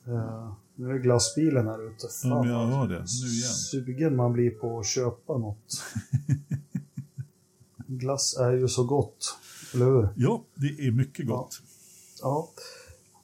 eh, 0.06 0.52
nu 0.80 0.90
är 0.90 0.98
glassbilen 0.98 1.66
här 1.66 1.86
ute. 1.86 2.06
Ja, 2.24 2.42
men 2.42 2.52
jag 2.52 2.66
hör 2.66 2.88
det. 2.88 2.94
Nu 2.94 3.28
igen. 3.28 3.50
Sugen 3.70 4.16
man 4.16 4.32
blir 4.32 4.50
på 4.50 4.78
att 4.78 4.86
köpa 4.86 5.38
något. 5.38 5.84
Glass 7.86 8.36
är 8.40 8.52
ju 8.52 8.68
så 8.68 8.84
gott, 8.84 9.36
eller 9.74 9.84
hur? 9.84 10.08
Ja, 10.16 10.44
det 10.54 10.86
är 10.86 10.90
mycket 10.90 11.26
gott. 11.26 11.60
Ja. 12.22 12.48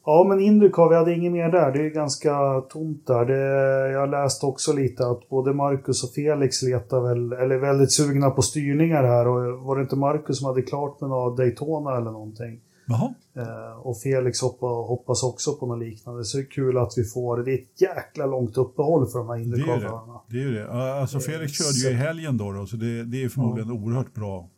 Ja, 0.05 0.25
men 0.29 0.41
Indycar, 0.41 0.89
vi 0.89 0.97
hade 0.97 1.15
inget 1.15 1.33
mer 1.33 1.49
där. 1.49 1.73
Det 1.73 1.87
är 1.87 1.91
ganska 1.91 2.61
tomt 2.61 3.07
där. 3.07 3.25
Det, 3.25 3.93
jag 3.93 4.11
läste 4.11 4.47
också 4.47 4.73
lite 4.73 5.07
att 5.07 5.29
både 5.29 5.53
Marcus 5.53 6.05
och 6.05 6.11
Felix 6.11 6.63
letar 6.63 7.01
väl, 7.01 7.33
eller 7.33 7.55
är 7.55 7.61
väldigt 7.61 7.93
sugna 7.93 8.31
på 8.31 8.43
styrningar 8.43 9.03
här. 9.03 9.29
Och 9.29 9.61
var 9.61 9.77
det 9.77 9.83
inte 9.83 9.97
Marcus 9.97 10.39
som 10.39 10.47
hade 10.47 10.63
klart 10.63 11.01
med 11.01 11.11
några 11.11 11.37
Daytona 11.37 11.97
eller 11.97 12.11
någonting? 12.11 12.61
Jaha, 12.87 13.15
Eh, 13.37 13.77
och 13.79 14.01
Felix 14.01 14.41
hoppa, 14.41 14.67
hoppas 14.67 15.23
också 15.23 15.55
på 15.55 15.67
något 15.67 15.79
liknande. 15.79 16.25
Så 16.25 16.37
det 16.37 16.43
är 16.43 16.51
kul 16.51 16.79
att 16.79 16.93
vi 16.97 17.05
får, 17.05 17.37
det 17.43 17.51
är 17.53 17.55
ett 17.59 17.81
jäkla 17.81 18.27
långt 18.27 18.57
uppehåll 18.57 19.07
för 19.07 19.19
de 19.19 19.29
här 19.29 19.37
det 19.37 19.43
är 19.43 19.47
ju 19.75 19.81
det. 19.81 19.91
Det, 20.29 20.37
är 20.39 20.43
ju 20.43 20.53
det. 20.55 20.61
Ja, 20.61 21.01
Alltså 21.01 21.21
Felix 21.21 21.53
körde 21.53 21.79
ju 21.79 21.89
i 21.91 21.93
helgen 21.99 22.37
då, 22.37 22.53
då 22.53 22.67
så 22.67 22.77
det, 22.77 23.05
det 23.05 23.25
är 23.25 23.29
förmodligen 23.29 23.71
oerhört 23.71 24.15
bra. 24.15 24.49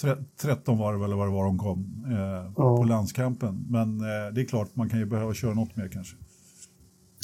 Tre- 0.00 0.16
13 0.40 0.78
var 0.78 0.92
det 0.92 0.98
väl 0.98 1.14
vad 1.14 1.26
det 1.28 1.32
var 1.32 1.44
de 1.44 1.58
kom 1.58 2.04
eh, 2.10 2.52
Ja. 2.56 2.76
på 2.76 2.84
landskampen. 2.84 3.64
Men 3.68 4.00
eh, 4.00 4.34
det 4.34 4.40
är 4.40 4.44
klart, 4.44 4.68
man 4.76 4.88
kan 4.88 4.98
ju 4.98 5.06
behöva 5.06 5.34
köra 5.34 5.54
något 5.54 5.76
mer 5.76 5.88
kanske. 5.88 6.16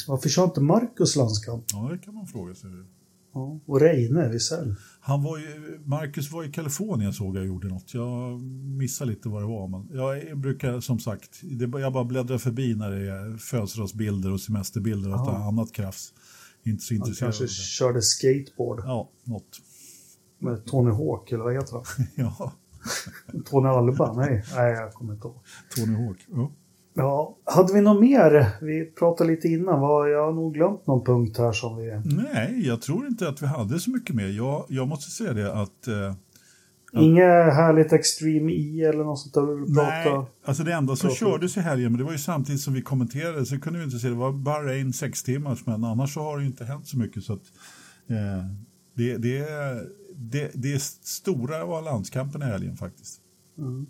Varför 0.07 0.29
kör 0.29 0.43
inte 0.43 0.61
Marcus 0.61 1.15
landskamp? 1.15 1.63
Ja, 1.73 1.89
det 1.91 1.97
kan 1.97 2.15
man 2.15 2.27
fråga 2.27 2.55
sig. 2.55 2.69
Ja. 3.33 3.59
Och 3.65 3.81
Reine, 3.81 4.29
Wisell. 4.29 4.75
Han 5.07 5.23
var 5.23 5.37
ju, 5.37 5.79
Marcus 5.85 6.31
var 6.31 6.43
i 6.43 6.51
Kalifornien 6.51 7.13
såg 7.13 7.37
jag 7.37 7.45
gjorde 7.45 7.67
något. 7.67 7.93
Jag 7.93 8.41
missade 8.77 9.11
lite 9.11 9.29
vad 9.29 9.41
det 9.41 9.47
var. 9.47 9.67
Men 9.67 9.89
jag 9.97 10.37
brukar 10.37 10.79
som 10.79 10.99
sagt, 10.99 11.39
det, 11.43 11.79
jag 11.79 11.93
bara 11.93 12.03
bläddrar 12.03 12.37
förbi 12.37 12.75
när 12.75 12.91
det 12.91 13.11
är 13.11 13.37
födelsedagsbilder 13.37 14.31
och 14.31 14.41
semesterbilder 14.41 15.09
och 15.13 15.15
Ja. 15.19 15.47
annat 15.47 15.71
krafs. 15.71 16.13
Inte 16.63 16.83
så 16.83 16.93
Han 16.93 16.97
intresserad 17.01 17.27
av 17.27 17.31
kanske 17.37 17.55
körde 17.55 18.01
skateboard 18.01 18.79
Ja, 18.85 19.09
något. 19.23 19.59
med 20.39 20.65
Tony 20.65 20.91
Hawk, 20.91 21.31
eller 21.31 21.43
vad 21.43 21.53
heter 21.53 21.73
han? 21.73 21.83
Ja, 22.15 22.53
Tony 23.45 23.67
Alba? 23.67 24.13
Nej, 24.13 24.43
nej 24.55 24.71
jag 24.71 24.93
kommer 24.93 25.13
inte 25.13 25.27
ihåg. 25.27 25.37
Tony 25.75 26.05
Hawk. 26.05 26.17
Ja. 26.31 26.51
Ja, 26.97 27.37
hade 27.45 27.73
vi 27.73 27.81
något 27.81 28.01
mer? 28.01 28.47
Vi 28.61 28.85
pratade 28.85 29.29
lite 29.31 29.47
innan. 29.47 29.81
Jag 30.09 30.25
har 30.25 30.33
nog 30.33 30.53
glömt 30.53 30.87
någon 30.87 31.05
punkt 31.05 31.37
här 31.37 31.51
som 31.51 31.77
vi... 31.77 32.01
Nej, 32.05 32.67
jag 32.67 32.81
tror 32.81 33.07
inte 33.07 33.29
att 33.29 33.41
vi 33.41 33.45
hade 33.47 33.79
så 33.79 33.89
mycket 33.89 34.15
mer. 34.15 34.27
Jag, 34.27 34.65
jag 34.69 34.87
måste 34.87 35.11
säga 35.11 35.33
det 35.33 35.53
att... 35.53 35.87
Eh, 35.87 36.13
Ja. 36.91 37.01
Inget 37.01 37.53
härligt 37.53 37.93
Extreme 37.93 38.51
E 38.51 38.81
eller 38.83 39.03
något 39.03 39.19
sånt 39.19 39.33
där 39.33 39.41
vi 39.41 39.55
vill 39.61 39.73
nej, 39.73 40.03
prata? 40.05 40.31
alltså 40.45 40.63
det 40.63 40.73
enda 40.73 40.95
som 40.95 41.07
prata- 41.09 41.19
kördes 41.19 41.57
i 41.57 41.59
helgen, 41.59 41.91
men 41.91 41.97
det 41.99 42.03
var 42.03 42.11
ju 42.11 42.17
samtidigt 42.17 42.61
som 42.61 42.73
vi 42.73 42.81
kommenterade, 42.81 43.45
så 43.45 43.59
kunde 43.59 43.79
vi 43.79 43.85
inte 43.85 43.99
se, 43.99 44.07
det 44.09 44.15
var 44.15 44.31
bara 44.31 44.75
en 44.75 44.93
sex 44.93 45.23
timmars, 45.23 45.65
men 45.65 45.83
annars 45.83 46.13
så 46.13 46.19
har 46.21 46.37
det 46.39 46.45
inte 46.45 46.65
hänt 46.65 46.87
så 46.87 46.97
mycket. 46.97 47.23
Så 47.23 47.33
att, 47.33 47.41
eh, 48.07 48.45
det, 48.93 49.17
det, 49.17 49.47
det, 50.15 50.51
det 50.53 50.81
stora 50.81 51.65
var 51.65 51.81
landskampen 51.81 52.41
i 52.41 52.45
helgen 52.45 52.77
faktiskt. 52.77 53.21
Mm. 53.57 53.85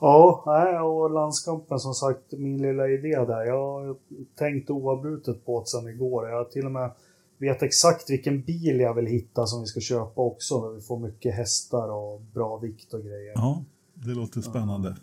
Ja, 0.00 0.42
nej, 0.46 0.78
och 0.78 1.10
landskampen 1.10 1.78
som 1.78 1.94
sagt, 1.94 2.32
min 2.32 2.62
lilla 2.62 2.88
idé 2.88 3.24
där. 3.24 3.44
Jag 3.44 3.72
har 3.72 3.96
tänkt 4.38 4.70
oavbrutet 4.70 5.46
på 5.46 5.60
det 5.60 5.66
sedan 5.66 5.88
igår. 5.88 6.28
Jag 6.28 6.50
till 6.50 6.64
och 6.64 6.72
med 6.72 6.90
vet 7.38 7.62
exakt 7.62 8.10
vilken 8.10 8.42
bil 8.42 8.80
jag 8.80 8.94
vill 8.94 9.06
hitta 9.06 9.46
som 9.46 9.60
vi 9.60 9.66
ska 9.66 9.80
köpa 9.80 10.20
också. 10.20 10.60
Där 10.60 10.74
vi 10.74 10.80
får 10.80 10.98
mycket 10.98 11.34
hästar 11.34 11.88
och 11.88 12.20
bra 12.20 12.56
vikt 12.56 12.94
och 12.94 13.00
grejer. 13.00 13.32
Ja, 13.34 13.64
det 13.94 14.14
låter 14.14 14.40
spännande. 14.40 14.96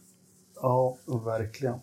Ja, 0.61 0.97
verkligen. 1.25 1.75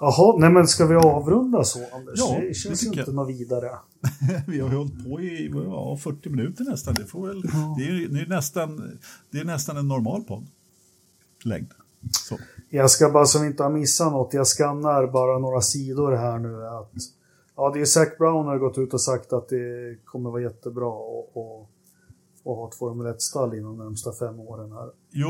Jaha, 0.00 0.36
nej 0.38 0.50
men 0.50 0.66
ska 0.66 0.86
vi 0.86 0.94
avrunda 0.94 1.64
så 1.64 1.78
Anders? 1.92 2.18
Ja, 2.18 2.36
det 2.40 2.48
det 2.48 2.54
känns 2.54 2.80
tycker 2.80 2.94
ju 2.94 3.00
inte 3.00 3.12
något 3.12 3.28
vidare. 3.28 3.70
Vi 4.46 4.60
har 4.60 4.68
hållit 4.68 5.04
på 5.04 5.20
i 5.20 5.50
ja, 5.54 5.96
40 5.96 6.28
minuter 6.28 6.64
nästan. 6.64 6.94
Det, 6.94 7.04
får 7.04 7.26
väl, 7.26 7.40
det, 7.42 7.84
är, 7.84 8.08
det, 8.08 8.20
är 8.20 8.26
nästan, 8.26 8.98
det 9.30 9.38
är 9.38 9.44
nästan 9.44 9.76
en 9.76 9.88
normal 9.88 10.22
podd. 10.22 10.46
Längd. 11.44 11.72
Så. 12.10 12.38
Jag 12.70 12.90
ska 12.90 13.10
bara 13.10 13.40
vi 13.40 13.46
inte 13.46 13.62
har 13.62 13.70
missat 13.70 14.12
något, 14.12 14.34
jag 14.34 14.46
skannar 14.46 15.06
bara 15.06 15.38
några 15.38 15.60
sidor 15.60 16.12
här 16.12 16.38
nu. 16.38 16.66
Att, 16.66 16.92
ja, 17.56 17.70
det 17.74 17.80
är 17.80 17.84
Zac 17.84 18.18
Brown 18.18 18.46
har 18.46 18.58
gått 18.58 18.78
ut 18.78 18.94
och 18.94 19.00
sagt 19.00 19.32
att 19.32 19.48
det 19.48 19.96
kommer 20.04 20.30
vara 20.30 20.42
jättebra 20.42 20.88
att 20.88 21.36
och, 21.36 21.70
och 22.44 22.56
ha 22.56 22.68
ett 22.68 22.74
Formel 22.74 23.06
1-stall 23.06 23.54
inom 23.54 23.78
de 23.78 23.84
närmsta 23.84 24.12
fem 24.12 24.40
åren 24.40 24.72
här. 24.72 24.90
Jo, 25.10 25.28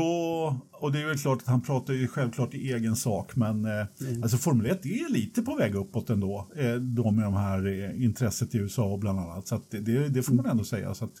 och 0.71 0.91
det 0.91 1.01
är 1.01 1.07
väl 1.07 1.17
klart 1.17 1.41
att 1.41 1.47
han 1.47 1.61
pratar 1.61 1.93
ju 1.93 2.07
självklart 2.07 2.53
i 2.53 2.73
egen 2.73 2.95
sak, 2.95 3.35
men 3.35 3.65
eh, 3.65 3.85
alltså 4.21 4.37
Formel 4.37 4.65
1 4.65 4.85
är 4.85 5.11
lite 5.11 5.41
på 5.41 5.55
väg 5.55 5.75
uppåt 5.75 6.09
ändå, 6.09 6.47
eh, 6.55 6.73
då 6.73 7.11
med 7.11 7.25
de 7.25 7.33
här 7.33 7.67
eh, 7.67 8.03
intresset 8.03 8.55
i 8.55 8.57
USA 8.57 8.97
bland 8.97 9.19
annat. 9.19 9.47
Så 9.47 9.61
det, 9.69 9.79
det, 9.79 10.09
det 10.09 10.23
får 10.23 10.33
man 10.33 10.45
ändå 10.45 10.63
säga. 10.63 10.93
Så 10.93 11.05
att, 11.05 11.13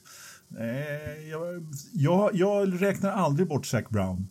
eh, 0.59 1.29
jag, 1.29 1.65
jag, 1.93 2.35
jag 2.35 2.81
räknar 2.81 3.11
aldrig 3.11 3.47
bort 3.47 3.65
Zac 3.65 3.89
Brown. 3.89 4.27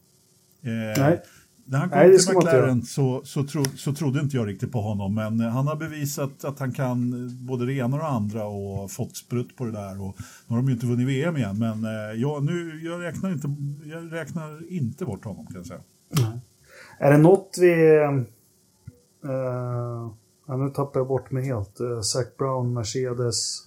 Eh, 0.62 1.02
Nej. 1.02 1.22
När 1.64 1.78
han 1.78 1.90
kom 1.90 1.98
Nej, 1.98 2.18
till 2.18 2.36
McLaren 2.36 2.82
så, 2.82 3.20
så, 3.24 3.44
tro, 3.44 3.64
så 3.64 3.92
trodde 3.92 4.20
inte 4.20 4.36
jag 4.36 4.48
riktigt 4.48 4.72
på 4.72 4.80
honom, 4.80 5.14
men 5.14 5.40
eh, 5.40 5.48
han 5.48 5.66
har 5.66 5.76
bevisat 5.76 6.44
att 6.44 6.58
han 6.58 6.72
kan 6.72 7.12
eh, 7.12 7.32
både 7.48 7.66
det 7.66 7.72
ena 7.72 7.96
och 7.96 8.02
det 8.02 8.08
andra 8.08 8.44
och 8.44 8.90
fått 8.90 9.16
sprutt 9.16 9.56
på 9.56 9.64
det 9.64 9.72
där. 9.72 10.02
Och, 10.02 10.16
nu 10.46 10.54
har 10.54 10.56
de 10.56 10.66
ju 10.66 10.72
inte 10.72 10.86
vunnit 10.86 11.08
VM 11.08 11.36
igen, 11.36 11.58
men 11.58 11.84
eh, 11.84 12.20
jag, 12.20 12.44
nu, 12.44 12.80
jag, 12.84 13.02
räknar 13.02 13.32
inte, 13.32 13.54
jag 13.84 14.12
räknar 14.12 14.72
inte 14.72 15.04
bort 15.04 15.24
honom 15.24 15.46
kan 15.46 15.56
jag 15.56 15.66
säga. 15.66 15.80
Är 16.98 17.12
det 17.12 17.18
något 17.18 17.56
vi... 17.60 17.72
Uh, 19.24 20.12
ja, 20.46 20.56
nu 20.56 20.70
tappar 20.70 21.00
jag 21.00 21.08
bort 21.08 21.30
mig 21.30 21.44
helt. 21.44 21.80
Uh, 21.80 22.00
Zac 22.00 22.36
Brown, 22.38 22.74
Mercedes. 22.74 23.66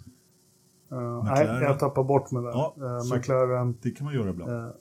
Uh, 0.92 1.24
nej, 1.24 1.46
jag 1.46 1.80
tappar 1.80 2.04
bort 2.04 2.32
mig 2.32 2.44
där. 2.44 2.50
Ja, 2.50 2.76
McLaren 3.16 3.78
Det 3.82 3.92
kan 3.92 4.06
man 4.06 4.14
göra 4.14 4.30
ibland. 4.30 4.74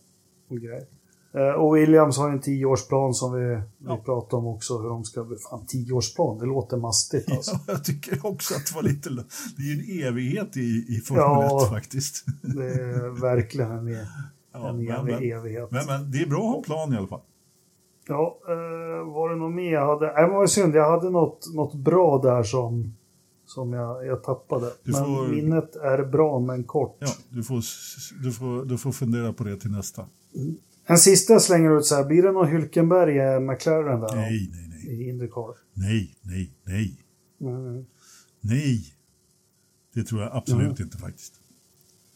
och 0.49 0.57
grejer. 0.57 0.87
Eh, 1.35 1.51
och 1.53 1.77
Williams 1.77 2.19
har 2.19 2.31
en 2.31 2.41
tioårsplan 2.41 3.15
som 3.15 3.33
vi, 3.35 3.61
Ja. 3.87 3.97
vi 3.97 4.03
pratade 4.05 4.37
om 4.37 4.47
också. 4.47 4.79
Hur 4.79 4.89
de 4.89 5.05
ska. 5.05 5.27
Fan, 5.51 5.67
tioårsplan, 5.67 6.39
det 6.39 6.47
låter 6.47 6.77
mastigt 6.77 7.31
alltså. 7.33 7.51
Ja, 7.53 7.61
jag 7.73 7.85
tycker 7.85 8.27
också 8.27 8.55
att 8.55 8.67
det 8.67 8.75
var 8.75 8.83
lite... 8.83 9.11
Det 9.57 9.63
är 9.63 9.75
ju 9.77 10.03
en 10.03 10.09
evighet 10.09 10.57
i, 10.57 10.61
i 10.89 11.01
Formel 11.07 11.23
Ja. 11.25 11.63
1 11.65 11.71
faktiskt. 11.71 12.25
Det 12.43 12.65
är 12.67 13.21
verkligen 13.21 13.71
en, 13.71 13.89
e- 13.89 14.07
Ja, 14.53 14.69
en 14.69 14.77
men, 14.77 14.95
evig 14.97 15.15
men, 15.15 15.39
evighet. 15.39 15.71
men, 15.71 15.87
men 15.87 16.11
det 16.11 16.19
är 16.19 16.27
bra 16.27 16.39
att 16.51 16.55
ha 16.57 16.63
plan 16.63 16.93
i 16.95 16.97
alla 16.97 17.07
fall. 17.07 17.21
Ja, 18.09 18.39
eh, 18.49 19.13
var 19.13 19.31
det 19.31 19.37
något 19.37 19.55
mer 19.55 19.73
jag 19.73 19.87
hade? 19.87 20.07
Nej, 20.13 20.27
det 20.29 20.33
var 20.35 20.47
synd. 20.47 20.75
Jag 20.75 20.91
hade 20.91 21.11
något, 21.11 21.55
något 21.55 21.75
bra 21.75 22.19
där 22.23 22.43
som, 22.43 22.95
som 23.47 23.73
jag, 23.73 24.07
jag 24.07 24.23
tappade. 24.23 24.67
Du 24.83 24.93
men 24.93 25.05
får- 25.05 25.29
minnet 25.29 25.77
är 25.77 26.05
bra, 26.05 26.39
men 26.41 26.65
kort. 26.65 26.97
Ja, 26.99 27.09
du 27.29 27.43
får, 27.43 27.61
du, 28.25 28.33
får, 28.33 28.65
du 28.65 28.79
får 28.79 28.93
fundera 28.93 29.33
på 29.33 29.45
det 29.45 29.57
till 29.57 29.71
nästa. 29.71 30.07
En 30.87 30.99
sista 30.99 31.41
slänger 31.41 31.79
ut 31.79 31.85
så 31.85 31.95
här. 31.95 32.05
Blir 32.05 32.23
det 32.23 32.33
någon 32.33 32.49
Hylkenberg 32.49 33.19
eh, 33.19 33.41
McLaren 33.41 34.01
där? 34.01 34.17
Nej, 34.17 34.51
nej, 34.53 34.69
nej. 34.69 34.87
I 34.87 35.09
Indycar? 35.09 35.55
Nej, 35.75 36.17
nej, 36.23 36.51
nej. 36.65 37.05
Mm. 37.41 37.85
Nej. 38.41 38.95
Det 39.95 40.05
tror 40.05 40.23
jag 40.23 40.31
absolut 40.33 40.81
inte 40.81 40.99
faktiskt. 40.99 41.35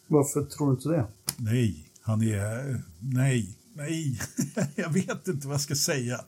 Varför 0.07 0.45
tror 0.45 0.67
du 0.67 0.73
inte 0.73 0.89
det? 0.89 1.07
Nej, 1.37 1.91
han 2.01 2.23
är... 2.23 2.83
Nej, 3.01 3.59
nej. 3.75 4.21
jag 4.75 4.91
vet 4.91 5.29
inte 5.29 5.47
vad 5.47 5.55
jag 5.55 5.61
ska 5.61 5.75
säga. 5.75 6.21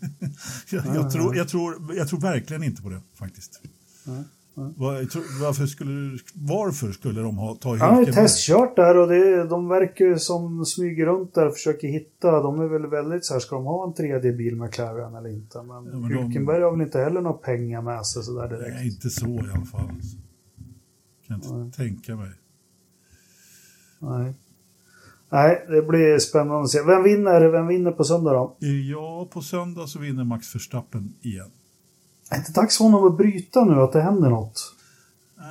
jag, 0.70 0.86
jag, 0.86 1.12
tror, 1.12 1.36
jag, 1.36 1.48
tror, 1.48 1.94
jag 1.96 2.08
tror 2.08 2.20
verkligen 2.20 2.62
inte 2.62 2.82
på 2.82 2.88
det 2.88 3.00
faktiskt. 3.14 3.60
Nej. 4.04 4.24
Varför 5.40 5.66
skulle, 5.66 6.18
varför 6.34 6.92
skulle 6.92 7.20
de 7.20 7.36
ha, 7.36 7.54
ta 7.54 7.76
Han 7.76 7.94
har 7.94 8.04
ju 8.04 8.12
testkört 8.12 8.76
där 8.76 8.96
och 8.96 9.08
det, 9.08 9.44
de 9.44 9.68
verkar 9.68 10.04
ju 10.04 10.18
som 10.18 10.64
smyger 10.64 11.06
runt 11.06 11.34
där 11.34 11.46
och 11.46 11.52
försöker 11.52 11.88
hitta. 11.88 12.42
De 12.42 12.60
är 12.60 12.66
väl 12.66 12.86
väldigt 12.86 13.24
så 13.24 13.32
här, 13.32 13.40
ska 13.40 13.56
de 13.56 13.64
ha 13.64 13.86
en 13.86 13.94
tredje 13.94 14.32
bil 14.32 14.56
med 14.56 14.68
McLaren 14.68 15.14
eller 15.14 15.30
inte? 15.30 15.62
Men, 15.62 15.84
ja, 15.86 15.98
men 15.98 16.12
Hülkenberg 16.12 16.56
de... 16.56 16.62
har 16.62 16.70
väl 16.70 16.80
inte 16.80 16.98
heller 16.98 17.20
några 17.20 17.36
pengar 17.36 17.82
med 17.82 18.06
sig 18.06 18.22
sådär 18.22 18.48
direkt. 18.48 18.74
Nej, 18.74 18.86
inte 18.86 19.10
så 19.10 19.26
i 19.26 19.50
alla 19.54 19.64
fall. 19.64 19.90
Kan 21.26 21.36
inte 21.36 21.54
Nej. 21.54 21.72
tänka 21.72 22.16
mig. 22.16 22.30
Nej. 23.98 24.34
Nej, 25.32 25.64
det 25.68 25.82
blir 25.82 26.18
spännande 26.18 26.62
att 26.62 26.70
se. 26.70 26.82
Vem 26.82 27.02
vinner, 27.02 27.48
vem 27.48 27.66
vinner 27.66 27.92
på 27.92 28.04
söndag 28.04 28.32
då? 28.32 28.56
Ja, 28.90 29.28
på 29.32 29.42
söndag 29.42 29.86
så 29.86 29.98
vinner 29.98 30.24
Max 30.24 30.54
Verstappen 30.54 31.14
igen. 31.20 31.50
Är 32.30 32.34
det 32.34 32.38
inte 32.38 32.60
dags 32.60 32.76
för 32.76 32.84
honom 32.84 33.06
att 33.06 33.16
bryta 33.16 33.64
nu, 33.64 33.74
att 33.74 33.92
det 33.92 34.00
händer 34.00 34.30
något? 34.30 34.74
Uh, 35.38 35.44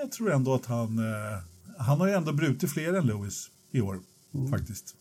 jag 0.00 0.12
tror 0.12 0.32
ändå 0.32 0.54
att 0.54 0.66
han... 0.66 0.98
Uh, 0.98 1.38
han 1.78 2.00
har 2.00 2.06
ju 2.06 2.12
ändå 2.12 2.32
brutit 2.32 2.70
fler 2.70 2.94
än 2.94 3.06
Lewis 3.06 3.50
i 3.70 3.80
år, 3.80 4.00
mm. 4.34 4.50
faktiskt. 4.50 4.94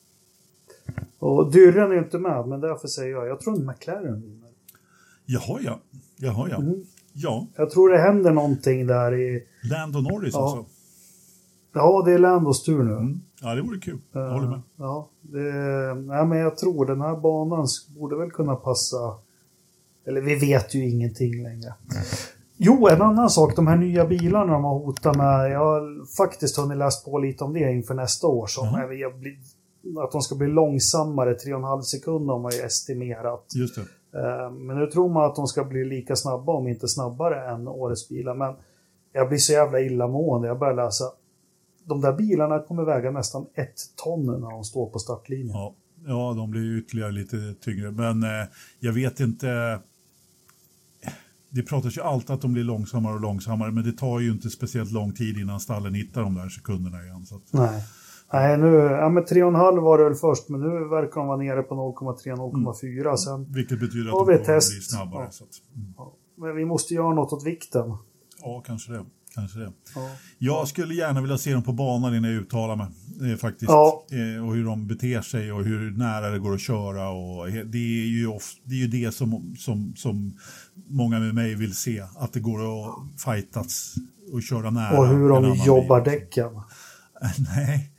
Och 1.19 1.51
Dyrren 1.51 1.91
är 1.91 1.95
ju 1.95 2.03
inte 2.03 2.17
med, 2.19 2.47
men 2.47 2.61
därför 2.61 2.87
säger 2.87 3.11
jag, 3.11 3.27
jag 3.27 3.39
tror 3.41 3.53
att 3.53 3.59
McLaren 3.59 4.21
vinner. 4.21 4.49
Jaha, 5.25 5.59
ja. 5.61 5.79
Jaha, 6.17 6.47
ja. 6.49 6.57
Mm. 6.57 6.83
ja. 7.13 7.47
Jag 7.55 7.69
tror 7.69 7.89
det 7.89 7.97
händer 7.97 8.31
någonting 8.31 8.87
där 8.87 9.13
i... 9.13 9.47
Lando 9.63 9.99
Norris 9.99 10.33
ja. 10.33 10.43
alltså? 10.43 10.65
Ja, 11.73 12.03
det 12.05 12.13
är 12.13 12.17
Landos 12.17 12.63
tur 12.63 12.83
nu. 12.83 12.93
Mm. 12.93 13.21
Ja, 13.41 13.55
det 13.55 13.61
vore 13.61 13.79
kul. 13.79 13.99
Jag 14.11 14.29
håller 14.29 14.47
med. 14.47 14.57
Uh, 14.57 14.63
ja, 14.77 15.09
det, 15.21 15.53
nej, 15.93 16.25
men 16.25 16.37
jag 16.37 16.57
tror 16.57 16.85
den 16.85 17.01
här 17.01 17.15
banan 17.15 17.67
borde 17.99 18.15
väl 18.15 18.31
kunna 18.31 18.55
passa 18.55 19.17
eller 20.05 20.21
vi 20.21 20.35
vet 20.35 20.75
ju 20.75 20.89
ingenting 20.89 21.43
längre. 21.43 21.73
Jo, 22.57 22.87
en 22.87 23.01
annan 23.01 23.29
sak. 23.29 23.55
De 23.55 23.67
här 23.67 23.77
nya 23.77 24.05
bilarna 24.05 24.53
de 24.53 24.63
har 24.63 24.79
hotat 24.79 25.17
med. 25.17 25.51
Jag 25.51 25.59
har 25.59 26.05
faktiskt 26.17 26.57
hunnit 26.57 26.77
läst 26.77 27.05
på 27.05 27.19
lite 27.19 27.43
om 27.43 27.53
det 27.53 27.71
inför 27.71 27.93
nästa 27.93 28.27
år. 28.27 28.47
Så 28.47 28.65
mm. 28.65 28.89
blir, 29.19 29.37
att 30.03 30.11
de 30.11 30.21
ska 30.21 30.35
bli 30.35 30.47
långsammare. 30.47 31.33
3,5 31.33 31.81
sekunder 31.81 32.33
har 32.33 32.39
man 32.39 32.51
ju 32.51 32.61
estimerat. 32.61 33.45
Just 33.55 33.75
det. 33.75 33.81
Eh, 34.19 34.51
men 34.51 34.79
nu 34.79 34.87
tror 34.87 35.09
man 35.09 35.25
att 35.25 35.35
de 35.35 35.47
ska 35.47 35.63
bli 35.63 35.85
lika 35.85 36.15
snabba, 36.15 36.53
om 36.53 36.67
inte 36.67 36.87
snabbare, 36.87 37.51
än 37.51 37.67
årets 37.67 38.09
bilar. 38.09 38.35
Men 38.35 38.55
jag 39.13 39.29
blir 39.29 39.37
så 39.37 39.53
jävla 39.53 39.79
illamående. 39.79 40.47
Jag 40.47 40.59
börjar 40.59 40.75
läsa. 40.75 41.05
De 41.83 42.01
där 42.01 42.13
bilarna 42.13 42.59
kommer 42.59 42.83
väga 42.83 43.11
nästan 43.11 43.45
ett 43.53 43.77
ton 44.03 44.25
när 44.25 44.51
de 44.51 44.63
står 44.63 44.89
på 44.89 44.99
startlinjen. 44.99 45.55
Ja, 45.55 45.75
ja 46.07 46.33
de 46.37 46.51
blir 46.51 46.77
ytterligare 46.77 47.11
lite 47.11 47.53
tyngre. 47.61 47.91
Men 47.91 48.23
eh, 48.23 48.47
jag 48.79 48.93
vet 48.93 49.19
inte 49.19 49.79
det 51.51 51.63
pratas 51.63 51.97
ju 51.97 52.01
alltid 52.01 52.31
att 52.31 52.41
de 52.41 52.53
blir 52.53 52.63
långsammare 52.63 53.13
och 53.13 53.21
långsammare, 53.21 53.71
men 53.71 53.83
det 53.83 53.91
tar 53.91 54.19
ju 54.19 54.31
inte 54.31 54.49
speciellt 54.49 54.91
lång 54.91 55.13
tid 55.13 55.37
innan 55.37 55.59
stallen 55.59 55.93
hittar 55.93 56.21
de 56.21 56.35
där 56.35 56.49
sekunderna 56.49 57.03
igen. 57.03 57.25
Så 57.25 57.35
att... 57.35 57.53
Nej. 57.53 57.83
Nej, 58.33 58.57
nu, 58.57 58.67
ja 58.75 59.09
men 59.09 59.23
3,5 59.23 59.81
var 59.81 59.97
det 59.97 60.03
väl 60.03 60.15
först, 60.15 60.49
men 60.49 60.61
nu 60.61 60.87
verkar 60.87 61.21
de 61.21 61.27
vara 61.27 61.37
nere 61.37 61.61
på 61.61 61.75
0,3-0,4. 61.75 63.01
Mm. 63.01 63.17
Sen 63.17 63.53
Vilket 63.53 63.79
betyder 63.79 64.05
att 64.05 64.11
de 64.11 64.25
kommer 64.25 64.55
bli 64.55 64.81
snabbare. 64.81 65.23
Ja. 65.23 65.31
Så 65.31 65.43
att, 65.43 65.49
mm. 65.75 65.93
ja. 65.97 66.13
Men 66.37 66.55
vi 66.55 66.65
måste 66.65 66.93
göra 66.93 67.13
något 67.13 67.33
åt 67.33 67.45
vikten. 67.45 67.97
Ja, 68.41 68.63
kanske 68.65 68.91
det. 68.91 69.05
Kanske 69.35 69.59
det. 69.59 69.71
Ja. 69.95 70.09
Jag 70.37 70.67
skulle 70.67 70.93
gärna 70.93 71.21
vilja 71.21 71.37
se 71.37 71.53
dem 71.53 71.63
på 71.63 71.73
banan 71.73 72.15
innan 72.15 72.31
jag 72.31 72.41
uttalar 72.41 72.75
mig. 72.75 72.87
Eh, 73.31 73.37
faktiskt. 73.37 73.71
Ja. 73.71 74.05
Eh, 74.11 74.47
och 74.47 74.55
hur 74.55 74.65
de 74.65 74.87
beter 74.87 75.21
sig 75.21 75.51
och 75.51 75.63
hur 75.63 75.91
nära 75.91 76.29
det 76.29 76.39
går 76.39 76.53
att 76.53 76.61
köra. 76.61 77.09
Och 77.09 77.51
det, 77.51 77.77
är 77.77 78.07
ju 78.07 78.27
of, 78.27 78.53
det 78.63 78.75
är 78.75 78.79
ju 78.79 78.87
det 78.87 79.11
som, 79.11 79.55
som, 79.59 79.93
som 79.95 80.37
många 80.87 81.19
med 81.19 81.35
mig 81.35 81.55
vill 81.55 81.75
se. 81.75 82.03
Att 82.17 82.33
det 82.33 82.39
går 82.39 82.59
att 82.59 82.95
fightas 83.21 83.95
och 84.31 84.43
köra 84.43 84.69
nära. 84.69 84.99
Och 84.99 85.07
hur 85.07 85.29
de 85.29 85.55
jobbar 85.55 86.01
bil. 86.01 86.13
däcken. 86.13 86.51
Nej, 87.55 87.91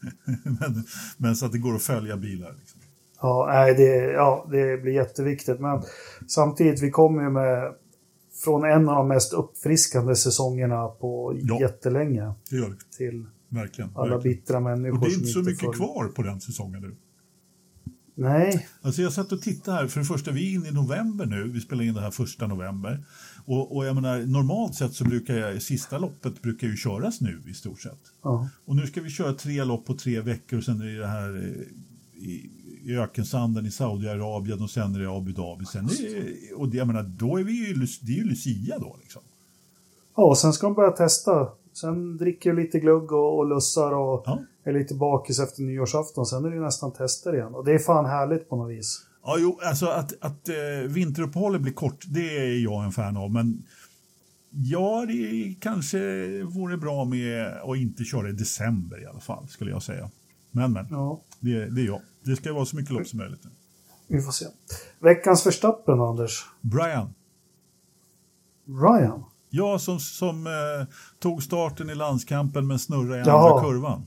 men, 0.42 0.84
men, 1.16 1.36
så 1.36 1.46
att 1.46 1.52
det 1.52 1.58
går 1.58 1.74
att 1.74 1.82
följa 1.82 2.16
bilar. 2.16 2.54
Liksom. 2.58 2.80
Ja, 3.22 3.46
nej, 3.52 3.74
det, 3.74 4.12
ja, 4.12 4.46
det 4.50 4.82
blir 4.82 4.92
jätteviktigt. 4.92 5.60
Men 5.60 5.82
samtidigt, 6.26 6.82
vi 6.82 6.90
kommer 6.90 7.22
ju 7.22 7.30
med 7.30 7.72
från 8.44 8.64
en 8.64 8.88
av 8.88 8.96
de 8.96 9.08
mest 9.08 9.32
uppfriskande 9.32 10.16
säsongerna 10.16 10.88
på 10.88 11.38
ja, 11.42 11.60
jättelänge. 11.60 12.32
Det 12.50 12.56
gör 12.56 12.70
det. 12.70 12.96
Till 12.96 13.26
verkligen, 13.48 13.90
alla 13.94 14.10
verkligen. 14.10 14.36
bittra 14.36 14.60
människor. 14.60 14.98
Och 14.98 15.04
det 15.04 15.10
är 15.10 15.14
inte 15.14 15.26
så 15.26 15.38
mycket 15.38 15.60
följer. 15.60 15.74
kvar 15.74 16.08
på 16.08 16.22
den 16.22 16.40
säsongen 16.40 16.82
nu. 16.82 16.96
Nej. 18.14 18.68
Alltså 18.82 19.02
jag 19.02 19.12
satt 19.12 19.32
och 19.32 19.42
tittade 19.42 19.76
här, 19.76 19.86
för 19.86 20.00
det 20.00 20.06
första, 20.06 20.30
vi 20.30 20.50
är 20.50 20.54
inne 20.54 20.68
i 20.68 20.72
november 20.72 21.26
nu, 21.26 21.48
vi 21.48 21.60
spelar 21.60 21.84
in 21.84 21.94
det 21.94 22.00
här 22.00 22.10
första 22.10 22.46
november. 22.46 23.04
Och, 23.44 23.76
och 23.76 23.86
jag 23.86 23.94
menar, 23.94 24.18
normalt 24.18 24.74
sett 24.74 24.94
så 24.94 25.04
brukar 25.04 25.34
jag, 25.34 25.62
sista 25.62 25.98
loppet 25.98 26.42
brukar 26.42 26.66
ju 26.66 26.76
köras 26.76 27.20
nu 27.20 27.42
i 27.48 27.54
stort 27.54 27.80
sett. 27.80 28.00
Ja. 28.22 28.48
Och 28.64 28.76
nu 28.76 28.86
ska 28.86 29.00
vi 29.00 29.10
köra 29.10 29.32
tre 29.32 29.64
lopp 29.64 29.86
på 29.86 29.94
tre 29.94 30.20
veckor 30.20 30.58
och 30.58 30.64
sen 30.64 30.80
är 30.80 30.98
det 30.98 31.06
här 31.06 31.36
eh, 31.36 32.22
i 32.22 32.50
ökensanden 32.88 33.66
i 33.66 33.70
Saudiarabien 33.70 34.62
och 34.62 34.70
sen 34.70 34.94
är 34.94 34.98
det 34.98 35.16
Abu 35.16 35.32
Dhabi. 35.32 35.64
Sen 35.64 35.84
är, 35.84 36.60
och 36.60 36.68
det, 36.68 36.76
jag 36.76 36.86
menar, 36.86 37.02
då 37.02 37.36
är 37.36 37.44
vi 37.44 37.52
ju, 37.52 37.74
det 38.02 38.12
är 38.12 38.16
ju 38.16 38.24
Lucia 38.24 38.78
då 38.78 38.96
liksom. 39.00 39.22
Ja, 40.16 40.22
och 40.22 40.38
sen 40.38 40.52
ska 40.52 40.66
de 40.66 40.74
börja 40.74 40.90
testa. 40.90 41.48
Sen 41.72 42.16
dricker 42.16 42.54
lite 42.54 42.80
glugg 42.80 43.12
och, 43.12 43.38
och 43.38 43.48
lussar 43.48 43.92
och 43.92 44.22
ja. 44.26 44.38
är 44.64 44.72
lite 44.72 44.94
bakis 44.94 45.40
efter 45.40 45.62
nyårsafton. 45.62 46.26
Sen 46.26 46.44
är 46.44 46.50
det 46.50 46.60
nästan 46.60 46.92
tester 46.92 47.34
igen. 47.34 47.54
Och 47.54 47.64
det 47.64 47.72
är 47.72 47.78
fan 47.78 48.04
härligt 48.04 48.48
på 48.48 48.56
något 48.56 48.70
vis. 48.70 49.06
Ja, 49.24 49.36
jo, 49.38 49.58
alltså 49.62 49.86
att, 49.86 50.12
att 50.20 50.48
äh, 50.48 50.54
vinteruppehållet 50.88 51.60
blir 51.60 51.72
kort, 51.72 52.04
det 52.08 52.38
är 52.38 52.58
jag 52.58 52.84
en 52.84 52.92
fan 52.92 53.16
av. 53.16 53.30
Men 53.30 53.62
ja, 54.50 55.06
det 55.08 55.54
kanske 55.60 55.98
vore 56.42 56.76
bra 56.76 57.04
med 57.04 57.46
att 57.46 57.76
inte 57.76 58.04
köra 58.04 58.28
i 58.28 58.32
december 58.32 59.02
i 59.02 59.06
alla 59.06 59.20
fall, 59.20 59.48
skulle 59.48 59.70
jag 59.70 59.82
säga. 59.82 60.10
Men, 60.50 60.72
men. 60.72 60.86
Ja. 60.90 61.20
Det, 61.40 61.66
det 61.66 61.80
är 61.80 61.86
jag. 61.86 62.00
Det 62.24 62.36
ska 62.36 62.52
vara 62.52 62.64
så 62.64 62.76
mycket 62.76 62.90
lopp 62.90 63.06
som 63.06 63.18
möjligt. 63.18 63.42
Vi 64.06 64.20
får 64.20 64.32
se. 64.32 64.46
Veckans 64.98 65.42
förstappen, 65.42 66.00
Anders? 66.00 66.46
Brian. 66.60 67.14
Ryan? 68.66 69.24
Ja, 69.50 69.78
som, 69.78 69.98
som 69.98 70.46
eh, 70.46 70.52
tog 71.18 71.42
starten 71.42 71.90
i 71.90 71.94
landskampen 71.94 72.66
men 72.66 72.78
snurrade 72.78 73.20
i 73.20 73.22
Jaha. 73.26 73.50
andra 73.50 73.68
kurvan. 73.68 74.06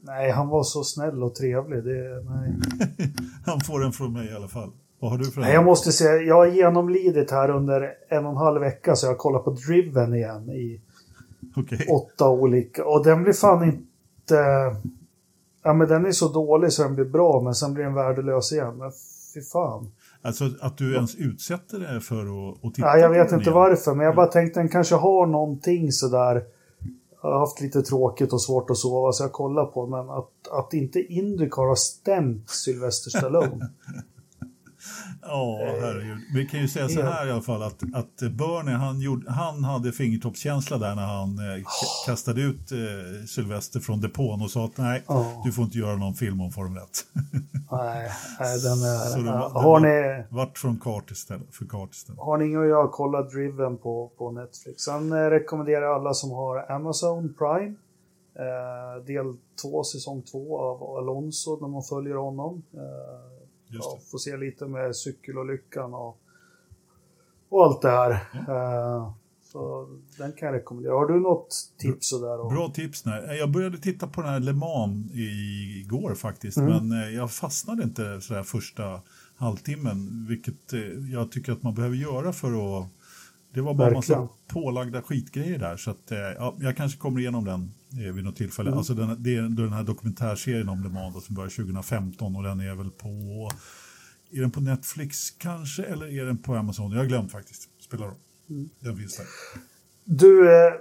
Nej, 0.00 0.30
han 0.30 0.48
var 0.48 0.62
så 0.62 0.84
snäll 0.84 1.22
och 1.22 1.34
trevlig. 1.34 1.84
Det, 1.84 2.24
nej. 2.24 2.54
han 3.46 3.60
får 3.60 3.80
den 3.80 3.92
från 3.92 4.12
mig 4.12 4.28
i 4.28 4.34
alla 4.34 4.48
fall. 4.48 4.72
Vad 5.00 5.10
har 5.10 5.18
du 5.18 5.24
för 5.24 5.40
nej, 5.40 5.52
Jag 5.52 5.64
måste 5.64 5.92
säga, 5.92 6.22
jag 6.22 6.34
har 6.34 6.46
genomlidit 6.46 7.30
här 7.30 7.50
under 7.50 7.92
en 8.08 8.24
och 8.24 8.30
en 8.30 8.36
halv 8.36 8.60
vecka 8.60 8.96
så 8.96 9.06
jag 9.06 9.18
kollar 9.18 9.38
på 9.38 9.50
Driven 9.50 10.14
igen 10.14 10.50
i 10.50 10.80
okay. 11.56 11.86
åtta 11.86 12.28
olika. 12.28 12.84
Och 12.84 13.04
den 13.04 13.22
blir 13.22 13.32
fan 13.32 13.64
inte... 13.64 14.36
Ja, 15.66 15.72
men 15.72 15.88
den 15.88 16.06
är 16.06 16.12
så 16.12 16.28
dålig 16.28 16.72
så 16.72 16.82
den 16.82 16.94
blir 16.94 17.04
bra, 17.04 17.40
men 17.40 17.54
sen 17.54 17.74
blir 17.74 17.84
den 17.84 17.94
värdelös 17.94 18.52
igen. 18.52 18.76
Men 18.76 18.92
fy 19.34 19.42
fan. 19.42 19.90
Alltså 20.22 20.44
att 20.60 20.78
du 20.78 20.94
ens 20.94 21.14
utsätter 21.14 21.78
dig 21.78 22.00
för 22.00 22.20
att, 22.20 22.64
att 22.64 22.74
titta 22.74 22.88
ja, 22.88 22.98
Jag 22.98 23.10
vet 23.10 23.32
inte 23.32 23.42
igen. 23.42 23.54
varför, 23.54 23.94
men 23.94 24.06
jag 24.06 24.16
bara 24.16 24.26
tänkte 24.26 24.60
den 24.60 24.68
kanske 24.68 24.94
har 24.94 25.26
någonting 25.26 25.92
sådär. 25.92 26.44
Jag 27.22 27.32
har 27.32 27.38
haft 27.38 27.60
lite 27.60 27.82
tråkigt 27.82 28.32
och 28.32 28.42
svårt 28.42 28.70
att 28.70 28.76
sova 28.76 29.12
så 29.12 29.24
jag 29.24 29.32
kollar 29.32 29.64
på 29.64 29.86
men 29.86 30.10
att, 30.10 30.30
att 30.50 30.74
inte 30.74 31.00
Indycar 31.00 31.62
har 31.62 31.74
stämt 31.74 32.50
Sylvester 32.50 33.10
Stallone. 33.10 33.70
Ja, 35.22 35.58
herregud. 35.80 36.18
Vi 36.34 36.46
kan 36.46 36.60
ju 36.60 36.68
säga 36.68 36.88
så 36.88 37.02
här 37.02 37.26
i 37.26 37.30
alla 37.30 37.42
fall 37.42 37.62
att, 37.62 37.82
att 37.94 38.16
Bernie, 38.20 38.74
han, 38.74 39.00
gjorde, 39.00 39.30
han 39.30 39.64
hade 39.64 39.92
fingertoppskänsla 39.92 40.78
där 40.78 40.94
när 40.94 41.06
han 41.06 41.38
eh, 41.38 41.64
kastade 42.06 42.40
ut 42.40 42.72
eh, 42.72 43.26
Sylvester 43.26 43.80
från 43.80 44.00
depån 44.00 44.42
och 44.42 44.50
sa 44.50 44.64
att 44.64 44.76
nej, 44.76 45.02
oh. 45.06 45.44
du 45.44 45.52
får 45.52 45.64
inte 45.64 45.78
göra 45.78 45.96
någon 45.96 46.14
film 46.14 46.40
om 46.40 46.52
Formel 46.52 46.82
1. 46.82 46.84
nej, 47.70 48.10
nej, 48.40 48.60
den 48.62 48.78
är... 48.78 49.10
Så 49.10 49.18
det, 49.18 49.32
var, 49.32 49.62
har 49.62 49.80
ni... 49.80 50.24
Vart 50.30 50.58
från 50.58 50.80
kart 50.80 51.10
istället, 51.10 51.54
för 51.54 51.64
kart 51.64 51.94
istället. 51.94 52.20
Har 52.20 52.38
ni 52.38 52.56
och 52.56 52.66
jag 52.66 52.92
kollat 52.92 53.30
Driven 53.30 53.76
på, 53.76 54.10
på 54.18 54.30
Netflix? 54.30 54.82
Sen 54.82 55.12
eh, 55.12 55.16
rekommenderar 55.16 55.82
jag 55.82 55.94
alla 55.94 56.14
som 56.14 56.30
har 56.30 56.72
Amazon 56.72 57.34
Prime 57.38 57.74
eh, 58.38 59.04
del 59.04 59.36
2, 59.62 59.84
säsong 59.84 60.22
2 60.22 60.58
av 60.58 60.96
Alonso 60.96 61.58
när 61.60 61.68
man 61.68 61.82
följer 61.82 62.14
honom. 62.14 62.62
Eh, 63.76 63.80
ja, 63.82 63.98
får 64.10 64.18
se 64.18 64.36
lite 64.36 64.66
med 64.66 64.96
cykelolyckan 64.96 65.94
och, 65.94 66.18
och 67.48 67.64
allt 67.64 67.82
det 67.82 67.90
här. 67.90 68.10
Mm. 68.34 69.12
Så 69.52 69.88
den 70.18 70.32
kan 70.32 70.46
jag 70.46 70.54
rekommendera. 70.54 70.94
Har 70.94 71.06
du 71.06 71.20
något 71.20 71.54
tips? 71.78 72.08
Sådär? 72.08 72.40
Och... 72.40 72.50
Bra 72.52 72.68
tips. 72.68 73.04
Nej. 73.04 73.38
Jag 73.38 73.50
började 73.50 73.78
titta 73.78 74.06
på 74.06 74.22
den 74.22 74.30
här 74.30 74.40
Le 74.40 74.52
Mans 74.52 75.12
igår 75.14 76.14
faktiskt, 76.14 76.56
mm. 76.56 76.88
men 76.88 77.02
eh, 77.02 77.08
jag 77.08 77.30
fastnade 77.30 77.82
inte 77.82 78.20
sådär 78.20 78.42
första 78.42 79.00
halvtimmen, 79.36 80.26
vilket 80.28 80.72
eh, 80.72 80.80
jag 81.12 81.30
tycker 81.30 81.52
att 81.52 81.62
man 81.62 81.74
behöver 81.74 81.96
göra 81.96 82.32
för 82.32 82.78
att 82.78 82.88
det 83.54 83.60
var 83.60 83.74
bara 83.74 83.90
Verkligen. 83.90 84.20
massa 84.20 84.34
pålagda 84.46 85.02
skitgrejer 85.02 85.58
där. 85.58 85.76
Så 85.76 85.90
att, 85.90 86.12
ja, 86.38 86.54
jag 86.60 86.76
kanske 86.76 86.98
kommer 86.98 87.20
igenom 87.20 87.44
den 87.44 87.70
eh, 87.92 88.14
vid 88.14 88.24
något 88.24 88.36
tillfälle. 88.36 88.68
Mm. 88.68 88.78
Alltså 88.78 88.94
den, 88.94 89.22
det 89.22 89.36
är 89.36 89.42
den 89.42 89.72
här 89.72 89.82
dokumentärserien 89.82 90.68
om 90.68 90.82
Le 90.82 90.88
Mans 90.88 91.24
som 91.24 91.34
börjar 91.34 91.50
2015 91.50 92.36
och 92.36 92.42
den 92.42 92.60
är 92.60 92.74
väl 92.74 92.90
på... 92.90 93.08
Är 94.30 94.40
den 94.40 94.50
på 94.50 94.60
Netflix 94.60 95.30
kanske 95.30 95.82
eller 95.82 96.06
är 96.06 96.24
den 96.24 96.38
på 96.38 96.54
Amazon? 96.54 96.92
Jag 96.92 96.98
har 96.98 97.06
glömt 97.06 97.32
faktiskt. 97.32 97.68
Spelar 97.80 98.06
roll. 98.06 98.14
Mm. 98.50 98.68
Den 98.80 98.96
finns 98.96 99.16
där. 99.16 99.26
Du, 100.04 100.52
eh, 100.52 100.72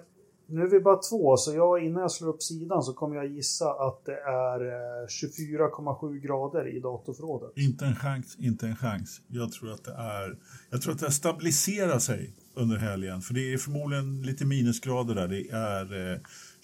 nu 0.47 0.61
är 0.61 0.69
vi 0.69 0.79
bara 0.79 0.97
två, 0.97 1.37
så 1.37 1.53
jag, 1.53 1.85
innan 1.85 2.01
jag 2.01 2.11
slår 2.11 2.29
upp 2.29 2.43
sidan 2.43 2.83
så 2.83 2.93
kommer 2.93 3.15
jag 3.15 3.27
gissa 3.27 3.69
att 3.69 4.05
det 4.05 4.17
är 4.17 4.59
24,7 5.07 6.19
grader 6.19 6.67
i 6.77 6.79
datorförrådet. 6.79 7.51
Inte 7.55 7.85
en 7.85 7.95
chans, 7.95 8.37
inte 8.39 8.67
en 8.67 8.75
chans. 8.75 9.21
Jag 9.27 9.51
tror 9.51 9.71
att 9.71 9.83
det 9.83 9.93
är, 9.93 10.37
jag 10.69 10.81
tror 10.81 10.93
att 10.93 10.99
det 10.99 11.11
stabiliserar 11.11 11.99
sig 11.99 12.33
under 12.53 12.77
helgen, 12.77 13.21
för 13.21 13.33
det 13.33 13.53
är 13.53 13.57
förmodligen 13.57 14.21
lite 14.21 14.45
minusgrader 14.45 15.15
där. 15.15 15.27
Det 15.27 15.49
är 15.49 16.15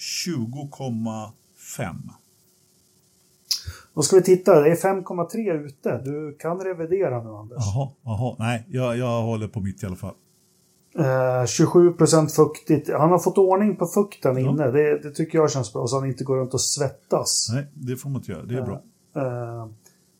20,5. 0.01 1.95
Då 3.93 4.01
ska 4.01 4.15
vi 4.15 4.21
titta, 4.21 4.61
det 4.61 4.71
är 4.71 4.75
5,3 4.75 5.65
ute. 5.65 6.01
Du 6.05 6.37
kan 6.39 6.59
revidera 6.59 7.23
nu 7.23 7.29
Anders. 7.29 7.57
Jaha, 7.57 7.89
jaha. 8.03 8.35
nej, 8.39 8.65
jag, 8.69 8.97
jag 8.97 9.21
håller 9.21 9.47
på 9.47 9.59
mitt 9.59 9.83
i 9.83 9.85
alla 9.85 9.95
fall. 9.95 10.13
Eh, 10.99 11.45
27 11.45 11.93
procent 11.93 12.33
fuktigt. 12.33 12.89
Han 12.93 13.11
har 13.11 13.19
fått 13.19 13.37
ordning 13.37 13.75
på 13.75 13.87
fukten 13.87 14.37
ja. 14.37 14.49
inne. 14.49 14.71
Det, 14.71 14.99
det, 14.99 15.11
tycker 15.11 15.37
jag 15.37 15.51
känns 15.51 15.73
bra, 15.73 15.87
så 15.87 15.99
han 15.99 16.07
inte 16.07 16.23
går 16.23 16.37
runt 16.37 16.53
och 16.53 16.61
svettas. 16.61 17.47
Nej, 17.53 17.67
det 17.73 17.95
får 17.95 18.09
man 18.09 18.21
inte 18.21 18.31
göra. 18.31 18.43
Det 18.43 18.55
är 18.55 18.61
bra. 18.61 18.81
Eh, 19.15 19.67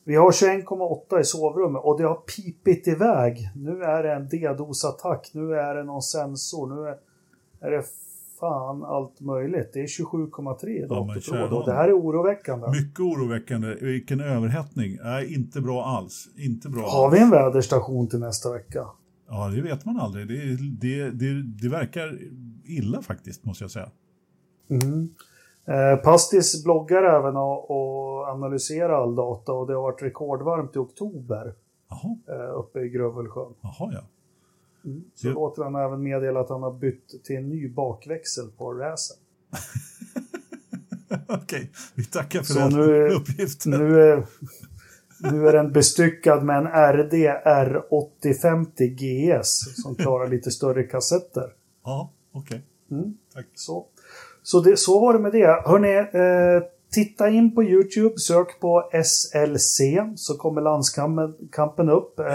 vi 0.04 0.16
har 0.16 0.32
21,8 0.32 1.20
i 1.20 1.24
sovrummet 1.24 1.82
och 1.84 1.98
det 1.98 2.08
har 2.08 2.16
pipit 2.16 2.88
iväg. 2.88 3.52
Nu 3.56 3.84
är 3.84 4.04
det 4.04 4.14
en 4.14 4.30
DDoS-attack, 4.30 5.32
nu 5.34 5.54
är 5.54 5.76
det 5.76 5.84
någon 5.84 6.02
sensor, 6.02 6.76
nu 6.76 6.90
är, 6.90 6.98
är 7.68 7.72
det 7.72 7.84
fan 8.42 8.84
allt 8.84 9.20
möjligt. 9.20 9.70
Det 9.74 9.80
är 9.80 9.88
27,3 9.88 10.68
i 10.70 10.88
datorförråd 10.88 11.54
och 11.54 11.66
det 11.66 11.74
här 11.74 11.88
är 11.88 12.00
oroväckande. 12.00 12.68
Mycket 12.70 13.00
oroväckande. 13.00 13.76
Vilken 13.82 14.20
överhettning. 14.20 14.98
Nej, 15.04 15.34
inte 15.34 15.62
bra 15.62 15.86
alls. 15.86 16.28
Inte 16.38 16.70
bra 16.70 16.90
Har 16.90 17.12
vi 17.12 17.20
en 17.20 17.30
väderstation 17.30 18.08
till 18.08 18.20
nästa 18.20 18.54
vecka? 18.54 18.86
Ja, 19.30 19.48
det 19.48 19.62
vet 19.62 19.86
man 19.86 20.00
aldrig. 20.00 20.28
Det, 20.28 20.58
det, 20.82 21.12
det, 21.12 21.44
det 21.62 21.70
verkar 21.70 22.20
illa 22.64 23.02
faktiskt, 23.02 23.46
måste 23.46 23.64
jag 23.64 23.72
säga. 23.72 23.90
Mm. 24.70 25.10
Eh, 25.68 26.04
Pastis 26.04 26.64
bloggar 26.64 27.04
även 27.04 27.38
och, 27.38 27.72
och 27.72 28.28
analyserar 28.28 29.04
all 29.04 29.16
data 29.16 29.54
och 29.54 29.68
det 29.68 29.74
har 29.74 29.82
varit 29.82 30.02
rekordvarmt 30.02 30.76
i 30.76 30.80
oktober 30.80 31.54
eh, 32.30 32.60
uppe 32.60 32.80
i 32.80 32.90
Grövelsjön. 32.90 33.54
Jaha, 33.62 33.92
ja. 33.94 34.02
Mm. 34.86 35.04
Så 35.16 35.28
det... 35.28 35.34
låter 35.34 35.64
han 35.64 35.76
även 35.76 36.04
meddela 36.04 36.40
att 36.40 36.50
han 36.50 36.64
har 36.64 36.74
bytt 36.74 37.24
till 37.24 37.36
en 37.36 37.50
ny 37.50 37.70
bakväxel 37.70 38.52
på 38.58 38.74
racen. 38.74 39.18
Okej, 41.28 41.36
okay. 41.44 41.68
vi 41.96 42.06
tackar 42.06 42.40
för 42.40 42.54
Så 42.54 42.60
den 42.60 42.70
nu 42.70 43.10
uppgiften. 43.10 43.72
Nu 43.72 44.02
är, 44.02 44.26
nu 45.32 45.48
är 45.48 45.54
den 45.54 45.72
bestyckad 45.72 46.44
med 46.44 46.58
en 46.58 46.68
RD 46.94 47.14
R8050 47.46 48.86
GS 48.86 49.82
som 49.82 49.96
klarar 49.96 50.28
lite 50.28 50.52
större 50.52 50.84
kassetter. 50.84 51.54
Ja, 51.84 52.14
okej. 52.32 52.64
Okay. 52.90 53.00
Mm. 53.00 53.18
Tack. 53.34 53.46
Så, 53.54 53.86
så, 54.44 54.60
det, 54.60 54.78
så 54.78 55.00
var 55.00 55.14
det 55.14 55.20
med 55.20 55.32
det. 55.32 55.62
Hörrni, 55.66 55.98
eh, 55.98 56.64
titta 56.92 57.30
in 57.30 57.56
på 57.56 57.64
YouTube, 57.64 58.18
sök 58.18 58.60
på 58.60 58.90
SLC 59.04 59.82
så 60.16 60.38
kommer 60.38 60.62
landskampen 60.62 61.90
upp. 61.90 62.20
Eh, 62.20 62.26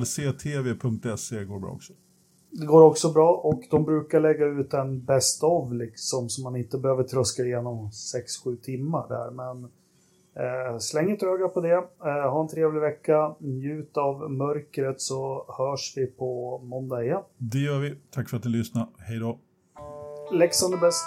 SLCTV.se 0.00 1.44
går 1.44 1.60
bra 1.60 1.70
också. 1.70 1.92
Det 2.50 2.66
går 2.66 2.82
också 2.82 3.12
bra 3.12 3.34
och 3.34 3.62
de 3.70 3.84
brukar 3.84 4.20
lägga 4.20 4.46
ut 4.46 4.74
en 4.74 5.04
Best 5.04 5.42
of 5.42 5.72
liksom 5.72 6.28
så 6.28 6.42
man 6.42 6.56
inte 6.56 6.78
behöver 6.78 7.02
tröska 7.02 7.42
igenom 7.42 7.90
6-7 8.44 8.56
timmar 8.56 9.08
där. 9.08 9.30
Men 9.30 9.70
Eh, 10.36 10.78
släng 10.78 11.10
ett 11.10 11.22
öga 11.22 11.48
på 11.48 11.60
det. 11.60 11.74
Eh, 12.04 12.30
ha 12.30 12.40
en 12.40 12.48
trevlig 12.48 12.80
vecka. 12.80 13.34
Njut 13.38 13.96
av 13.96 14.30
mörkret 14.30 15.00
så 15.00 15.46
hörs 15.58 15.92
vi 15.96 16.06
på 16.06 16.58
måndag 16.58 17.04
igen. 17.04 17.22
Det 17.38 17.58
gör 17.58 17.78
vi. 17.78 17.94
Tack 18.10 18.28
för 18.28 18.36
att 18.36 18.44
ni 18.44 18.50
lyssnade. 18.50 18.86
Hej 18.98 19.18
då. 19.18 19.38
Leksand 20.32 20.74
är 20.74 20.78
bäst. 20.78 21.04